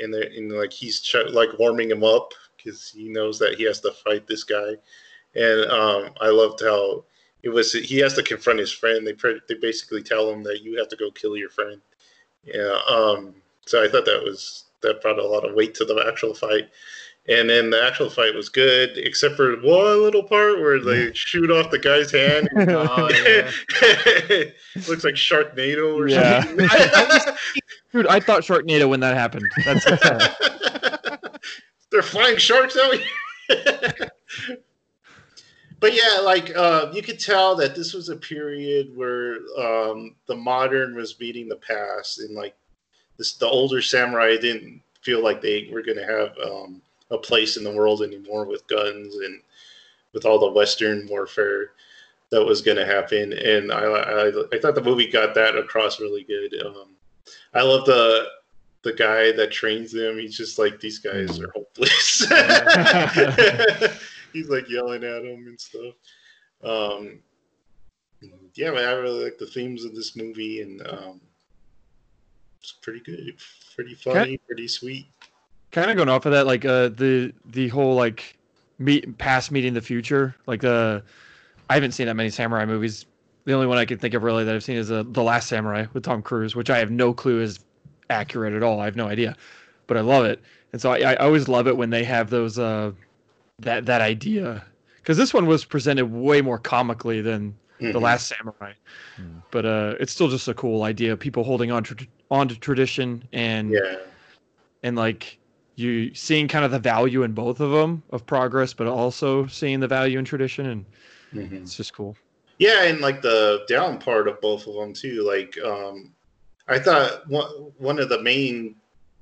[0.00, 3.80] and, and like he's ch- like warming him up because he knows that he has
[3.80, 4.74] to fight this guy.
[5.34, 7.04] And um, I loved how
[7.42, 7.72] it was.
[7.72, 9.06] He has to confront his friend.
[9.06, 11.80] They pre- they basically tell him that you have to go kill your friend.
[12.44, 12.78] Yeah.
[12.88, 13.34] Um,
[13.66, 16.68] so I thought that was that brought a lot of weight to the actual fight.
[17.28, 21.52] And then the actual fight was good, except for one little part where they shoot
[21.52, 22.48] off the guy's hand.
[22.56, 23.48] Oh, yeah.
[24.88, 26.42] Looks like Sharknado or Yeah.
[26.42, 27.34] something.
[27.92, 29.46] Dude, I thought Sharknado when that happened.
[29.64, 29.84] That's
[31.90, 32.94] They're flying sharks out
[33.48, 34.10] here.
[35.82, 40.36] But yeah, like uh, you could tell that this was a period where um, the
[40.36, 42.54] modern was beating the past, and like
[43.18, 46.80] this, the older samurai didn't feel like they were going to have um,
[47.10, 49.40] a place in the world anymore with guns and
[50.12, 51.72] with all the Western warfare
[52.30, 53.32] that was going to happen.
[53.32, 56.64] And I, I, I thought the movie got that across really good.
[56.64, 56.90] Um,
[57.54, 58.28] I love the
[58.82, 60.16] the guy that trains them.
[60.16, 62.24] He's just like these guys are hopeless.
[64.32, 65.94] He's like yelling at him and stuff.
[66.64, 67.20] Um,
[68.54, 71.20] yeah, man, I really like the themes of this movie, and um,
[72.60, 73.34] it's pretty good,
[73.74, 75.06] pretty funny, pretty sweet.
[75.70, 78.38] kind of going off of that, like uh, the the whole like
[78.78, 80.34] meet past meeting the future.
[80.46, 81.00] Like uh,
[81.68, 83.06] I haven't seen that many samurai movies.
[83.44, 85.48] The only one I can think of really that I've seen is uh, the Last
[85.48, 87.58] Samurai with Tom Cruise, which I have no clue is
[88.08, 88.78] accurate at all.
[88.78, 89.36] I have no idea,
[89.88, 90.40] but I love it.
[90.72, 92.92] And so I, I always love it when they have those uh,
[93.62, 94.64] that that idea
[94.96, 98.02] because this one was presented way more comically than the Mhm.
[98.02, 98.72] Last Samurai,
[99.16, 99.38] Hmm.
[99.50, 101.16] but uh, it's still just a cool idea.
[101.16, 101.96] People holding on to
[102.30, 103.96] on to tradition and Yeah,
[104.82, 105.38] and like
[105.76, 109.80] you seeing kind of the value in both of them of progress, but also seeing
[109.80, 110.86] the value in tradition, and
[111.34, 111.62] Mhm.
[111.62, 112.16] it's just cool.
[112.58, 115.24] yeah, and like the down part of both of them too.
[115.26, 116.12] Like, um,
[116.68, 117.46] I thought one
[117.78, 118.76] one of the main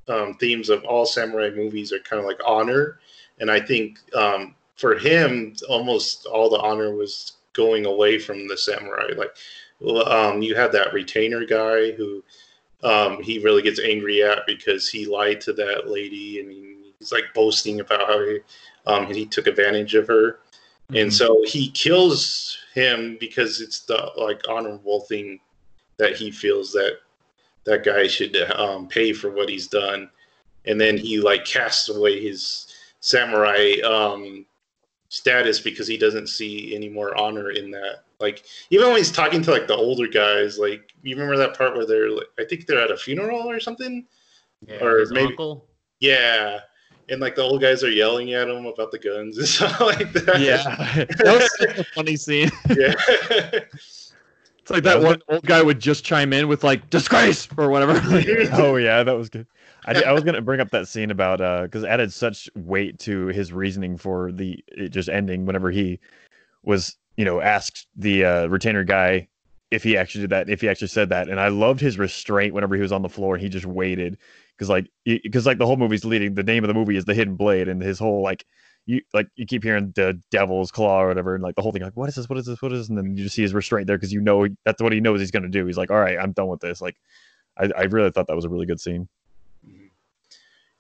[0.09, 2.99] um, themes of all samurai movies are kind of like honor,
[3.41, 8.57] and I think um, for him, almost all the honor was going away from the
[8.57, 9.09] samurai.
[9.17, 9.37] Like,
[10.07, 12.23] um, you have that retainer guy who
[12.83, 17.13] um, he really gets angry at because he lied to that lady, and he, he's
[17.13, 18.39] like boasting about how he
[18.87, 20.41] um, he took advantage of her,
[20.95, 25.41] and so he kills him because it's the like honorable thing
[25.99, 26.99] that he feels that
[27.65, 30.11] that guy should um, pay for what he's done,
[30.65, 32.70] and then he like casts away his
[33.01, 34.47] samurai um,
[35.09, 38.05] status because he doesn't see any more honor in that.
[38.21, 41.75] Like even when he's talking to like the older guys, like you remember that part
[41.75, 44.07] where they're like, I think they're at a funeral or something.
[44.67, 45.67] Yeah, Or his maybe- uncle.
[46.01, 46.61] Yeah.
[47.09, 50.13] And like the old guys are yelling at him about the guns and stuff like
[50.13, 50.39] that.
[50.41, 50.63] Yeah,
[51.05, 52.51] that was such a funny scene.
[52.69, 52.95] yeah.
[54.71, 58.01] It's like that one old guy would just chime in with like disgrace or whatever.
[58.53, 59.49] oh yeah, that was good.
[59.85, 62.49] I, did- I was gonna bring up that scene about uh because it added such
[62.55, 65.99] weight to his reasoning for the it just ending whenever he
[66.63, 69.27] was you know asked the uh, retainer guy
[69.73, 72.55] if he actually did that if he actually said that and I loved his restraint
[72.55, 74.19] whenever he was on the floor and he just waited
[74.57, 77.15] because like because like the whole movie's leading the name of the movie is the
[77.15, 78.47] hidden blade and his whole like
[78.87, 81.83] you like you keep hearing the devil's claw or whatever and like the whole thing
[81.83, 83.43] like what is this what is this what is this and then you just see
[83.43, 85.91] his restraint there because you know that's what he knows he's gonna do he's like
[85.91, 86.97] all right I'm done with this like
[87.59, 89.09] I, I really thought that was a really good scene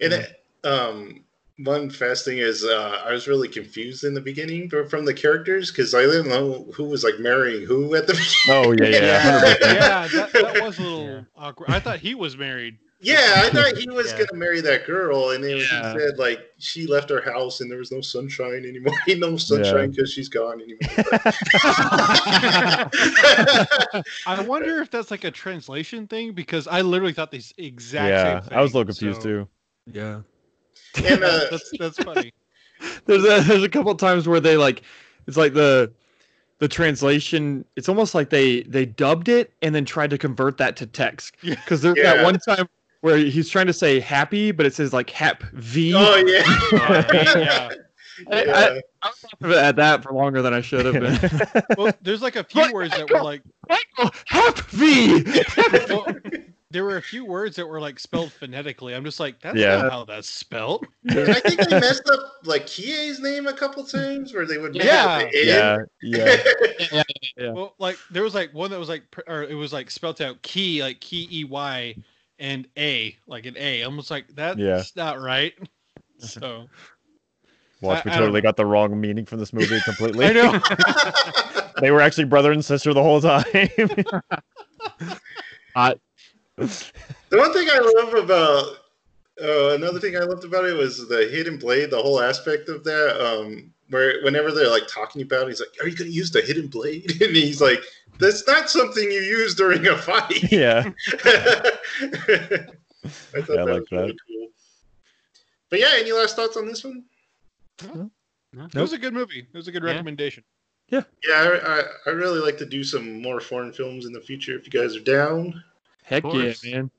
[0.00, 1.24] And it, um,
[1.58, 5.12] one fast thing is, uh, I was really confused in the beginning fr- from the
[5.12, 8.30] characters because I didn't know who was like marrying who at the beginning.
[8.48, 9.56] Oh yeah, yeah, Yeah.
[9.60, 11.70] yeah, that, that was a little awkward.
[11.70, 12.78] I thought he was married.
[13.02, 14.18] Yeah, I thought he was Yeah.
[14.26, 15.92] gonna marry that girl, and then Yeah.
[15.94, 18.92] he said like she left our house and there was no sunshine anymore.
[19.08, 20.78] Ain't no sunshine because she's gone anymore.
[24.26, 28.40] I wonder if that's like a translation thing because I literally thought the exact yeah.
[28.40, 28.58] same thing.
[28.58, 29.48] I was a little confused so- too.
[29.86, 30.20] yeah.
[31.04, 32.32] and uh, That's that's funny.
[33.06, 34.82] There's a there's a couple times where they like
[35.26, 35.92] it's like the
[36.58, 40.76] the translation it's almost like they they dubbed it and then tried to convert that
[40.76, 42.14] to text because there's Yeah.
[42.16, 42.68] that one time
[43.00, 47.04] where he's trying to say happy but it says like hap v oh yeah, oh,
[47.12, 47.70] yeah.
[48.30, 48.80] I- yeah.
[49.02, 51.62] I was off at that for longer than I should have been.
[51.78, 55.24] Well, there's like a few words that were like Michael, hap v.
[55.88, 56.06] well,
[56.70, 58.94] there were a few words that were like spelled phonetically.
[58.94, 59.76] I'm just like, that's Yeah.
[59.82, 60.86] not how that's spelled.
[61.08, 64.82] I think they messed up like Kie's name a couple times where they would make
[64.84, 65.26] Yeah.
[65.32, 66.36] yeah, yeah.
[67.38, 67.52] Yeah.
[67.52, 70.20] Well, like there was like one that was like, pr- or it was like spelled
[70.20, 71.94] out key, like key e y,
[72.40, 73.82] and a, like an a.
[73.82, 74.82] I'm just like, that's Yeah.
[74.96, 75.52] not right.
[76.18, 76.66] So
[77.80, 78.42] Watch, we I- I totally know.
[78.42, 80.26] got the wrong meaning from this movie completely.
[80.28, 80.60] I know.
[81.80, 83.46] they were actually brother and sister the whole time.
[87.30, 88.66] The one thing I love about
[89.42, 92.84] uh, another thing I loved about it was the hidden blade, the whole aspect of
[92.84, 93.18] that.
[93.18, 96.30] Um, where whenever they're like talking about it, he's like, "Are you going to use
[96.30, 97.80] the hidden blade?" And he's like,
[98.18, 100.90] "That's not something you use during a fight." yeah.
[101.22, 101.78] I
[103.42, 104.48] thought thought Yeah, I that like was really cool.
[105.70, 107.04] But yeah, any last thoughts on this one?
[107.94, 108.10] No?
[108.52, 109.46] It was a good movie.
[109.52, 109.90] It was a good Yeah.
[109.90, 110.42] recommendation.
[110.88, 114.56] Yeah, I, I, I really like to do some more foreign films in the future
[114.58, 115.62] if you guys are down.
[116.02, 116.90] Heck yeah, man.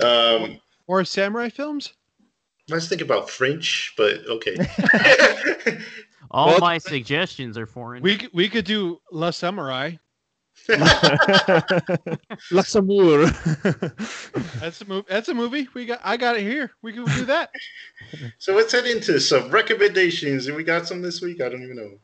[0.00, 1.94] Um, Or samurai films.
[2.70, 4.56] I was thinking about French, but okay.
[6.30, 8.02] All Well, my suggestions are foreign.
[8.02, 9.96] We could, we could do La Samurai.
[10.68, 11.60] La
[12.50, 13.34] Luxembourg.
[14.60, 15.06] That's a movie.
[15.08, 15.68] That's a movie.
[15.74, 16.00] We got.
[16.04, 16.70] I got it here.
[16.82, 17.50] We can do that.
[18.38, 20.46] so let's head into some recommendations.
[20.46, 21.40] And we got some this week.
[21.40, 21.98] I don't even know.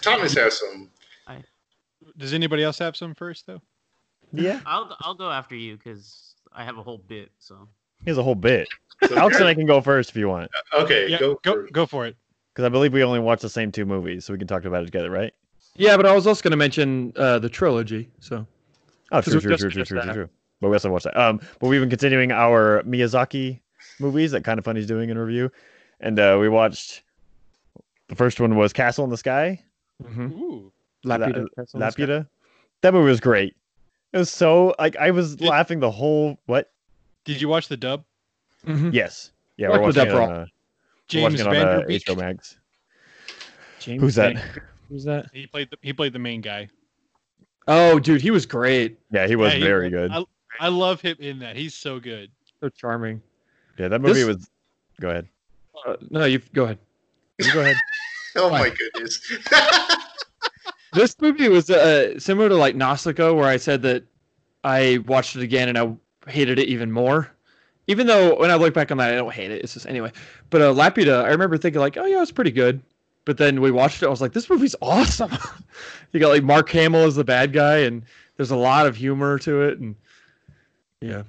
[0.00, 0.90] Thomas has some.
[1.26, 1.42] I...
[2.16, 3.60] Does anybody else have some first though?
[4.32, 7.30] yeah, I'll I'll go after you because I have a whole bit.
[7.38, 7.68] So
[8.04, 8.68] he has a whole bit.
[9.16, 11.34] Alex and I can go first if you want, Okay, Yeah, go.
[11.42, 12.16] go for go, for it.
[12.52, 14.82] because I believe we only watched the same two movies, so we can talk about
[14.82, 15.32] it together, right?
[15.74, 18.08] yeah, but I was also going to mention uh, the trilogy.
[18.20, 18.46] So
[19.12, 20.28] Oh, 'Cause true, we true, true, true, true, true, true.
[20.60, 21.16] But we also watched that.
[21.20, 23.60] Um, but we've been continuing our Miyazaki
[24.00, 25.50] movies that Kind of Funny's doing in review,
[26.00, 27.02] and uh, we watched.
[28.08, 29.62] The first one was Castle in the Sky,
[30.02, 30.32] mhm.
[30.32, 30.72] Ooh.
[31.04, 31.18] Laputa.
[31.18, 32.02] La- Castle in the Sky.
[32.04, 32.28] Laputa.
[32.82, 33.54] That movie was great.
[34.12, 36.70] It was so like I was Did- laughing the whole what?
[37.26, 38.04] Did you watch the dub?
[38.66, 38.92] Mhm.
[38.92, 40.30] Yes, yeah, Like we're watching it on, Roll.
[40.30, 40.46] uh, we're
[41.08, 42.56] James watching it on uh, HBO Max.
[43.80, 44.34] James Who's that?
[44.34, 45.26] Van- Who's that?
[45.32, 46.68] He played the he played the main guy.
[47.68, 48.98] Oh, dude, he was great.
[49.10, 50.10] Yeah, he was Yeah, he- very good.
[50.12, 50.24] I,
[50.60, 51.56] I love him in that.
[51.56, 52.30] He's so good.
[52.60, 53.20] So charming.
[53.78, 54.50] yeah, that movie This- was.
[55.00, 55.28] Go ahead.
[55.86, 56.78] Uh, no, you go ahead.
[57.38, 57.76] You go ahead.
[58.38, 59.32] Oh my goodness.
[60.92, 64.04] This movie was uh, similar to like Nausicaa, where I said that
[64.64, 65.94] I watched it again and I
[66.30, 67.30] hated it even more.
[67.88, 69.62] Even though when I look back on that, I don't hate it.
[69.62, 70.12] It's just anyway.
[70.50, 72.82] But uh, Laputa, I remember thinking like, oh yeah, it's pretty good.
[73.24, 74.06] But then we watched it.
[74.06, 75.32] I was like, this movie's awesome.
[76.12, 78.02] you got like Mark Hamill as the bad guy, and
[78.36, 79.96] there's a lot of humor to it, and
[81.00, 81.22] yeah,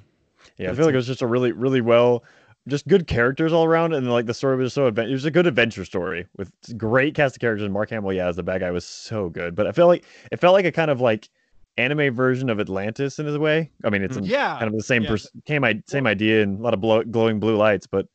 [0.58, 0.98] Yeah, I feel like it.
[0.98, 2.24] was just a really, really well,
[2.68, 5.10] just good characters all around, and like the story was so advent.
[5.10, 7.70] It was a good adventure story with great cast of characters.
[7.70, 9.56] Mark Hamill, yeah, as the bad guy was so good.
[9.56, 11.30] But I feel like it felt like a kind of like
[11.78, 13.72] anime version of Atlantis in a way.
[13.84, 14.54] I mean, it's in Yeah.
[14.60, 15.10] kind of the same yeah.
[15.10, 17.88] pers- same, i- same idea and a lot of blow- glowing blue lights.
[17.88, 18.08] But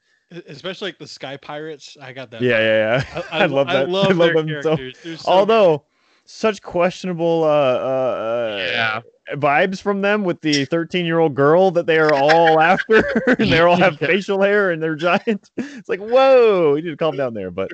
[0.48, 1.96] Especially like the Sky Pirates.
[2.00, 2.40] I got that.
[2.40, 3.22] yeah, yeah, yeah.
[3.30, 3.76] I, I, love that.
[3.76, 4.76] I love, I love their them so.
[4.76, 5.02] characters.
[5.04, 5.84] They're so Although
[6.24, 9.00] such questionable uh, uh, uh, Yeah.
[9.36, 13.52] vibes from them with the 13 year old girl that they are all after and
[13.52, 14.06] they all have Yeah.
[14.08, 17.70] facial hair and they're giant it's like whoa you need to calm down there but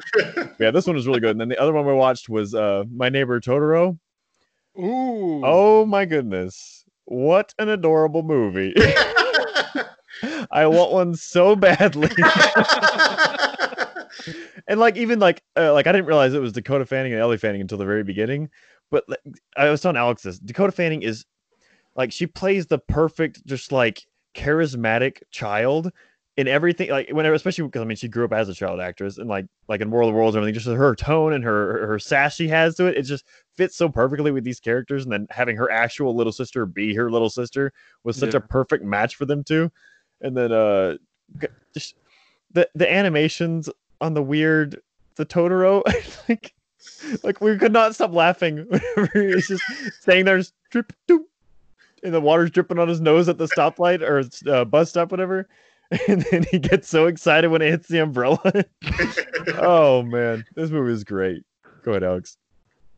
[0.59, 2.85] yeah this one was really good and then the other one we watched was uh
[2.95, 3.99] my neighbor totoro
[4.79, 5.43] Ooh.
[5.45, 8.75] oh my goodness what an adorable movie
[10.51, 12.11] i want one so badly
[14.69, 17.37] and like even like uh, like I didn't realize it was Dakota Fanning and Elle
[17.37, 18.51] Fanning until the very beginning.
[18.91, 19.21] But like,
[19.57, 20.39] I was telling Alex this.
[20.39, 21.25] Dakota Fanning is
[21.97, 25.91] like she plays the perfect, just like charismatic child
[26.39, 26.89] in everything.
[26.89, 29.47] Like whenever, especially because I mean she grew up as a child actress and like
[29.69, 30.55] like in World of Worlds and everything.
[30.59, 33.25] Just her tone and her her sass she has to it, it just
[33.57, 35.03] fits so perfectly with these characters.
[35.03, 37.73] And then having her actual little sister be her little sister
[38.05, 38.39] was such Yeah.
[38.39, 39.71] a perfect match for them too.
[40.21, 40.97] And then uh,
[41.75, 41.97] just
[42.53, 43.69] the the animations
[44.01, 44.81] on the weird
[45.17, 45.83] the Totoro
[46.29, 46.55] like
[47.25, 49.63] like we could not stop laughing whenever he's just
[50.01, 51.25] staying there just drip doop
[52.05, 55.49] and the water's dripping on his nose at the stoplight or uh, bus stop whatever
[56.09, 58.39] and then he gets so excited when it hits the umbrella
[59.59, 61.43] oh man this movie is great
[61.85, 62.37] go ahead alex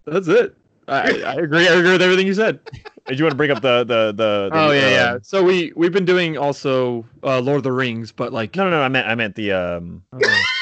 [0.07, 0.57] that's it.
[0.89, 1.69] I, I agree.
[1.69, 2.59] I agree with everything you said.
[3.07, 5.13] did you want to bring up the the the, the Oh yeah, yeah.
[5.13, 8.65] um, So we we've been doing also uh, Lord of the Rings, but like no
[8.65, 10.03] no no i meant i meant the um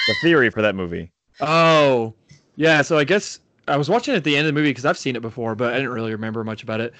[0.06, 2.14] the theory for that movie Oh,
[2.56, 2.82] yeah.
[2.82, 4.98] So I guess I was watching it at the end of the movie because I've
[4.98, 6.94] seen it before, but I didn't really remember much about it.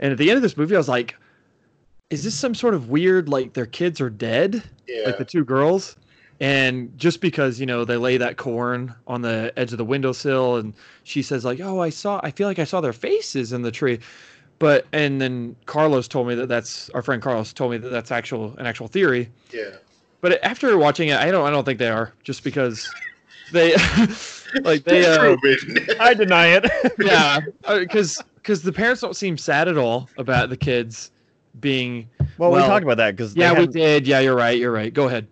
[0.00, 1.14] And at the end of this movie, I was like,
[2.12, 5.06] "Is this some sort of weird like their kids are dead, yeah.
[5.06, 5.96] like the two girls?"
[6.40, 10.56] And just because you know they lay that corn on the edge of the windowsill,
[10.56, 10.74] and
[11.04, 12.20] she says like, "Oh, I saw.
[12.22, 13.98] I feel like I saw their faces in the tree."
[14.58, 18.12] But and then Carlos told me that that's our friend Carlos told me that that's
[18.12, 19.28] actual an actual theory.
[19.52, 19.70] yeah.
[20.20, 22.88] But after watching it, I don't I don't think they are just because
[23.52, 23.74] they
[24.62, 25.36] like they uh,
[26.00, 30.56] i deny it yeah because because the parents don't seem sad at all about the
[30.56, 31.11] kids
[31.60, 32.08] being
[32.38, 34.06] well, we talked about that because yeah we did.
[34.06, 34.58] Yeah you're right.
[34.58, 34.92] You're right.
[34.92, 35.28] Go ahead.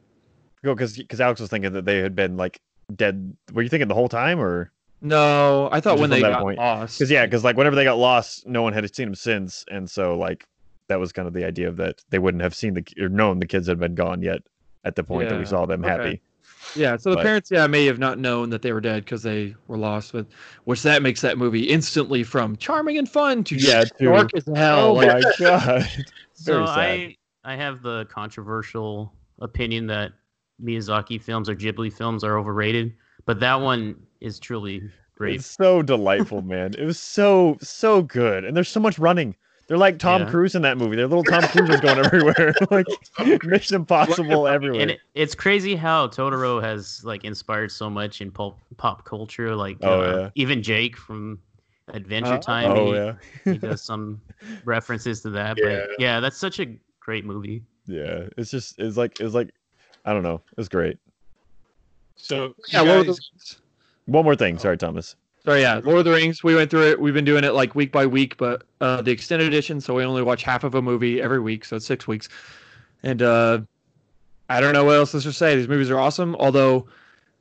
[0.62, 2.60] Go because because alex was thinking that they had been like
[2.94, 3.36] dead.
[3.52, 4.72] Were you thinking the whole time or?
[5.02, 6.58] No i thought when they got point.
[6.58, 6.98] lost.
[6.98, 9.88] Because yeah, because like whenever they got lost, no one had seen them since, and
[9.90, 10.46] so like
[10.88, 13.38] that was kind of the idea of that they wouldn't have seen the or known
[13.38, 14.42] the kids had been gone yet
[14.84, 15.90] at the point that we saw them okay.
[15.90, 16.22] happy.
[16.76, 19.22] Yeah so the but- parents yeah may have not known that they were dead because
[19.22, 20.26] they were lost but
[20.64, 24.44] which that makes that movie instantly from charming and fun to Yeah, to- dark as
[24.54, 25.88] hell Oh like, my god!
[26.32, 30.12] so I I have the controversial opinion that
[30.62, 32.92] Miyazaki films or Ghibli films are overrated,
[33.24, 34.82] but that one is truly
[35.16, 35.36] great.
[35.36, 36.74] It's so delightful, man.
[36.78, 39.34] It was so so good, and there's so much running.
[39.70, 40.30] They're like Tom Yeah.
[40.30, 40.96] Cruise in that movie.
[40.96, 42.86] They're little Tom Cruises going everywhere, like
[43.44, 44.80] Mission Impossible everywhere.
[44.80, 49.54] And it, it's crazy how Totoro has like inspired so much in pop pop culture.
[49.54, 50.30] Like Oh, uh, yeah.
[50.34, 51.38] even Jake from
[51.86, 52.72] Adventure Uh, Time.
[52.72, 53.14] oh he, yeah,
[53.44, 54.20] he does some
[54.64, 55.56] references to that.
[55.56, 55.82] Yeah.
[55.86, 56.66] But yeah, that's such a
[56.98, 57.62] great movie.
[57.86, 58.24] yeah.
[58.36, 59.50] It's just it's like it's like
[60.04, 60.40] I don't know.
[60.58, 60.98] It's great.
[62.16, 63.60] So Yeah, you Lord of the guys-
[64.06, 64.58] One more thing.
[64.58, 65.14] Sorry, Thomas.
[65.44, 66.44] So yeah, Lord of the Rings.
[66.44, 67.00] We went through it.
[67.00, 69.80] We've been doing it like week by week, but uh, the extended edition.
[69.80, 72.28] So we only watch half of a movie every week, so it's six weeks.
[73.02, 73.60] And uh,
[74.50, 75.56] I don't know what else to say.
[75.56, 76.36] These movies are awesome.
[76.36, 76.86] Although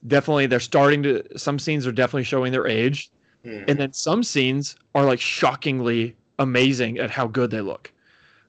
[0.08, 1.24] definitely they're starting to.
[1.38, 3.10] Some scenes are definitely showing their age,
[3.46, 3.66] Mhm.
[3.68, 7.92] and then some scenes are like shockingly amazing at how good they look.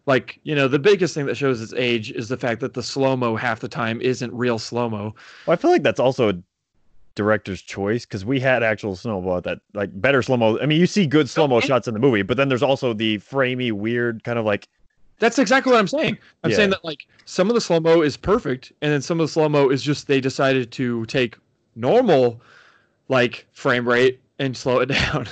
[0.06, 2.82] Like you know, the biggest thing that shows its age is the fact that the
[2.82, 5.14] slow mo half the time isn't real slow mo.
[5.46, 6.34] Well, I feel like that's also a
[7.20, 10.58] director's choice because we had actual slow mo that like better slow mo.
[10.60, 11.66] I mean, you see good slow mo Okay.
[11.66, 14.68] shots in the movie, but then there's also the framey, weird kind of like
[15.18, 16.16] That's exactly what I'm saying.
[16.44, 16.56] I'm Yeah.
[16.56, 19.32] saying that like some of the slow mo is perfect, and then some of the
[19.32, 21.36] slow mo is just they decided to take
[21.76, 22.40] normal
[23.08, 25.26] like frame rate and slow it down.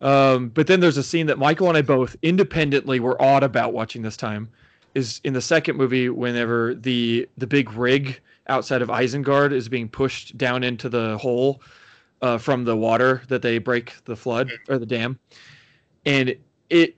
[0.00, 3.72] Um, but then there's a scene that Michael and I both independently were awed about
[3.72, 4.48] watching this time.
[4.94, 8.20] Is in the second movie whenever the the big rig
[8.52, 11.62] outside of Isengard is being pushed down into the hole
[12.20, 15.18] uh, from the water that they break the flood or the dam,
[16.04, 16.36] and
[16.70, 16.96] it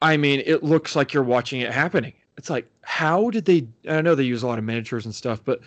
[0.00, 2.12] I mean, it looks like you're watching it happening.
[2.36, 3.66] It's like, how did they?
[3.88, 5.60] I know they use a lot of miniatures and stuff, but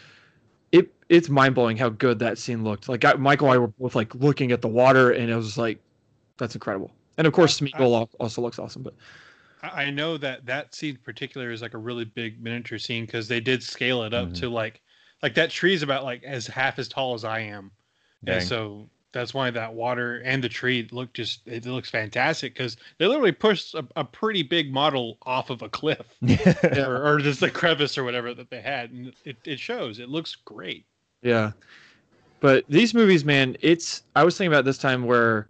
[0.71, 2.87] it it's mind blowing how good that scene looked.
[2.89, 5.57] Like I, Michael and I were both like looking at the water, and it was
[5.57, 5.79] like,
[6.37, 6.91] that's incredible.
[7.17, 8.83] And of course, I- Smeagol also looks awesome.
[8.83, 8.93] But
[9.61, 13.05] I I know that that scene in particular is like a really big miniature scene
[13.05, 14.39] because they did scale it up Mhm.
[14.39, 14.81] to like
[15.23, 17.71] like that tree's about like as half as tall as I am,
[18.23, 18.37] Dang.
[18.37, 22.77] and so that's why that water and the tree look just it looks fantastic because
[22.97, 26.05] they literally pushed a, a pretty big model off of a cliff
[26.77, 29.99] or, or just a crevice or whatever that they had, and it, it shows.
[29.99, 30.85] It looks great.
[31.21, 31.51] yeah,
[32.39, 34.03] but these movies, man, it's.
[34.15, 35.47] I was thinking about this time where,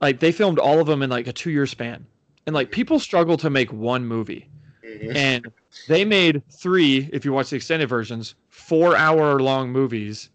[0.00, 2.04] like, they filmed all of them in like a two year span,
[2.46, 4.48] and like people struggle to make one movie.
[4.84, 5.16] Mhm.
[5.16, 5.52] and
[5.88, 10.30] they made three if you watch the extended versions four hour long movies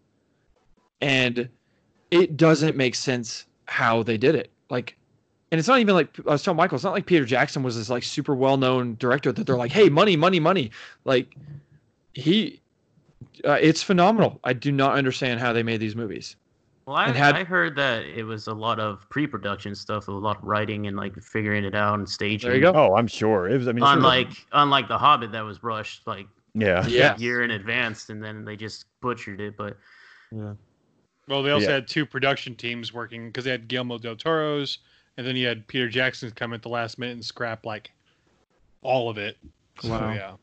[1.02, 1.50] and
[2.12, 4.52] it doesn't make sense how they did it.
[4.70, 4.96] Like
[5.52, 7.76] and it's not even like i was telling michael it's not like peter jackson was
[7.76, 10.70] this like super well known director that they're like hey money money money.
[11.04, 11.36] Like
[12.14, 12.62] he
[13.44, 14.40] uh, it's phenomenal.
[14.44, 16.36] I do not understand how they made these movies.
[16.86, 20.38] Well, I, had- I heard that it was a lot of pre-production stuff, a lot
[20.38, 22.50] of writing and like figuring it out and staging.
[22.50, 22.74] there you go.
[22.76, 23.48] Oh, I'm sure.
[23.50, 23.68] It was.
[23.68, 27.18] I mean, it's- Unlike unlike The Hobbit, that was rushed like yeah, Yeah.
[27.18, 29.56] year in advance, and then they just butchered it.
[29.58, 29.78] But
[30.32, 30.54] yeah,
[31.28, 31.76] Well, they also Yeah.
[31.76, 34.80] had two production teams working because they had Guillermo del Toro's,
[35.18, 37.92] and then you had Peter Jackson's come at the last minute and scrap like
[38.82, 39.38] all of it.
[39.80, 40.14] So, Wow.
[40.14, 40.36] yeah.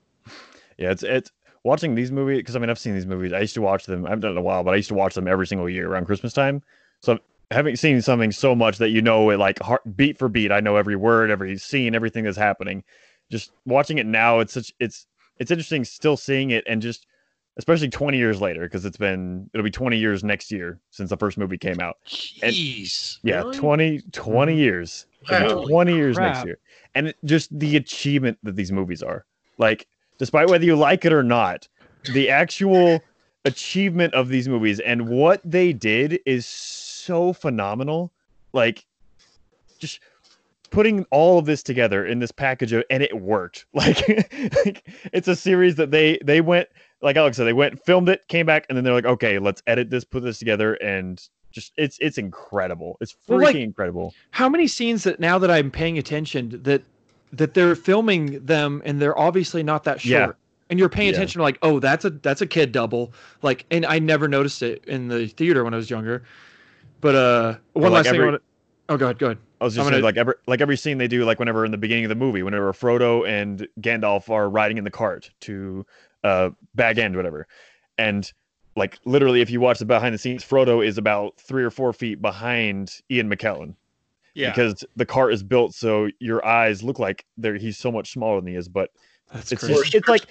[0.78, 0.90] yeah.
[0.90, 1.30] It's it's
[1.64, 3.32] watching these movies because I mean I've seen these movies.
[3.32, 4.06] I used to watch them.
[4.06, 5.68] I haven't done it in a while, but I used to watch them every single
[5.68, 6.62] year around Christmas time.
[7.02, 7.18] So
[7.50, 10.60] having seen something so much that you know it like heart, beat for beat, I
[10.60, 12.84] know every word, every scene, everything that's happening.
[13.30, 15.06] Just watching it now, it's such it's
[15.38, 17.06] it's interesting still seeing it and just
[17.56, 21.16] especially 20 years later because it's been it'll be 20 years next year since the
[21.16, 21.96] first movie came out.
[22.42, 23.18] And- Jeez.
[23.22, 23.58] Yeah, Really?
[23.58, 24.58] 20 20 mm-hmm.
[24.58, 25.06] years.
[25.30, 25.64] Wow.
[25.66, 26.58] 20 years next year.
[26.94, 29.24] And it, just the achievement that these movies are.
[29.58, 29.86] Like
[30.18, 31.68] despite whether you like it or not,
[32.12, 33.00] the actual
[33.44, 38.12] achievement of these movies and what they did is so phenomenal.
[38.52, 38.86] Like
[39.78, 40.00] just
[40.70, 43.66] putting all of this together in this package of, and it worked.
[43.74, 44.08] Like,
[44.64, 46.68] like it's a series that they they went
[47.00, 49.62] like Alex said, they went filmed it, came back, and then they're like, okay, let's
[49.68, 51.22] edit this, put this together, and
[51.52, 52.96] just it's it's incredible.
[53.00, 54.14] It's freaking Well, like- incredible.
[54.32, 56.82] how many scenes that now that i'm paying attention that
[57.32, 60.32] that they're filming them and they're obviously not that short Yeah.
[60.70, 61.14] and you're paying Yeah.
[61.16, 63.12] attention like oh that's a that's a kid double
[63.42, 66.22] like and i never noticed it in the theater when i was younger
[67.00, 68.40] but uh one like last thing I wanna-
[68.90, 70.76] oh go ahead go ahead I was just I'm saying, gonna- like every like every
[70.76, 74.28] scene they do, like whenever in the beginning of the movie, whenever Frodo and Gandalf
[74.30, 75.84] are riding in the cart to
[76.24, 77.46] uh Bag End, whatever,
[77.96, 78.32] and
[78.76, 81.92] like literally, if you watch the behind the scenes, Frodo is about three or four
[81.92, 83.74] feet behind Ian McKellen
[84.34, 84.50] Yeah.
[84.50, 88.40] because the cart is built so your eyes look like they're he's so much smaller
[88.40, 88.90] than he is, but
[89.32, 90.26] that's it's crazy just it's like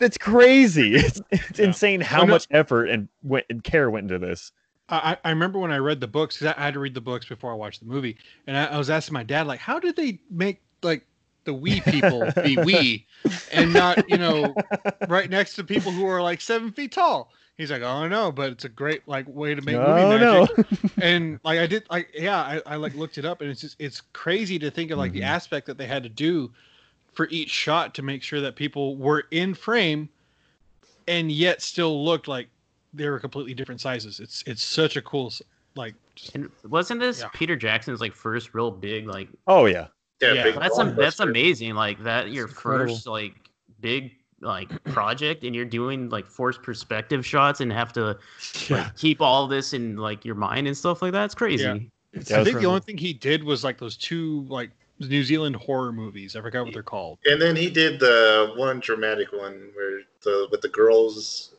[0.00, 0.94] it's crazy.
[0.96, 1.66] It's it's Yeah.
[1.66, 4.52] insane how much effort and went and care went into this.
[4.88, 7.00] I, I remember when I read the books because I, I had to read the
[7.00, 8.16] books before I watched the movie,
[8.46, 11.06] and I, I was asking my dad like, how did they make like
[11.44, 13.06] the we people be we,
[13.52, 14.58] and not you know
[15.08, 17.32] right next to people who are like seven feet tall.
[17.56, 20.46] He's like, oh no, but it's a great like way to make movie Oh no.
[20.46, 20.50] magic.
[21.00, 23.76] and like I did, like yeah, I, I like looked it up, and it's just
[23.78, 25.24] it's crazy to think of like the Mhm.
[25.24, 26.50] aspect that they had to do
[27.14, 30.08] for each shot to make sure that people were in frame,
[31.06, 32.48] and yet still looked like
[32.94, 34.20] they were completely different sizes.
[34.20, 35.32] It's it's such a cool
[35.76, 35.94] like.
[36.14, 37.28] just- And wasn't this Yeah.
[37.34, 39.88] Peter Jackson's like first real big like Oh yeah.
[40.20, 40.50] Yeah, Yeah.
[40.58, 42.94] that's am- that's amazing like that your incredible.
[42.94, 43.34] first like
[43.80, 48.18] big like project and you're doing like forced perspective shots and have to
[48.68, 48.76] Yeah.
[48.84, 51.78] like keep all this in like your mind and stuff like that it's crazy Yeah.
[52.12, 54.44] It's Yeah, I it was think the only thing he did was like those two
[54.48, 54.70] like
[55.00, 56.34] New Zealand horror movies.
[56.34, 57.18] I forgot what they're called.
[57.24, 61.54] And then he did the one dramatic one where the with the girls.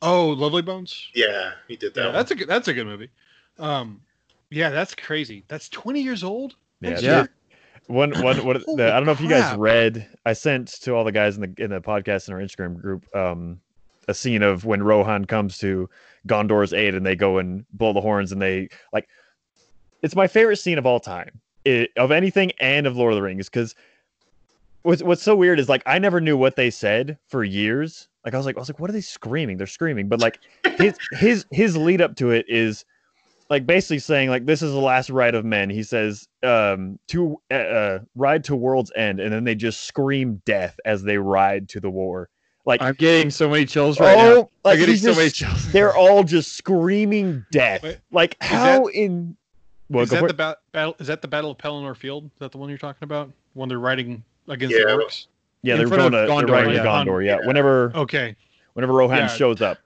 [0.00, 1.08] Oh, Lovely Bones.
[1.14, 2.06] yeah, he did that.
[2.06, 2.48] Yeah, that's a good.
[2.48, 3.10] That's a good movie.
[3.58, 4.00] Um,
[4.50, 5.44] yeah, that's crazy.
[5.48, 6.54] That's twenty years old.
[6.80, 6.98] Yeah.
[7.00, 7.26] Yeah.
[7.88, 10.06] One one what Holy the, I don't know if you guys read.
[10.26, 13.04] I sent to all the guys in the in the podcast and our Instagram group
[13.16, 13.60] um
[14.08, 15.88] a scene of when Rohan comes to
[16.26, 19.08] Gondor's aid and they go and blow the horns and they like
[20.02, 21.40] it's my favorite scene of all time.
[21.64, 23.74] It, of anything and of Lord of the Rings because
[24.82, 28.07] what's what's so weird is like I never knew what they said for years.
[28.24, 29.56] Like I was like I was like what are they screaming?
[29.56, 30.40] They're screaming, but like
[30.76, 32.84] his his his lead up to it is
[33.50, 35.70] like basically saying like this is the last ride of men.
[35.70, 40.42] He says um to uh, uh, ride to world's end, and then they just scream
[40.44, 42.28] death as they ride to the war.
[42.66, 44.24] Like I'm getting so many chills right now.
[44.24, 45.72] oh, like I'm getting he's so many chills.
[45.72, 47.82] they're all just screaming death.
[47.82, 49.36] Wait, like is how in
[49.90, 50.94] well, is that for the ba- battle?
[50.98, 52.24] Is that the Battle of Pelennor Field?
[52.24, 53.32] Is that the one you're talking about?
[53.54, 54.84] When they're riding against Yeah.
[54.84, 55.26] the orcs?
[55.62, 56.84] Yeah, in they're going of to they're Gondor, riding yeah.
[56.84, 57.24] Gondor.
[57.24, 57.46] Yeah, Yeah.
[57.46, 58.36] whenever Okay,
[58.74, 59.26] whenever Rohan Yeah.
[59.28, 59.78] shows up.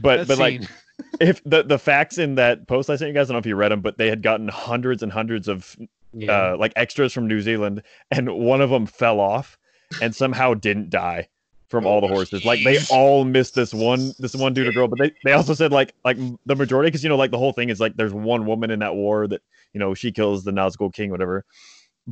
[0.00, 0.60] But that but like
[1.20, 3.46] if the the facts in that post I sent you guys, I don't know if
[3.46, 5.76] you read them, but they had gotten hundreds and hundreds of
[6.12, 9.58] yeah uh, like extras from New Zealand, and one of them fell off
[10.00, 11.28] and somehow didn't die
[11.68, 12.44] from all the Oh, horses.
[12.44, 15.54] Like they all missed this one this one dude or girl, but they, they also
[15.54, 16.16] said like like
[16.46, 18.80] the majority because you know like the whole thing is like there's one woman in
[18.80, 19.42] that war that
[19.72, 21.44] you know she kills the Nazgul king whatever.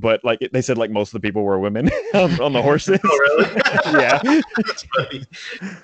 [0.01, 2.99] But like they said, like most of the people were women on, on the horses.
[3.05, 3.51] Oh, really?
[4.01, 4.21] yeah,
[4.57, 5.25] That's funny.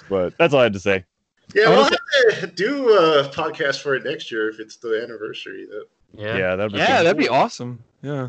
[0.09, 1.05] but that's all I had to say.
[1.55, 1.97] Yeah, I we'll wanna
[2.32, 5.66] have to do a podcast for it next year if it's the anniversary.
[5.70, 6.23] Though.
[6.23, 7.05] yeah, Yeah, that'd be Yeah, cool.
[7.05, 7.78] that'd be awesome.
[8.03, 8.28] Yeah.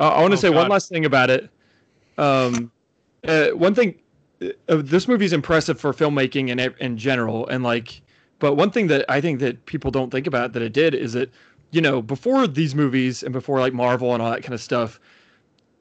[0.00, 1.50] Uh, I want Oh, to say one last thing about it.
[2.16, 2.70] Um,
[3.26, 3.96] uh, one thing,
[4.42, 8.02] uh, this movie is impressive for filmmaking and in general, and like,
[8.38, 11.12] but one thing that I think that people don't think about that it did is
[11.14, 11.30] that,
[11.70, 14.98] you know, before these movies and before like Marvel and all that kind of stuff,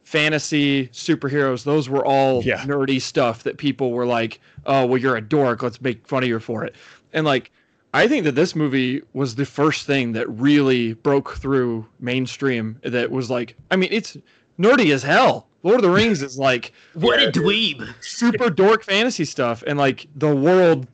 [0.04, 2.62] fantasy superheroes, those were all Yeah.
[2.66, 5.64] nerdy stuff that people were like, oh, well, you're a dork.
[5.64, 6.76] Let's make fun of you for it.
[7.14, 7.52] And like,
[7.94, 12.80] I think that this movie was the first thing that really broke through mainstream.
[12.84, 14.18] That was like, I mean, it's
[14.60, 15.48] nerdy as hell.
[15.64, 20.08] Lord of the Rings is like what a dweeb super dork fantasy stuff, and like
[20.16, 20.88] the world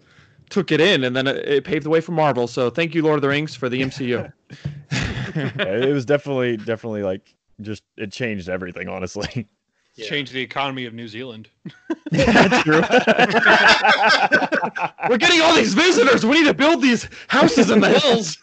[0.49, 2.48] took it in, and then it, it paved the way for Marvel.
[2.48, 4.32] So thank you, Lord of the Rings, for the MCU.
[5.36, 9.48] Yeah, it was definitely definitely like just it changed everything honestly.
[9.95, 10.07] Yeah.
[10.07, 11.49] change the economy of New Zealand.
[12.11, 12.82] That's true.
[15.07, 16.26] We're getting all these visitors.
[16.26, 18.40] We need to build these houses in the hills.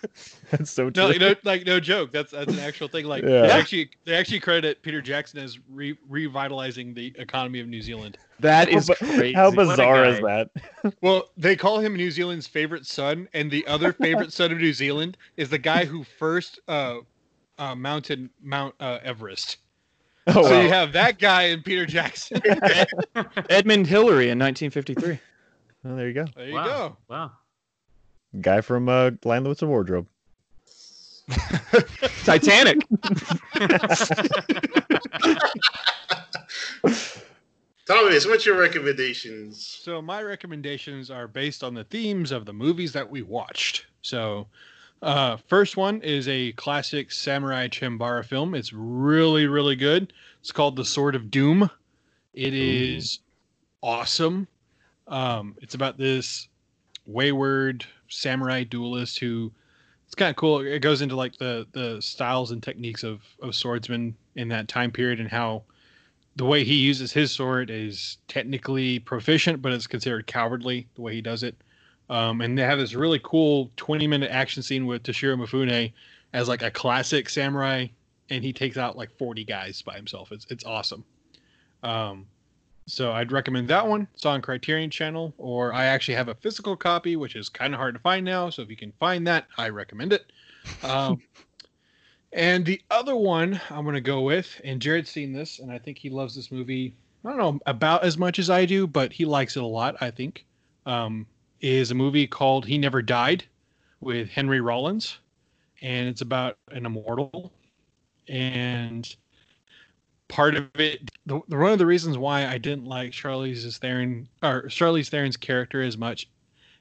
[0.59, 1.05] That's so true.
[1.05, 2.13] No, you know, like no joke.
[2.13, 3.05] That's that's an actual thing.
[3.07, 3.43] Like Yeah.
[3.43, 8.19] they actually they actually credit Peter Jackson as re- revitalizing the economy of New Zealand.
[8.41, 9.33] That is How- crazy.
[9.33, 10.51] How bizarre is that?
[11.03, 14.73] Well, they call him New Zealand's favorite son, and the other favorite son of New
[14.73, 16.99] Zealand is the guy who first uh,
[17.59, 19.59] uh, mounted Mount uh, Everest.
[20.27, 20.61] Oh, so wow.
[20.63, 22.41] you have that guy and Peter Jackson.
[23.51, 25.19] Edmund Hillary in 1953.
[25.85, 26.27] Well, there you go.
[26.35, 26.97] There you wow go.
[27.09, 27.33] wow
[28.41, 30.07] Guy from uh, Land With Some Wardrobe.
[32.25, 32.87] Titanic.
[37.87, 39.67] Thomas, what's your recommendations?
[39.67, 43.87] So my recommendations are based on the themes of the movies that we watched.
[44.03, 44.47] So,
[45.03, 48.55] uh, first one is a classic samurai Chambara film.
[48.55, 50.13] It's really, really good.
[50.41, 51.71] It's called The Sword of Doom.
[52.35, 53.21] It is
[53.83, 54.47] awesome.
[55.09, 56.49] Um, it's about this
[57.07, 59.51] wayward samurai duelist who
[60.11, 60.59] it's kind of cool.
[60.59, 64.91] It goes into like the the styles and techniques of of swordsmen in that time
[64.91, 65.63] period and how
[66.35, 71.15] the way he uses his sword is technically proficient, but it's considered cowardly the way
[71.15, 71.55] he does it.
[72.09, 75.93] Um, and they have this really cool 20 minute action scene with Toshiro Mifune
[76.33, 77.87] as like a classic samurai,
[78.31, 80.33] and he takes out like 40 guys by himself.
[80.33, 81.05] It's it's awesome.
[81.85, 82.27] Um,
[82.87, 84.09] so I'd recommend that one.
[84.15, 87.79] It's on Criterion Channel, or I actually have a physical copy, which is kind of
[87.79, 88.51] hard to find now.
[88.51, 90.33] So if you can find that, I recommend it.
[90.83, 91.23] Um,
[92.33, 95.79] And the other one I'm going to go with, and Jared's seen this, and I
[95.79, 96.95] think he loves this movie.
[97.25, 99.97] I don't know about as much as I do, but he likes it a lot.
[100.01, 100.47] I think
[100.87, 101.27] um,
[101.61, 103.45] is a movie called He Never Died
[104.01, 105.19] with Henry Rollins,
[105.83, 107.53] and it's about an immortal.
[108.29, 109.13] And
[110.31, 114.29] part of it, the, the one of the reasons why I didn't like Charlize Theron
[114.43, 116.29] or Charlize Theron's character as much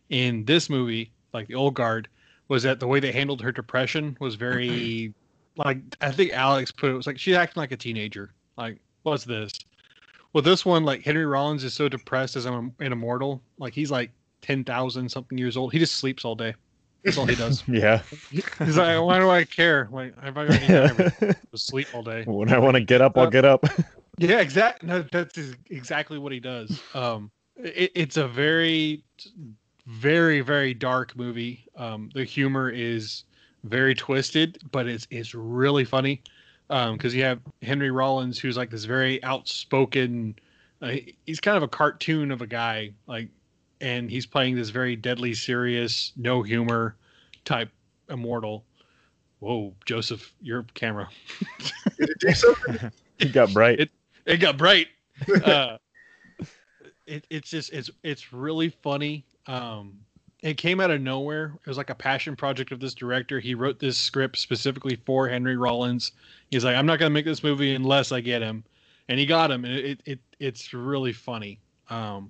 [0.10, 2.08] in this movie, like the old guard,
[2.48, 5.14] was that the way they handled her depression was very
[5.58, 8.34] like I think Alex put it, it was like she's acting like a teenager.
[8.58, 9.52] Like, what's this?
[10.32, 13.42] Well, this one, like Henry Rollins is so depressed as an, an immortal.
[13.58, 14.12] Like he's like
[14.42, 15.74] ten thousand something years old.
[15.74, 16.54] He just sleeps all day.
[17.04, 17.64] That's all he does.
[17.68, 18.02] Yeah.
[18.32, 19.88] He's like, why do I care?
[19.92, 22.24] Like, I've already never sleep all day.
[22.26, 23.66] when I want to get up, I'll Uh, get up.
[24.18, 24.90] Yeah, exactly.
[24.90, 25.38] No, that's
[25.70, 26.82] exactly what he does.
[26.94, 29.02] Um, it, it's a very,
[29.88, 31.66] very, very dark movie.
[31.78, 33.24] Um, the humor is
[33.64, 36.22] very twisted, but it's it's really funny
[36.68, 40.36] because you have Henry Rollins, who's like this very outspoken.
[40.82, 40.96] Uh,
[41.26, 43.28] he's kind of a cartoon of a guy, like,
[43.82, 46.96] and he's playing this very deadly serious, no humor
[47.46, 47.70] type
[48.10, 48.64] immortal.
[49.40, 51.08] Whoa, Joseph, your camera.
[51.98, 52.92] Did it do something?
[53.18, 53.80] he got bright.
[53.80, 53.92] It-
[54.26, 54.88] it got bright.
[55.44, 55.78] uh,
[57.08, 59.26] it, it's just it's it's really funny.
[59.48, 60.00] Um,
[60.44, 61.54] it came out of nowhere.
[61.66, 63.40] It was like a passion project of this director.
[63.40, 66.12] He wrote this script specifically for Henry Rollins.
[66.52, 68.64] He's like, I'm not gonna make this movie unless I get him,
[69.08, 69.66] and he got him.
[69.66, 71.60] And it it it's really funny.
[71.90, 72.30] Um,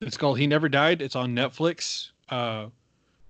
[0.00, 1.02] it's called He Never Died.
[1.02, 2.10] It's on Netflix.
[2.28, 2.66] Uh,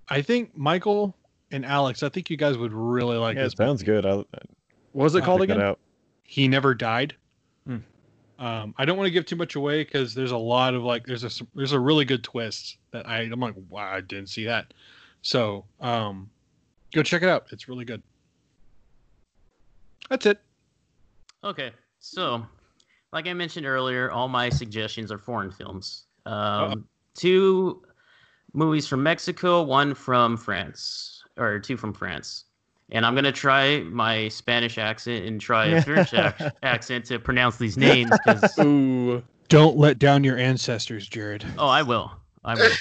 [0.09, 1.15] I think Michael
[1.51, 2.03] and Alex.
[2.03, 3.53] I think you guys would really like yeah, this.
[3.53, 4.05] it sounds good.
[4.05, 4.25] I'll,
[4.91, 5.61] What was it I'll called again?
[5.61, 5.79] out.
[6.23, 7.15] he never died.
[7.65, 7.77] Hmm.
[8.39, 11.05] Um, I don't want to give too much away because there's a lot of like
[11.05, 14.43] there's a there's a really good twist that I I'm like wow I didn't see
[14.45, 14.73] that,
[15.23, 16.29] so um,
[16.93, 17.47] go check it out.
[17.51, 18.03] It's really good.
[20.09, 20.39] That's it.
[21.43, 22.45] Okay, so
[23.11, 26.03] like I mentioned earlier, all my suggestions are foreign films.
[26.27, 27.83] Um, two
[28.53, 32.45] movies from Mexico, one from France, or two from France.
[32.91, 37.57] And I'm gonna try my Spanish accent and try a French ac- accent to pronounce
[37.57, 38.11] these names.
[38.11, 39.23] Because Ooh.
[39.49, 41.45] Don't let down your ancestors, Jared.
[41.57, 42.11] oh, I will.
[42.43, 42.71] I will.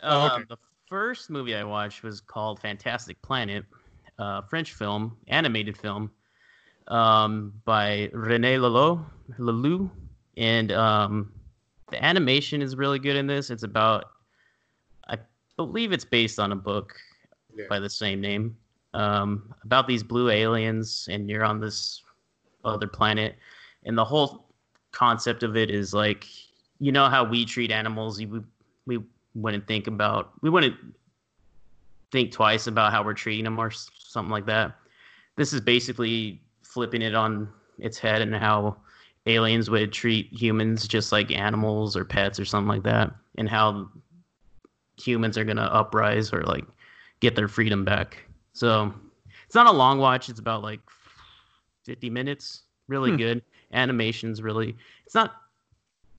[0.00, 0.34] Oh, okay.
[0.36, 0.56] Um, the
[0.86, 3.64] first movie I watched was called Fantastic Planet,
[4.16, 6.12] uh, French film, animated film,
[6.86, 9.04] um, by René Laloux,
[9.40, 9.90] Laloux,
[10.36, 11.32] and um,
[11.90, 13.50] the animation is really good in this.
[13.50, 14.10] It's about,
[15.08, 15.18] I
[15.56, 16.94] believe it's based on a book
[17.54, 17.66] Yeah.
[17.68, 18.56] by the same name,
[18.94, 22.02] um, about these blue aliens, and you're on this
[22.64, 23.36] other planet,
[23.84, 24.52] and the whole
[24.92, 26.26] concept of it is like,
[26.78, 28.44] you know how we treat animals, you
[28.86, 28.98] we
[29.34, 30.76] wouldn't think about we wouldn't
[32.10, 34.76] think twice about how we're treating them or something like that.
[35.36, 37.48] This is basically flipping it on
[37.78, 38.76] its head and how
[39.26, 43.88] aliens would treat humans just like animals or pets or something like that, and how
[44.96, 46.64] humans are gonna uprise or like
[47.20, 48.24] get their freedom back.
[48.52, 48.92] So
[49.46, 50.28] it's not a long watch.
[50.28, 50.80] It's about like
[51.84, 52.62] 50 minutes.
[52.88, 53.16] Really Hmm.
[53.16, 53.42] good.
[53.72, 54.76] Animation's really.
[55.04, 55.34] It's not.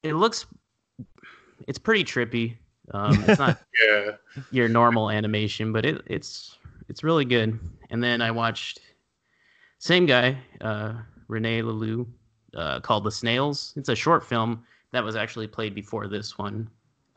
[0.04, 0.46] It looks.
[1.68, 2.56] It's pretty trippy.
[2.94, 4.12] Um, it's not Yeah.
[4.52, 6.58] your normal animation, but it, it's
[6.88, 7.60] it's really good.
[7.90, 8.80] And then I watched
[9.80, 10.94] same guy, uh,
[11.28, 12.06] Rene Laloux,
[12.56, 13.74] uh, called The Snails.
[13.76, 16.70] It's a short film that was actually played before this one,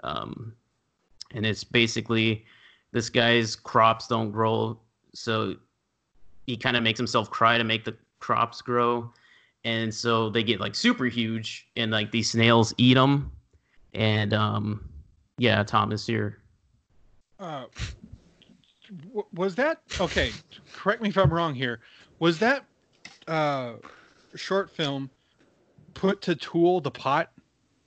[0.02, 0.52] um,
[1.34, 2.44] and it's basically
[2.92, 4.78] this guy's crops don't grow,
[5.14, 5.56] so
[6.46, 9.10] he kind of makes himself cry to make the crops grow,
[9.64, 13.32] and so they get like super huge, and like these snails eat them,
[13.94, 14.88] and um,
[15.38, 16.38] yeah, Thomas, you're
[17.38, 17.64] Uh,
[19.32, 20.32] was that okay?
[20.74, 21.80] Correct me if I'm wrong here.
[22.18, 22.64] Was that
[23.26, 23.74] uh,
[24.34, 25.10] short film
[25.94, 27.30] put to Tool the Pot?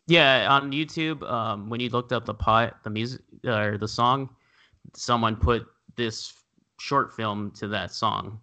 [0.07, 4.30] Yeah, on YouTube, um, when you looked up the pot, the music or the song,
[4.94, 5.65] someone put
[5.95, 6.32] this
[6.80, 8.40] short film to that song.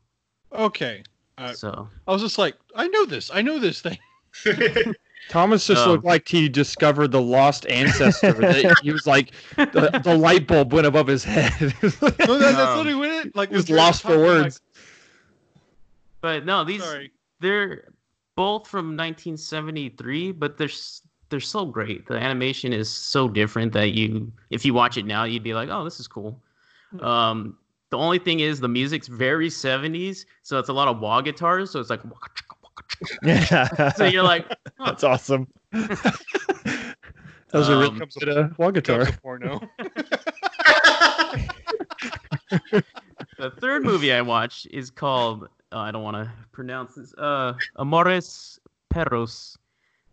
[0.53, 1.05] Okay.
[1.39, 3.31] Uh, So I was just like, I know this.
[3.33, 3.99] I know this thing.
[5.29, 5.93] Thomas just Oh.
[5.93, 8.33] looked like he discovered the lost ancestor.
[8.33, 11.53] that he was like, the, the light bulb went above his head.
[11.83, 13.37] No, that, that's Um, literally what it.
[13.37, 14.61] Like, he was when Jared lost for talking, like, words.
[16.21, 17.13] but no, these Sorry.
[17.41, 17.92] they're
[18.43, 20.69] both from 1973, but they're
[21.31, 22.07] they're so great.
[22.09, 25.69] The animation is so different that you, if you watch it now, you'd be like,
[25.71, 26.43] oh, this is cool.
[27.01, 27.57] Um,
[27.91, 31.71] the only thing is the music's very 70s, so it's a lot of wah guitars.
[31.71, 32.01] So it's like,
[33.23, 33.93] Yeah.
[33.97, 34.45] so you're like,
[34.77, 34.87] huh.
[34.87, 35.47] That's awesome.
[37.53, 39.05] That was a really Um, good uh, wah guitar.
[39.05, 39.61] Comes a porno.
[43.43, 47.13] the third third movie I watched is called uh, I don't want to pronounce this.
[47.19, 48.61] Uh, Amores
[48.91, 49.57] Perros,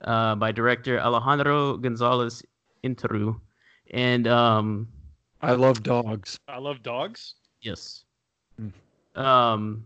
[0.03, 2.41] uh, by director Alejandro Gonzalez
[2.83, 3.39] Inarritu,
[3.91, 4.87] and um,
[5.41, 6.39] I love dogs.
[6.47, 7.35] I love dogs.
[7.61, 8.03] yes,
[8.57, 8.69] Hmm.
[9.19, 9.85] um,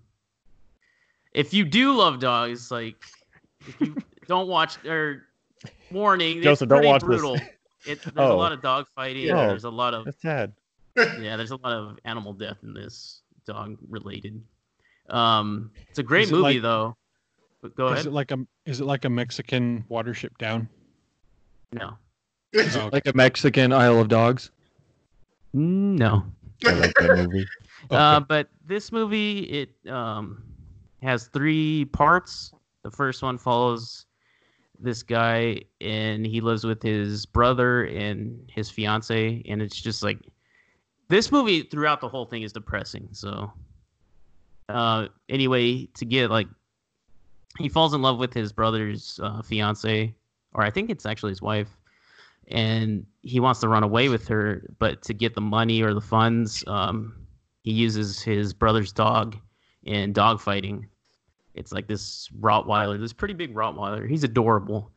[1.33, 2.95] if you do love dogs, like
[3.67, 3.95] if you
[4.27, 5.23] don't watch or
[5.91, 7.07] warning, it's Joseph, don't pretty watch this.
[7.07, 7.35] brutal.
[7.85, 8.37] It, there's a Oh.
[8.37, 9.25] lot of dog fighting.
[9.25, 9.47] Yeah.
[9.47, 10.53] There's a lot of That's sad.
[10.95, 14.41] yeah, there's a lot of animal death in this dog related.
[15.09, 16.95] Um, it's a great it movie like- though.
[17.61, 18.05] But go Is ahead.
[18.07, 20.67] it like a is it like a Mexican Watership Down?
[21.71, 21.97] No,
[22.55, 22.89] Oh, okay.
[22.91, 24.51] Like a Mexican Isle of Dogs.
[25.53, 26.23] no.
[26.65, 27.45] I like that movie.
[27.91, 30.41] Uh, but this movie it um
[31.01, 32.53] has three parts.
[32.83, 34.05] The first one follows
[34.79, 40.19] this guy and he lives with his brother and his fiance and it's just like
[41.09, 43.51] this movie throughout the whole thing is depressing so
[44.69, 46.47] uh anyway to get like
[47.59, 50.13] he falls in love with his brother's uh, fiance
[50.53, 51.69] or i think it's actually his wife
[52.49, 56.01] and he wants to run away with her but to get the money or the
[56.01, 57.15] funds um
[57.63, 59.37] he uses his brother's dog
[59.83, 60.87] in dog fighting
[61.55, 64.09] it's like this Rottweiler, this pretty big Rottweiler.
[64.09, 64.91] He's adorable,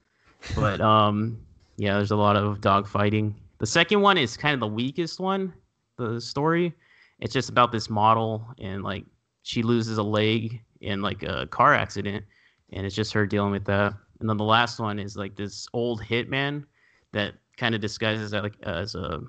[0.55, 1.39] but um,
[1.77, 3.35] yeah, there's a lot of dog fighting.
[3.59, 5.53] The second one is kind of the weakest one.
[5.97, 6.75] The story,
[7.21, 9.05] it's just about this model and like
[9.43, 12.25] she loses a leg in like a car accident,
[12.73, 13.95] and it's just her dealing with that.
[14.21, 16.65] And then the last one is like this old hitman
[17.13, 19.21] that kind of disguises as like as a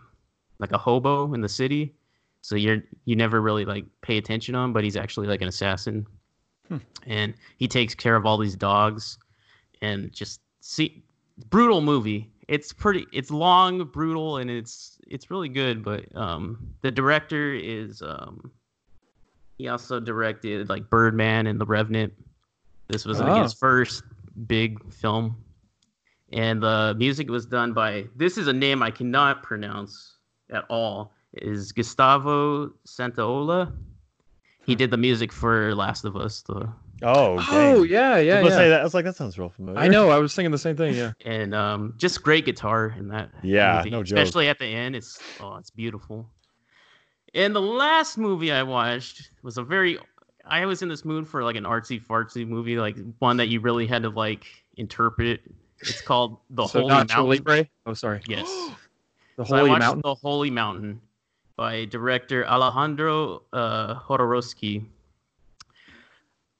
[0.59, 1.95] like a hobo in the city.
[2.41, 6.05] So you're you never really like pay attention on, but he's actually like an assassin
[6.67, 6.77] hmm.
[7.05, 9.17] and he takes care of all these dogs
[9.81, 11.03] and just see
[11.49, 16.91] brutal movie it's pretty it's long brutal and it's it's really good but um the
[16.91, 18.51] director is um
[19.57, 22.13] he also directed like birdman and the revenant.
[22.89, 23.43] This was like, Ah.
[23.43, 24.03] his first
[24.45, 25.35] big film.
[26.31, 30.17] And the music was done by this is a name i cannot pronounce
[30.51, 33.73] at all is gustavo santaola.
[34.65, 36.69] He did the music for last of us the
[37.03, 37.91] Oh, Oh dang.
[37.91, 38.69] yeah, I yeah, was gonna say yeah.
[38.69, 38.81] that.
[38.81, 39.79] I was like, that sounds real familiar.
[39.79, 40.09] I know.
[40.09, 40.95] I was thinking the same thing.
[40.95, 41.11] Yeah.
[41.25, 43.29] and um, just great guitar in that.
[43.43, 43.89] Yeah, movie.
[43.91, 44.17] no joke.
[44.19, 46.29] Especially at the end, it's oh, it's beautiful.
[47.35, 49.99] And the last movie I watched was a very.
[50.45, 53.59] I was in this mood for like an artsy fartsy movie, like one that you
[53.59, 54.45] really had to like
[54.77, 55.41] interpret.
[55.81, 57.25] It's called The so Holy Nacho Mountain.
[57.29, 57.67] Libre.
[57.85, 58.21] Oh, sorry.
[58.27, 58.47] Yes.
[59.37, 60.01] The So Holy watched Mountain.
[60.03, 60.99] The Holy Mountain
[61.57, 64.85] by director Alejandro uh, Jodorowsky.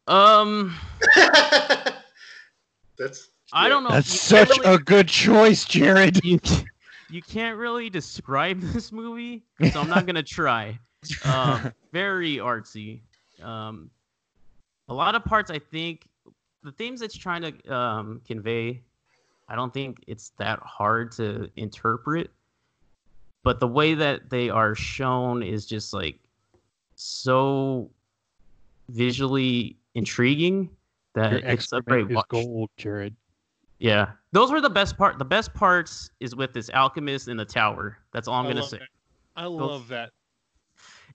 [0.07, 0.75] Um,
[2.97, 3.89] That's I don't know.
[3.89, 6.23] That's such really- a good choice, Jared.
[6.25, 6.39] you,
[7.09, 10.79] you can't really describe this movie, so I'm not gonna try.
[11.25, 13.01] Um, very artsy.
[13.41, 13.89] Um,
[14.89, 16.07] a lot of parts, I think,
[16.63, 18.81] the themes it's trying to um, convey,
[19.47, 22.31] I don't think it's that hard to interpret.
[23.43, 26.19] But the way that they are shown is just like
[26.95, 27.89] so
[28.89, 30.69] visually intriguing
[31.15, 32.27] that Your it's a great is watch.
[32.29, 33.15] gold, Jared.
[33.79, 35.19] Yeah, those were the best part.
[35.19, 37.97] The best parts is with this alchemist in the tower.
[38.11, 38.79] That's all I'm I gonna say.
[38.79, 38.87] that.
[39.35, 40.09] I love that.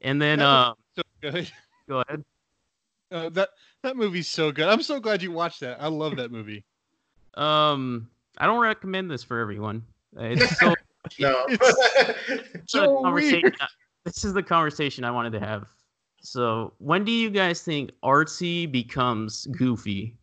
[0.00, 1.50] And then, That uh, So good.
[1.88, 2.24] go ahead.
[3.10, 3.50] Uh, that
[3.82, 4.68] that movie's so good.
[4.68, 5.82] I'm so glad you watched that.
[5.82, 6.64] I love that movie.
[7.34, 8.08] Um,
[8.38, 9.82] I don't recommend this for everyone.
[10.16, 10.74] Uh, It's so
[11.18, 11.44] no.
[11.48, 11.74] it's
[12.38, 13.40] a so conversation.
[13.42, 13.56] weird.
[13.60, 13.66] I-
[14.04, 15.66] This is the conversation I wanted to have.
[16.22, 20.16] So, when do you guys think artsy becomes goofy?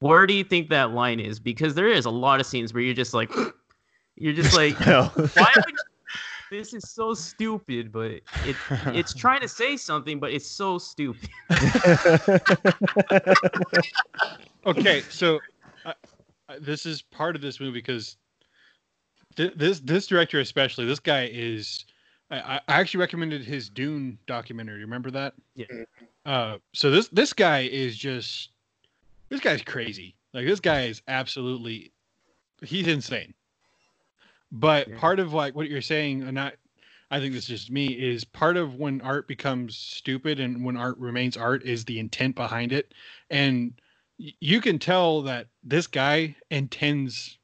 [0.00, 1.40] Where do you think that line is?
[1.40, 3.32] Because there is a lot of scenes where you're just like,
[4.16, 5.76] you're just like, why would you?
[6.50, 8.56] This is so stupid, but it
[8.86, 11.28] it's trying to say something, but it's so stupid.
[14.66, 15.40] okay, so
[15.84, 15.94] I,
[16.48, 18.16] I, this is part of this movie because
[19.36, 21.84] th- this this director especially this guy is
[22.30, 24.80] I, I I actually recommended his Dune documentary.
[24.80, 25.34] Remember that?
[25.54, 25.66] Yeah.
[26.24, 28.50] Uh, so this this guy is just
[29.28, 30.14] this guy's crazy.
[30.34, 31.92] Like this guy is absolutely
[32.62, 33.34] he's insane.
[34.50, 34.98] But Yeah.
[34.98, 36.54] part of like what you're saying, and not
[37.10, 40.76] I think this is just me, is part of when art becomes stupid and when
[40.76, 42.92] art remains art is the intent behind it.
[43.30, 43.80] And
[44.18, 47.37] you can tell that this guy intends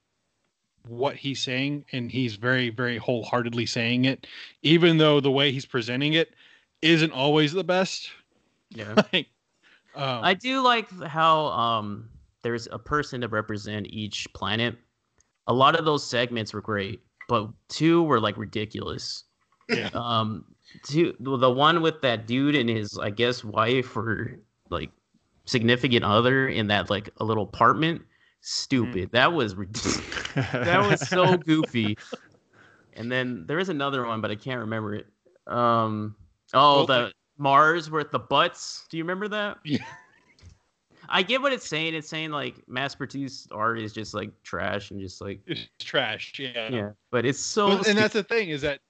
[0.86, 4.26] what he's saying and he's very, very wholeheartedly saying it,
[4.62, 6.34] even though the way he's presenting it
[6.82, 8.10] isn't always the best.
[8.70, 8.94] Yeah.
[9.12, 9.28] like,
[9.94, 12.08] um, I do like how um
[12.42, 14.76] there's a person to represent each planet.
[15.46, 19.24] A lot of those segments were great, but two were like ridiculous.
[19.68, 19.90] Yeah.
[19.94, 20.44] Um,
[20.86, 24.38] two, the one with that dude and his, I guess, wife or
[24.70, 24.90] like
[25.46, 28.02] significant other in that like a little apartment.
[28.46, 29.10] Stupid.
[29.12, 29.54] That was
[30.34, 31.96] that was so goofy.
[32.92, 35.06] And then there is another one, but I can't remember it.
[35.46, 36.14] Um,
[36.52, 38.86] oh, the Mars with the butts.
[38.90, 39.58] Do you remember that?
[39.64, 39.78] Yeah.
[41.08, 41.94] I get what it's saying.
[41.94, 46.38] It's saying like mass-produced art is just like trash and just like It's trash.
[46.38, 46.68] Yeah.
[46.68, 46.90] yeah.
[47.10, 47.68] But it's so.
[47.68, 48.80] Well, and that's the thing is that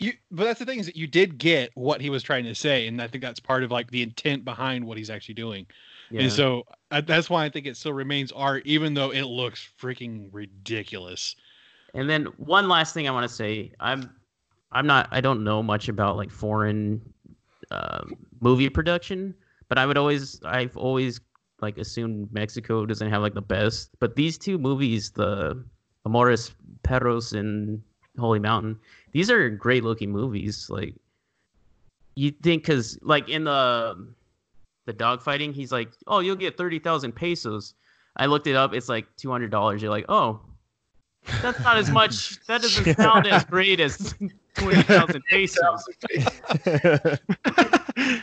[0.00, 0.14] you.
[0.32, 2.88] But that's the thing is that you did get what he was trying to say,
[2.88, 5.66] and I think that's part of like the intent behind what he's actually doing.
[6.10, 6.22] Yeah.
[6.22, 9.68] And so uh, that's why I think it still remains art, even though it looks
[9.80, 11.36] freaking ridiculous.
[11.94, 14.10] And then one last thing I want to say, I'm
[14.72, 17.00] I'm not I don't know much about like foreign
[17.70, 18.04] uh,
[18.40, 19.34] movie production,
[19.68, 21.20] but I would always I've always
[21.60, 23.90] like assumed Mexico doesn't have like the best.
[23.98, 25.62] But these two movies, the
[26.04, 27.82] Amores Perros and
[28.18, 28.78] Holy Mountain,
[29.12, 30.68] these are great looking movies.
[30.70, 30.94] Like
[32.14, 34.12] you think because like in the
[34.98, 37.74] the dogfighting, he's like, oh, you'll get thirty thousand pesos.
[38.16, 38.74] I looked it up.
[38.74, 39.82] It's like two hundred dollars.
[39.82, 40.40] You're like, oh,
[41.42, 42.44] that's not as much.
[42.46, 44.14] That doesn't sound as great as
[44.54, 45.88] twenty thousand pesos.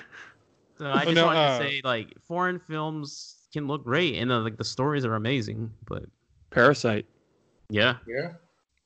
[0.77, 4.31] So I just no, wanted uh, to say, like, foreign films can look great, and
[4.31, 5.71] uh, like the stories are amazing.
[5.87, 6.03] But
[6.51, 7.05] Parasite.
[7.69, 8.33] yeah, Yeah.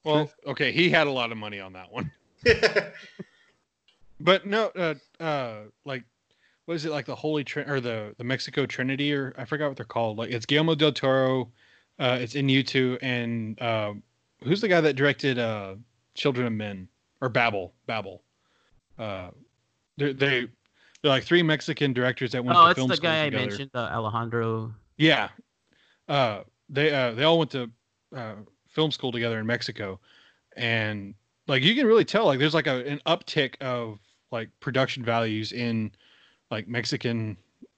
[0.03, 2.12] Well, okay, he had a lot of money on that one,
[4.20, 5.56] but no, uh, uh,
[5.86, 6.03] like,
[6.72, 9.68] what is it like the Holy Trin or the the Mexico Trinity or I forgot
[9.68, 10.18] what they're called.
[10.18, 11.52] Like, it's Guillermo del Toro,
[11.99, 13.93] uh, it's in YouTube, and uh,
[14.41, 15.76] who's the guy that directed uh,
[16.14, 16.88] Children of Men
[17.19, 17.73] or Babel?
[17.88, 18.23] Babel.
[18.98, 19.31] Uh,
[19.98, 20.48] they're they
[21.02, 23.89] they're like three Mexican directors that went oh, to film the guy I mentioned, uh,
[23.91, 24.73] Alejandro.
[24.95, 25.27] Yeah.
[26.07, 27.69] Uh, they uh, they all went to
[28.15, 28.35] uh,
[28.69, 29.99] film school together in Mexico,
[30.56, 31.15] and
[31.49, 33.99] like you can really tell like there's like a an uptick of
[34.31, 35.91] like production values in
[36.52, 37.38] like Mexican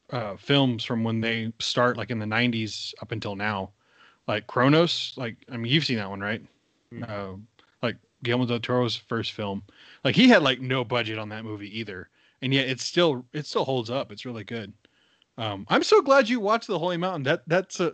[0.10, 3.72] uh, films from when they start like in the 90s up until now.
[4.28, 6.41] Like Cronos, like I mean you've seen that one, right?
[6.94, 7.10] Mhm.
[7.10, 7.38] Uh,
[7.82, 9.64] like Guillermo del Toro's first film.
[10.04, 12.10] Like he had like no budget on that movie either,
[12.41, 14.12] and yet it still it still holds up.
[14.12, 14.74] It's really good.
[15.38, 17.24] Um, I'm so glad you watched The Holy Mountain.
[17.24, 17.94] That that's a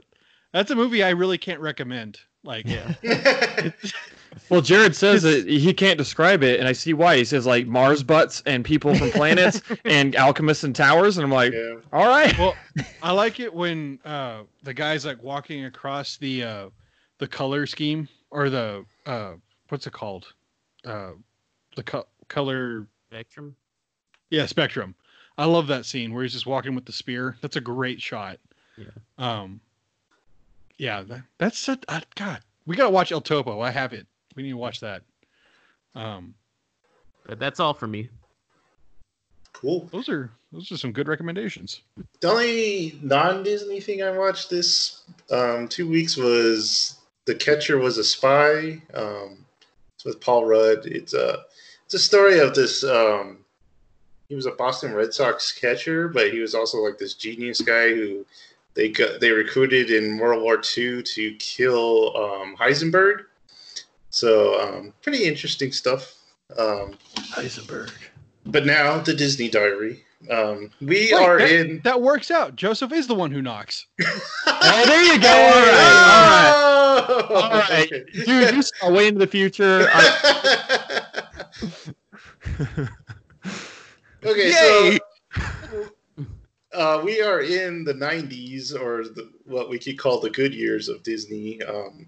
[0.53, 2.19] that's a movie I really can't recommend.
[2.43, 2.93] Like, Yeah.
[4.49, 7.17] Well, Jared says that he can't describe it, and I see why.
[7.17, 11.31] He says like Mars butts and people from planets and alchemists and towers, and I'm
[11.31, 11.75] like, yeah.
[11.93, 12.37] all right.
[12.37, 12.55] well,
[13.03, 16.69] I like it when uh, the guy's like walking across the uh,
[17.19, 19.33] the color scheme or the uh,
[19.69, 20.33] what's it called?
[20.85, 21.11] Uh,
[21.75, 23.55] the co- color Spectrum.
[24.29, 24.95] Yeah, Spectrum.
[25.37, 27.37] I love that scene where he's just walking with the spear.
[27.41, 28.39] That's a great shot.
[28.77, 28.85] Yeah.
[29.17, 29.61] Um.
[30.77, 31.83] Yeah, that, that's such.
[31.87, 33.59] Uh, God, we gotta watch El Topo.
[33.59, 34.07] I have it.
[34.35, 35.01] We need to watch that.
[35.95, 36.33] Um,
[37.25, 38.09] But that's all for me.
[39.53, 39.89] Cool.
[39.91, 41.81] those are those are some good recommendations.
[42.21, 45.01] The only non-Disney thing I watched this
[45.31, 48.81] um, two weeks was The Catcher Was a Spy.
[48.93, 49.45] Um,
[49.95, 50.85] it's with Paul Rudd.
[50.85, 51.39] It's a
[51.85, 52.83] it's a story of this.
[52.83, 53.39] Um,
[54.29, 57.89] he was a Boston Red Sox catcher, but he was also like this genius guy
[57.89, 58.25] who
[58.75, 63.25] they got, they recruited in World War II to kill um, Heisenberg.
[64.09, 66.15] So um, pretty interesting stuff.
[66.57, 66.95] Um,
[67.33, 67.91] Heisenberg.
[68.45, 70.03] but now the Disney Diary.
[70.29, 71.79] Um, we Wait, are that, in.
[71.83, 72.55] That works out.
[72.55, 73.85] Joseph is the one who knocks.
[74.61, 75.29] Oh, there you go.
[75.29, 77.53] All right, all right.
[77.53, 78.03] All right, okay.
[78.25, 79.87] dude, you saw way into the future.
[79.93, 81.09] I-
[84.25, 84.99] okay, Yay!
[85.37, 85.87] so
[86.73, 90.89] uh, we are in the 90s, or the, what we could call the good years
[90.89, 91.61] of Disney.
[91.63, 92.07] Um,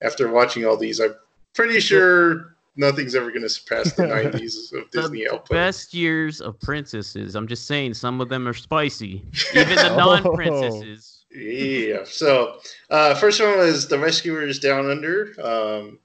[0.00, 1.14] after watching all these, I'm
[1.58, 5.50] pretty sure nothing's ever going to surpass the 90s of Disney the output.
[5.50, 7.34] best years of princesses.
[7.34, 9.24] I'm just saying, some of them are spicy.
[9.56, 9.96] Even the Oh.
[9.96, 11.24] non-princesses.
[11.34, 12.04] Yeah.
[12.04, 12.60] So,
[12.90, 15.34] uh, first one was the Rescuers Down Under.
[15.42, 15.98] Um,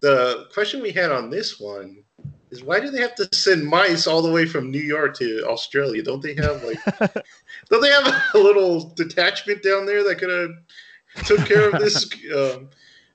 [0.00, 2.04] the question we had on this one
[2.50, 5.46] is why do they have to send mice all the way from New York to
[5.46, 6.02] Australia?
[6.02, 6.78] Don't they have like,
[7.70, 12.06] don't they have a little detachment down there that could have took care of this?
[12.36, 12.68] Um,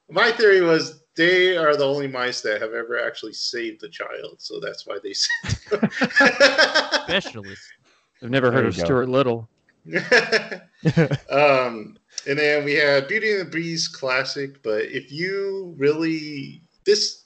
[0.09, 4.35] my theory was they are the only mice that have ever actually saved a child,
[4.37, 5.69] so that's why they sent.
[5.69, 5.89] them.
[7.03, 7.71] Specialists.
[8.21, 8.83] I've never heard of go.
[8.83, 9.47] Stuart Little.
[11.29, 11.97] um,
[12.27, 14.61] and then we have Beauty and the Beast classic.
[14.63, 17.23] But if you really this,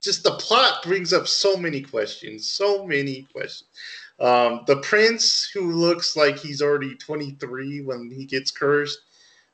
[0.00, 3.68] just the plot brings up so many questions, so many questions.
[4.20, 8.98] Um, the prince who looks like he's already 23 when he gets cursed.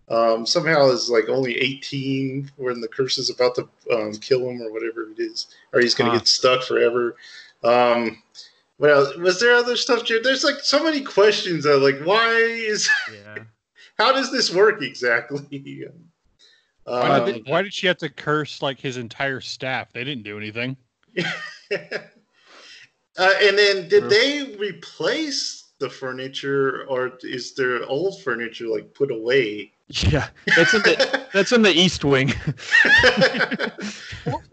[0.08, 4.60] Um, somehow is like only 18 when the curse is about to um, kill him
[4.60, 6.18] or whatever it is, or he's going to Huh.
[6.18, 7.16] get stuck forever.
[7.62, 8.22] Um,
[8.76, 9.16] what else?
[9.16, 10.04] Was there other stuff?
[10.04, 10.22] Jared?
[10.24, 11.64] There's like so many questions.
[11.64, 12.88] Of, like, why is?
[13.12, 13.44] Yeah.
[13.98, 15.38] How does this work exactly?
[16.84, 19.92] Why, Um, did they- why did she have to curse like his entire staff?
[19.92, 20.76] They didn't do anything.
[21.16, 21.24] uh,
[23.40, 29.72] and then, did they replace the furniture, or is their old furniture like put away?
[29.88, 32.32] Yeah, that's in the that's in the East Wing.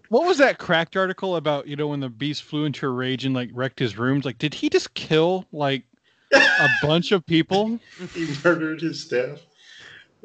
[0.09, 1.67] What was that cracked article about?
[1.67, 4.25] You know, when the beast flew into a rage and like wrecked his rooms.
[4.25, 5.83] Like, did he just kill like
[6.33, 7.79] a bunch of people?
[8.13, 9.39] he murdered his staff.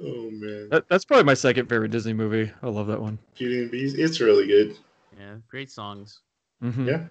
[0.03, 2.51] Oh man, That, that's probably my second favorite Disney movie.
[2.63, 3.19] I love that one.
[3.39, 3.97] Beauty and the Beast.
[3.97, 4.77] It's really good.
[5.19, 5.37] Yeah.
[5.49, 6.21] Great songs.
[6.63, 6.87] Mhm.
[6.89, 7.05] Yeah.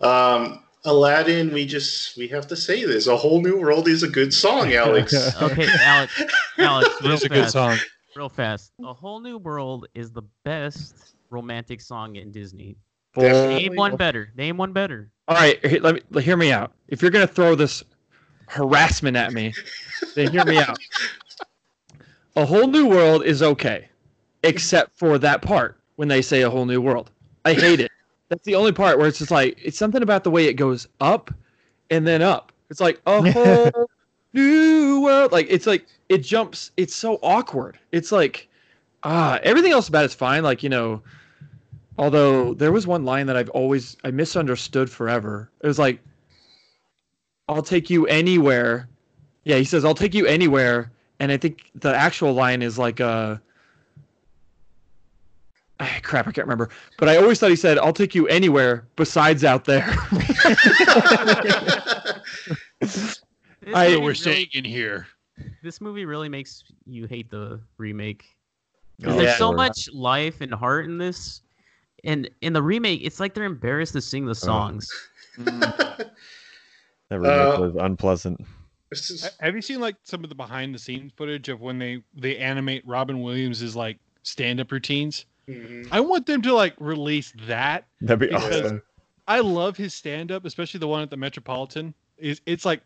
[0.00, 1.52] Um, Aladdin.
[1.52, 3.06] We just we have to say this.
[3.06, 5.14] A whole new world is a good song, Alex.
[5.42, 6.22] Okay, Alex.
[6.58, 7.76] Alex, It real is a good fast, song.
[8.16, 8.72] real fast.
[8.84, 12.76] A whole new world is the best romantic song in Disney.
[13.14, 13.68] Definitely.
[13.68, 14.32] Name one better.
[14.36, 15.10] Name one better.
[15.26, 16.72] All right, let me hear me out.
[16.88, 17.82] If you're gonna throw this
[18.46, 19.52] harassment at me,
[20.14, 20.78] then hear me out.
[22.36, 23.88] A whole new world is okay,
[24.44, 27.10] except for that part when they say a whole new world.
[27.44, 27.90] I hate it.
[28.28, 30.86] That's the only part where it's just like it's something about the way it goes
[31.00, 31.32] up
[31.90, 32.52] and then up.
[32.70, 33.90] It's like a whole
[34.32, 35.32] new world.
[35.32, 36.70] Like it's like it jumps.
[36.76, 37.78] It's so awkward.
[37.92, 38.48] It's like
[39.02, 40.42] ah, everything else about it's fine.
[40.42, 41.02] Like you know,
[41.96, 45.50] although there was one line that I've always I misunderstood forever.
[45.62, 46.00] It was like,
[47.48, 48.88] "I'll take you anywhere."
[49.44, 53.00] Yeah, he says, "I'll take you anywhere," and I think the actual line is like,
[53.00, 53.36] "Uh."
[56.08, 56.70] Crap, I can't remember.
[56.98, 59.84] But I always thought he said, "I'll take you anywhere besides out there."
[63.74, 65.06] I- movie we're really- saying in here.
[65.62, 68.24] This movie really makes you hate the remake.
[69.02, 69.36] 'Cause Oh, there's yeah.
[69.36, 69.56] so sure.
[69.56, 71.42] much life and heart in this.
[72.04, 74.88] And in the remake, it's like they're embarrassed to sing the songs.
[77.10, 78.38] That remake Uh, was unpleasant.
[78.90, 81.78] This is- Have you seen like some of the behind the scenes footage of when
[81.78, 85.24] they they animate Robin Williams' like stand up routines?
[85.48, 85.88] Mhm.
[85.90, 87.86] I want them to like release that.
[88.00, 88.82] That'd be because- awesome.
[89.26, 91.92] I love his stand up, especially the one at the Metropolitan.
[92.16, 92.80] Is it's like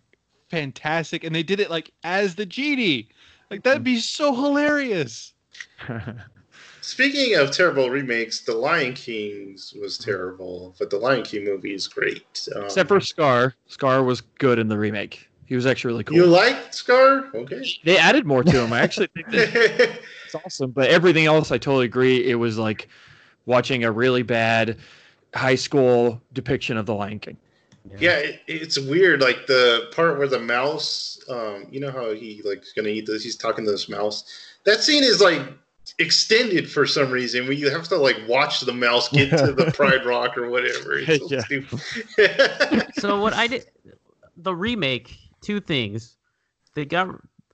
[0.51, 3.09] fantastic, and they did it like as the genie.
[3.51, 5.35] Like that'd be so hilarious.
[6.81, 11.87] Speaking of terrible remakes, The Lion King's was terrible, but the Lion King movie is
[11.87, 12.49] great.
[12.57, 13.55] Um, Except for Scar.
[13.69, 15.29] Scar was good in the remake.
[15.47, 16.17] He was actually really cool.
[16.17, 17.27] you liked Scar?
[17.35, 17.63] Okay.
[17.85, 18.73] they added more to him.
[18.73, 20.01] I actually think that
[20.35, 20.71] it's awesome.
[20.71, 22.25] But everything else, I totally agree.
[22.25, 22.89] It was like
[23.47, 24.79] watching a really bad
[25.35, 27.37] high school depiction of the Lion King.
[27.99, 29.21] yeah, it, it's weird.
[29.21, 33.23] Like the part where the mouse, um, you know how he like gonna eat this.
[33.23, 34.25] He's talking to this mouse.
[34.65, 35.43] That scene is like
[35.99, 37.45] extended for some reason.
[37.45, 40.95] Where you have to like watch the mouse get to the Pride Rock or whatever.
[40.99, 41.41] It's so Yeah.
[41.45, 41.81] stupid.
[42.95, 43.67] So what I did,
[44.37, 46.17] the remake, two things.
[46.75, 47.09] They got.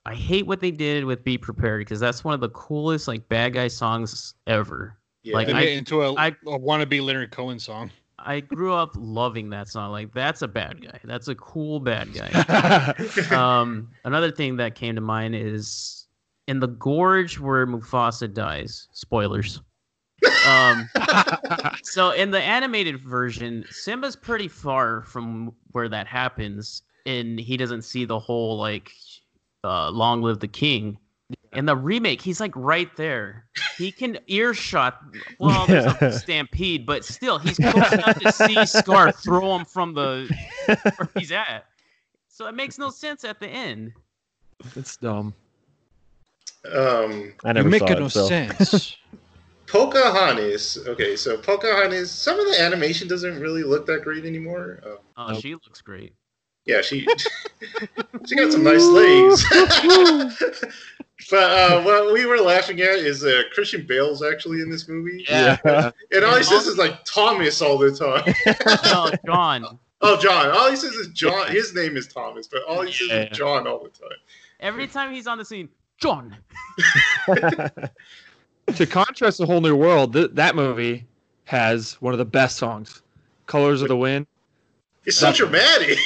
[0.09, 3.29] I hate what they did with "Be Prepared" because that's one of the coolest like
[3.29, 4.97] bad guy songs ever.
[5.21, 5.35] yeah.
[5.35, 7.91] Like, They I- made it into a, I- a wannabe Leonard Cohen song.
[8.17, 9.91] I grew up loving that song.
[9.91, 10.99] Like that's a bad guy.
[11.03, 12.93] That's a cool bad guy.
[13.61, 16.07] um, another thing that came to mind is
[16.47, 18.87] in the gorge where Mufasa dies.
[18.91, 19.61] Spoilers.
[20.47, 20.89] Um,
[21.83, 27.83] so in the animated version, Simba's pretty far from where that happens, and he doesn't
[27.83, 28.91] see the whole like
[29.63, 30.97] uh, "Long Live the King."
[31.53, 33.45] In the remake, he's like right there.
[33.77, 34.99] He can earshot.
[35.39, 39.93] Well, there's a stampede, but still, he's close enough to see Scar throw him from
[39.93, 40.29] the
[40.65, 41.65] where he's at.
[42.29, 43.93] So it makes no sense at the end.
[44.75, 45.33] it's dumb.
[46.71, 48.27] um, I You never make saw no so.
[48.27, 48.95] sense.
[49.67, 50.79] Pocahontas.
[50.87, 52.09] Okay, so Pocahontas.
[52.11, 54.79] Some of the animation doesn't really look that great anymore.
[54.83, 55.41] Uh, Oh, Nope.
[55.41, 56.13] she looks great.
[56.69, 57.07] Yeah, she
[58.27, 59.43] she got some nice legs.
[61.31, 65.25] but uh, what we were laughing at is uh, Christian Bale's actually in this movie,
[65.27, 65.57] Yeah.
[66.11, 68.33] and all he says is like Thomas all the time.
[68.85, 69.79] No, John.
[70.01, 70.51] oh, John.
[70.51, 71.51] All he says is John.
[71.51, 73.23] His name is Thomas, but all he says Yeah.
[73.31, 74.17] is John all the time.
[74.59, 76.35] Every time he's on the scene, John.
[77.27, 81.05] to contrast the whole new world, th- that movie
[81.45, 83.01] has one of the best songs,
[83.47, 84.27] "Colors of the Wind."
[85.09, 85.97] It's so dramatic.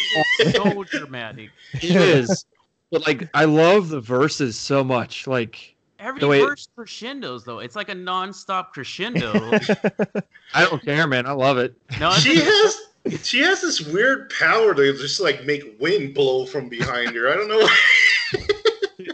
[0.54, 1.50] So dramatic.
[1.74, 2.46] It is,
[2.92, 5.28] but like I love the verses so much.
[5.28, 7.60] Like Every The way- verse crescendos though.
[7.60, 9.32] It's like a non-stop crescendo.
[10.54, 11.26] I don't care, man.
[11.26, 11.76] I love it.
[12.00, 12.78] No, she has
[13.22, 17.30] she has this weird power to just like make wind blow from behind her.
[17.30, 17.68] I don't know.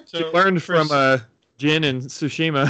[0.05, 1.19] She learned from uh,
[1.57, 2.65] Jin and Tsushima.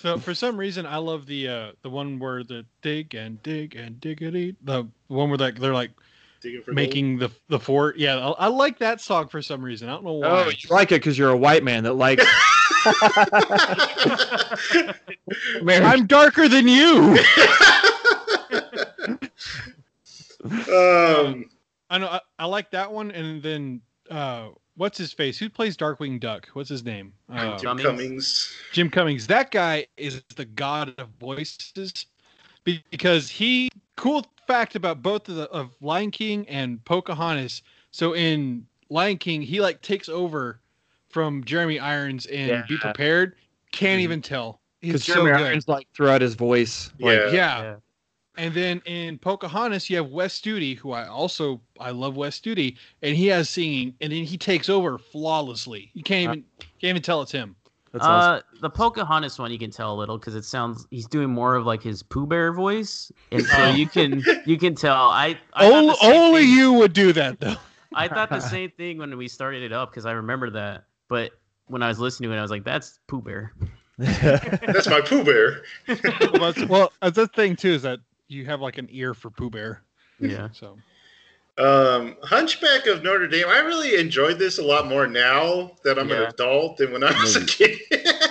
[0.00, 3.76] So for some reason, I love the uh the one where the dig and dig
[3.76, 5.90] and diggity the one where like they're like
[6.40, 6.76] Digging for gold.
[6.76, 7.98] making the the fort.
[7.98, 9.90] Yeah, I, I like that song for some reason.
[9.90, 10.28] I don't know why.
[10.28, 12.24] oh, you like it because you're a white man that likes.
[15.60, 15.84] American.
[15.84, 17.18] I'm darker than you.
[20.44, 21.44] um,
[21.90, 22.08] I know.
[22.08, 24.48] I, I like that one, and then uh,
[24.80, 25.38] what's his face?
[25.38, 26.48] Who plays Darkwing Duck?
[26.54, 27.12] What's his name?
[27.28, 27.84] Uh, Jim Cummings.
[27.84, 28.56] Cummings.
[28.72, 29.26] Jim Cummings.
[29.26, 32.06] That guy is the god of voices
[32.64, 33.70] because he.
[33.96, 37.60] Cool fact about both of the of Lion King and Pocahontas.
[37.90, 40.58] So in Lion King, he like takes over
[41.10, 42.62] from Jeremy Irons and Yeah.
[42.66, 43.34] Be Prepared.
[43.72, 44.04] Can't Mhm.
[44.04, 44.60] even tell.
[44.80, 45.44] Because He's so Jeremy.
[45.44, 46.90] Irons like throughout his voice.
[46.98, 47.26] Like, Yeah.
[47.26, 47.62] yeah.
[47.62, 47.76] Yeah.
[48.36, 52.76] And then in Pocahontas, you have Wes Studi, who I also I love Wes Studi,
[53.02, 55.90] and he has singing, and then he takes over flawlessly.
[55.94, 57.56] You can't even can't even tell it's him.
[57.92, 58.34] That's awesome.
[58.36, 61.56] Uh, the Pocahontas one you can tell a little because it sounds he's doing more
[61.56, 63.70] of like his Pooh Bear voice, and so Oh.
[63.74, 64.94] you can you can tell.
[65.10, 67.56] I, I Only, only you would do that though.
[67.94, 71.32] I thought the same thing when we started it up because I remember that, but
[71.66, 73.52] when I was listening to it, I was like, "That's Pooh Bear."
[73.98, 75.62] That's my Pooh Bear.
[75.88, 77.98] well, that's, well, that's the thing too is that
[78.30, 79.82] you have like an ear for Pooh Bear.
[80.20, 80.48] Yeah.
[80.52, 80.78] So
[81.58, 83.46] Um, Hunchback of Notre Dame.
[83.48, 86.22] I really enjoyed this a lot more now that I'm Yeah.
[86.22, 87.78] an adult than when I was a kid.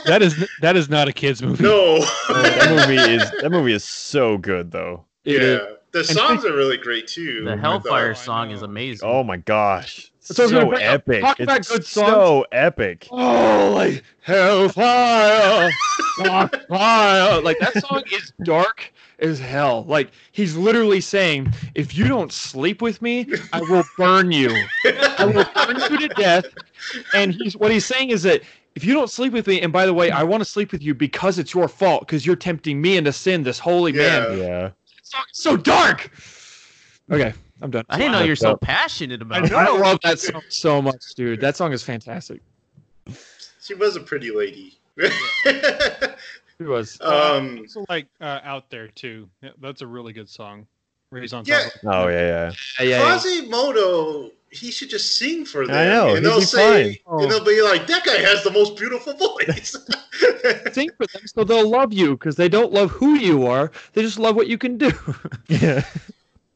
[0.06, 1.64] that is that is not a kids movie.
[1.64, 1.98] no.
[2.30, 5.06] Oh, that movie is that movie is so good though.
[5.26, 5.62] Yeah, is.
[5.92, 7.44] the songs are really great too.
[7.44, 9.08] The Hellfire song is amazing.
[9.08, 11.22] Oh my gosh, That's what I was gonna so epic!
[11.22, 13.08] Talk about It's good so epic.
[13.10, 15.72] Holy hellfire,
[16.70, 17.42] fire!
[17.42, 19.86] Like that song is dark as hell.
[19.88, 24.50] Like he's literally saying, "If you don't sleep with me, I will burn you.
[24.86, 26.46] I will burn you to death."
[27.14, 28.44] And he's what he's saying is that
[28.76, 30.84] if you don't sleep with me, and by the way, I want to sleep with
[30.84, 34.38] you because it's your fault, because you're tempting me into sin, this holy man.
[34.38, 34.38] Yeah.
[34.38, 34.74] Yeah, That
[35.04, 36.12] song is so dark.
[37.12, 37.86] Okay, I'm done.
[37.90, 39.52] I didn't know you're so passionate about I it.
[39.52, 39.58] know.
[39.58, 41.42] I love that song so much, dude.
[41.42, 42.42] That song is fantastic.
[43.62, 44.78] She was a pretty lady.
[44.98, 46.16] It
[46.60, 47.00] was.
[47.02, 49.30] um, also like uh, out there too.
[49.42, 50.68] Yeah, that's a really good song.
[51.10, 51.64] Where he's on Yeah.
[51.64, 51.74] top.
[51.76, 52.52] Of, oh yeah, yeah.
[52.80, 53.02] Yeah, yeah, yeah.
[53.02, 55.76] Quasimodo, he should just sing for them.
[55.76, 57.22] I know, and he'd they'll be say, fine.
[57.24, 59.76] and they'll be like, "That guy has the most beautiful voice."
[60.74, 63.72] Sing for them so they'll love you because they don't love who you are.
[63.94, 64.92] They just love what you can do.
[65.48, 65.84] Yeah.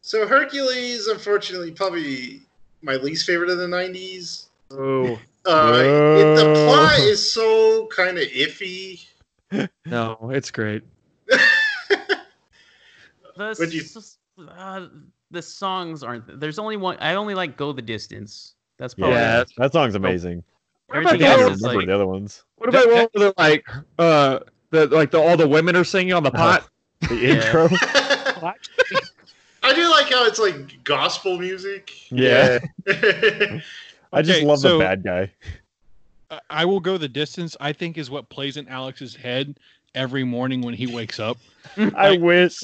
[0.05, 2.41] So Hercules, unfortunately, probably
[2.83, 4.47] my least favorite of the '90s.
[4.71, 9.05] oh Uh, it- the plot is so kind of iffy.
[9.85, 10.83] no, it's great.
[13.35, 14.19] The, What'd you- s-
[14.57, 14.87] uh,
[15.31, 16.39] the songs aren't.
[16.39, 16.97] There's only one.
[16.99, 19.15] I only like "Go the Distance." That's probably.
[19.15, 19.43] Yeah.
[19.57, 20.43] that song's amazing.
[20.85, 21.87] What about Everything I the don't else is like.
[21.87, 22.43] the other ones.
[22.57, 23.65] What about one where they're like,
[23.97, 24.39] uh,
[24.69, 26.67] the like the all the women are singing on the pot?
[27.09, 27.67] The intro.
[29.63, 31.91] I do like how it's like gospel music.
[32.11, 32.59] Yeah.
[32.87, 35.31] I just Okay, love so- the bad guy.
[36.29, 37.55] I- I will go the distance.
[37.59, 39.55] I think is what plays in Alex's head
[39.95, 41.37] every morning when he wakes up.
[41.95, 42.59] I wish.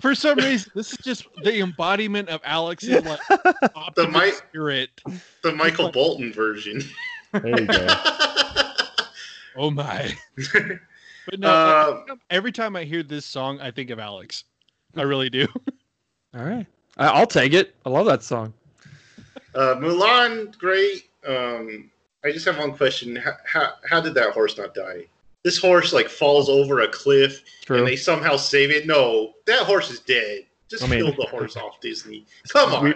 [0.00, 3.18] For some reason, this is just the embodiment of Alex's like
[3.74, 4.90] optimist mi- spirit.
[5.42, 6.82] the Michael Bolton version.
[7.32, 7.86] There you go.
[9.56, 10.12] Oh my!
[11.30, 14.44] But no, Uh, every time I hear this song, I think of Alex.
[14.96, 15.46] I really do.
[16.36, 16.66] All right,
[16.98, 17.74] I, I'll take it.
[17.84, 18.52] I love that song.
[19.54, 21.08] uh, Mulan, great.
[21.26, 21.90] Um,
[22.24, 25.06] I just have one question: how, how how did that horse not die?
[25.44, 27.78] This horse like falls over a cliff, True.
[27.78, 28.86] and they somehow save it.
[28.86, 30.42] No, that horse is dead.
[30.68, 32.26] Just I mean- kill the horse off, Disney.
[32.48, 32.84] Come on.
[32.84, 32.94] We-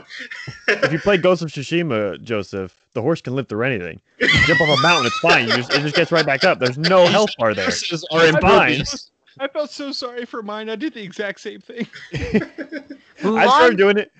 [0.68, 4.00] If you play Ghost of Tsushima, Joseph, the horse can live through anything.
[4.18, 5.46] You jump off a mountain, it's fine.
[5.46, 6.58] You just, it just gets right back up.
[6.58, 7.66] There's no health bar there.
[7.66, 8.42] Horses are It's fine.
[8.72, 9.10] impervious.
[9.38, 10.68] I felt so sorry for mine.
[10.68, 11.86] I did the exact same thing.
[13.24, 14.12] I started doing it.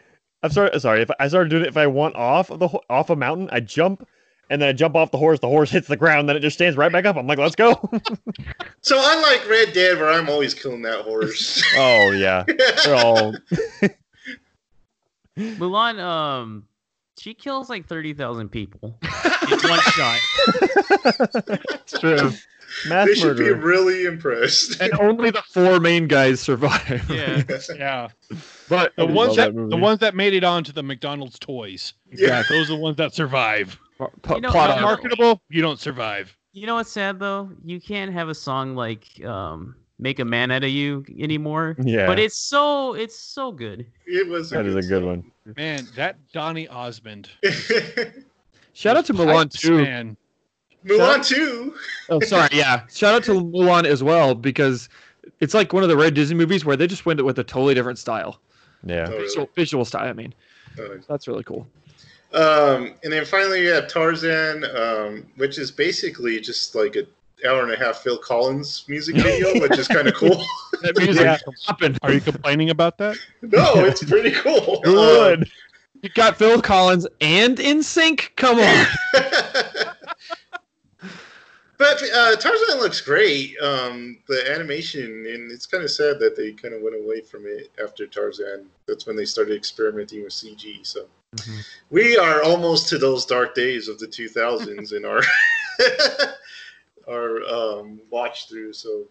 [0.43, 0.79] I'm sorry.
[0.81, 1.03] Sorry.
[1.03, 3.61] If I started doing it, if I want off of the off a mountain, I
[3.61, 4.07] jump,
[4.49, 5.41] and then I jump off the horse.
[5.41, 7.17] The horse hits the ground, then it just stands right back up.
[7.17, 7.73] I'm like, let's go.
[8.81, 11.63] so unlike Red Dead, where I'm always killing that horse.
[11.77, 12.45] oh yeah,
[12.85, 13.35] they're all.
[15.39, 16.67] Mulan, um,
[17.19, 20.19] she kills like thirty thousand people in one shot.
[21.75, 22.33] It's true.
[22.87, 24.81] Mass they should be really impressed.
[24.81, 27.09] And only the four main guys survive.
[27.11, 27.43] Yeah.
[27.77, 28.09] Yeah,
[28.69, 31.93] but the ones that, that the ones that made it onto the McDonald's toys.
[32.13, 32.43] yeah.
[32.49, 33.79] Those are the ones that survive.
[33.99, 34.83] p- You know, plot no.
[34.83, 36.37] Marketable, you don't survive.
[36.53, 37.51] You know what's sad though?
[37.65, 41.77] You can't have a song like um, "Make a Man Out of You" anymore.
[41.83, 43.87] Yeah, But it's so it's so good.
[44.07, 44.51] It was.
[44.51, 45.31] that is a good one.
[45.57, 47.29] Man, that Donny Osmond.
[48.73, 49.83] Shout out to was Mulan too.
[49.83, 50.17] Man.
[50.85, 51.75] Mulan two.
[52.09, 52.49] Oh, sorry.
[52.53, 52.83] Yeah.
[52.93, 54.89] Shout out to Mulan as well because
[55.41, 57.75] it's like one of the rare Disney movies where they just went with a totally
[57.75, 58.41] different style,
[58.85, 59.09] Yeah.
[59.09, 60.09] Visual, visual style.
[60.09, 60.33] I mean,
[61.09, 61.67] that's really cool.
[62.33, 67.05] Um, and then finally, you have Tarzan, um, which is basically just like a
[67.49, 70.43] hour and a half Phil Collins music video, which is kind of cool.
[70.83, 71.37] That music Yeah.
[71.67, 71.99] popping.
[72.03, 73.19] Are you complaining about that?
[73.43, 74.81] no, it's pretty cool.
[74.83, 75.43] Good.
[75.43, 75.49] Um.
[76.03, 78.35] You got Phil Collins and NSYNC.
[78.37, 78.87] Come on.
[81.81, 83.57] But uh, Tarzan looks great.
[83.63, 87.47] Um, the animation, and it's kind of sad that they kind of went away from
[87.47, 88.67] it after Tarzan.
[88.87, 90.87] That's when they started experimenting with CG.
[90.87, 91.65] So Mhm.
[91.91, 95.23] we are almost to those dark days of the 2000s in our
[97.09, 98.73] our um, watch through.
[98.75, 99.05] So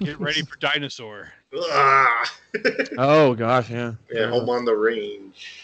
[0.00, 1.32] Get ready for dinosaur.
[1.56, 2.32] ah.
[2.98, 3.94] Oh gosh, yeah.
[4.12, 5.60] yeah, home on the range.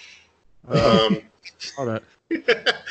[0.69, 1.23] Oh, Um,
[1.79, 2.03] all that.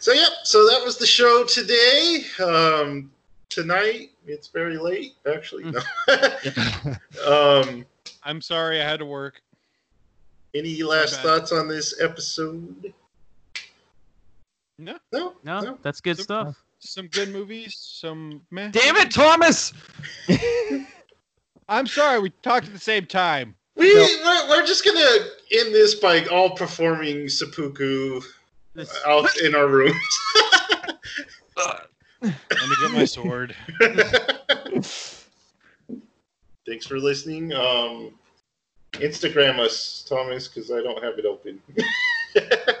[0.00, 2.24] so yep, so that was the show today.
[2.42, 3.10] Um,
[3.48, 5.64] tonight it's very late, actually.
[5.70, 5.80] No.
[7.62, 7.86] um,
[8.24, 9.40] I'm sorry I had to work.
[10.54, 12.92] any last thoughts on this episode?
[14.78, 14.96] No.
[15.12, 16.56] No, No, that's good Some- stuff.
[16.82, 18.70] Some good movies, some meh.
[18.70, 19.74] Damn it, Thomas!
[21.68, 23.54] I'm sorry, we talked at the same time.
[23.76, 24.00] We No.
[24.24, 24.98] we're, we're just gonna
[25.52, 28.22] end this by all performing seppuku
[28.74, 29.94] This- out in our rooms.
[31.56, 31.86] Let
[32.22, 32.32] me
[32.82, 33.54] get my sword.
[36.66, 37.52] Thanks for listening.
[37.52, 38.12] Um,
[38.92, 41.60] Instagram us, Thomas, because I don't have it open.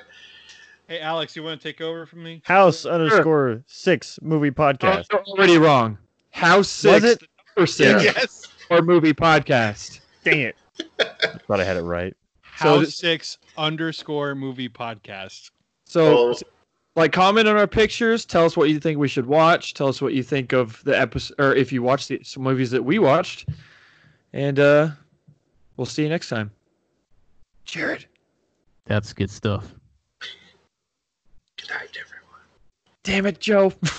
[0.86, 2.42] Hey, Alex, you want to take over from me?
[2.44, 5.06] House underscore six movie podcast.
[5.12, 5.96] Oh, you're already wrong.
[6.32, 7.20] House six, it?
[7.20, 7.26] the
[7.56, 8.48] number six, Yes.
[8.70, 10.00] or movie podcast.
[10.24, 10.56] Dang it!
[10.98, 11.04] I
[11.46, 12.12] Thought I had it right.
[12.58, 15.52] So House th- six underscore movie podcast.
[15.90, 16.36] So,
[16.94, 18.24] like, comment on our pictures.
[18.24, 19.74] Tell us what you think we should watch.
[19.74, 22.70] Tell us what you think of the episode, or if you watched the some movies
[22.70, 23.48] that we watched.
[24.32, 24.90] And uh,
[25.76, 26.52] we'll see you next time.
[27.64, 28.06] Jared.
[28.84, 29.74] That's good stuff.
[30.20, 32.46] Good night, everyone.
[33.02, 33.72] Damn it, Joe.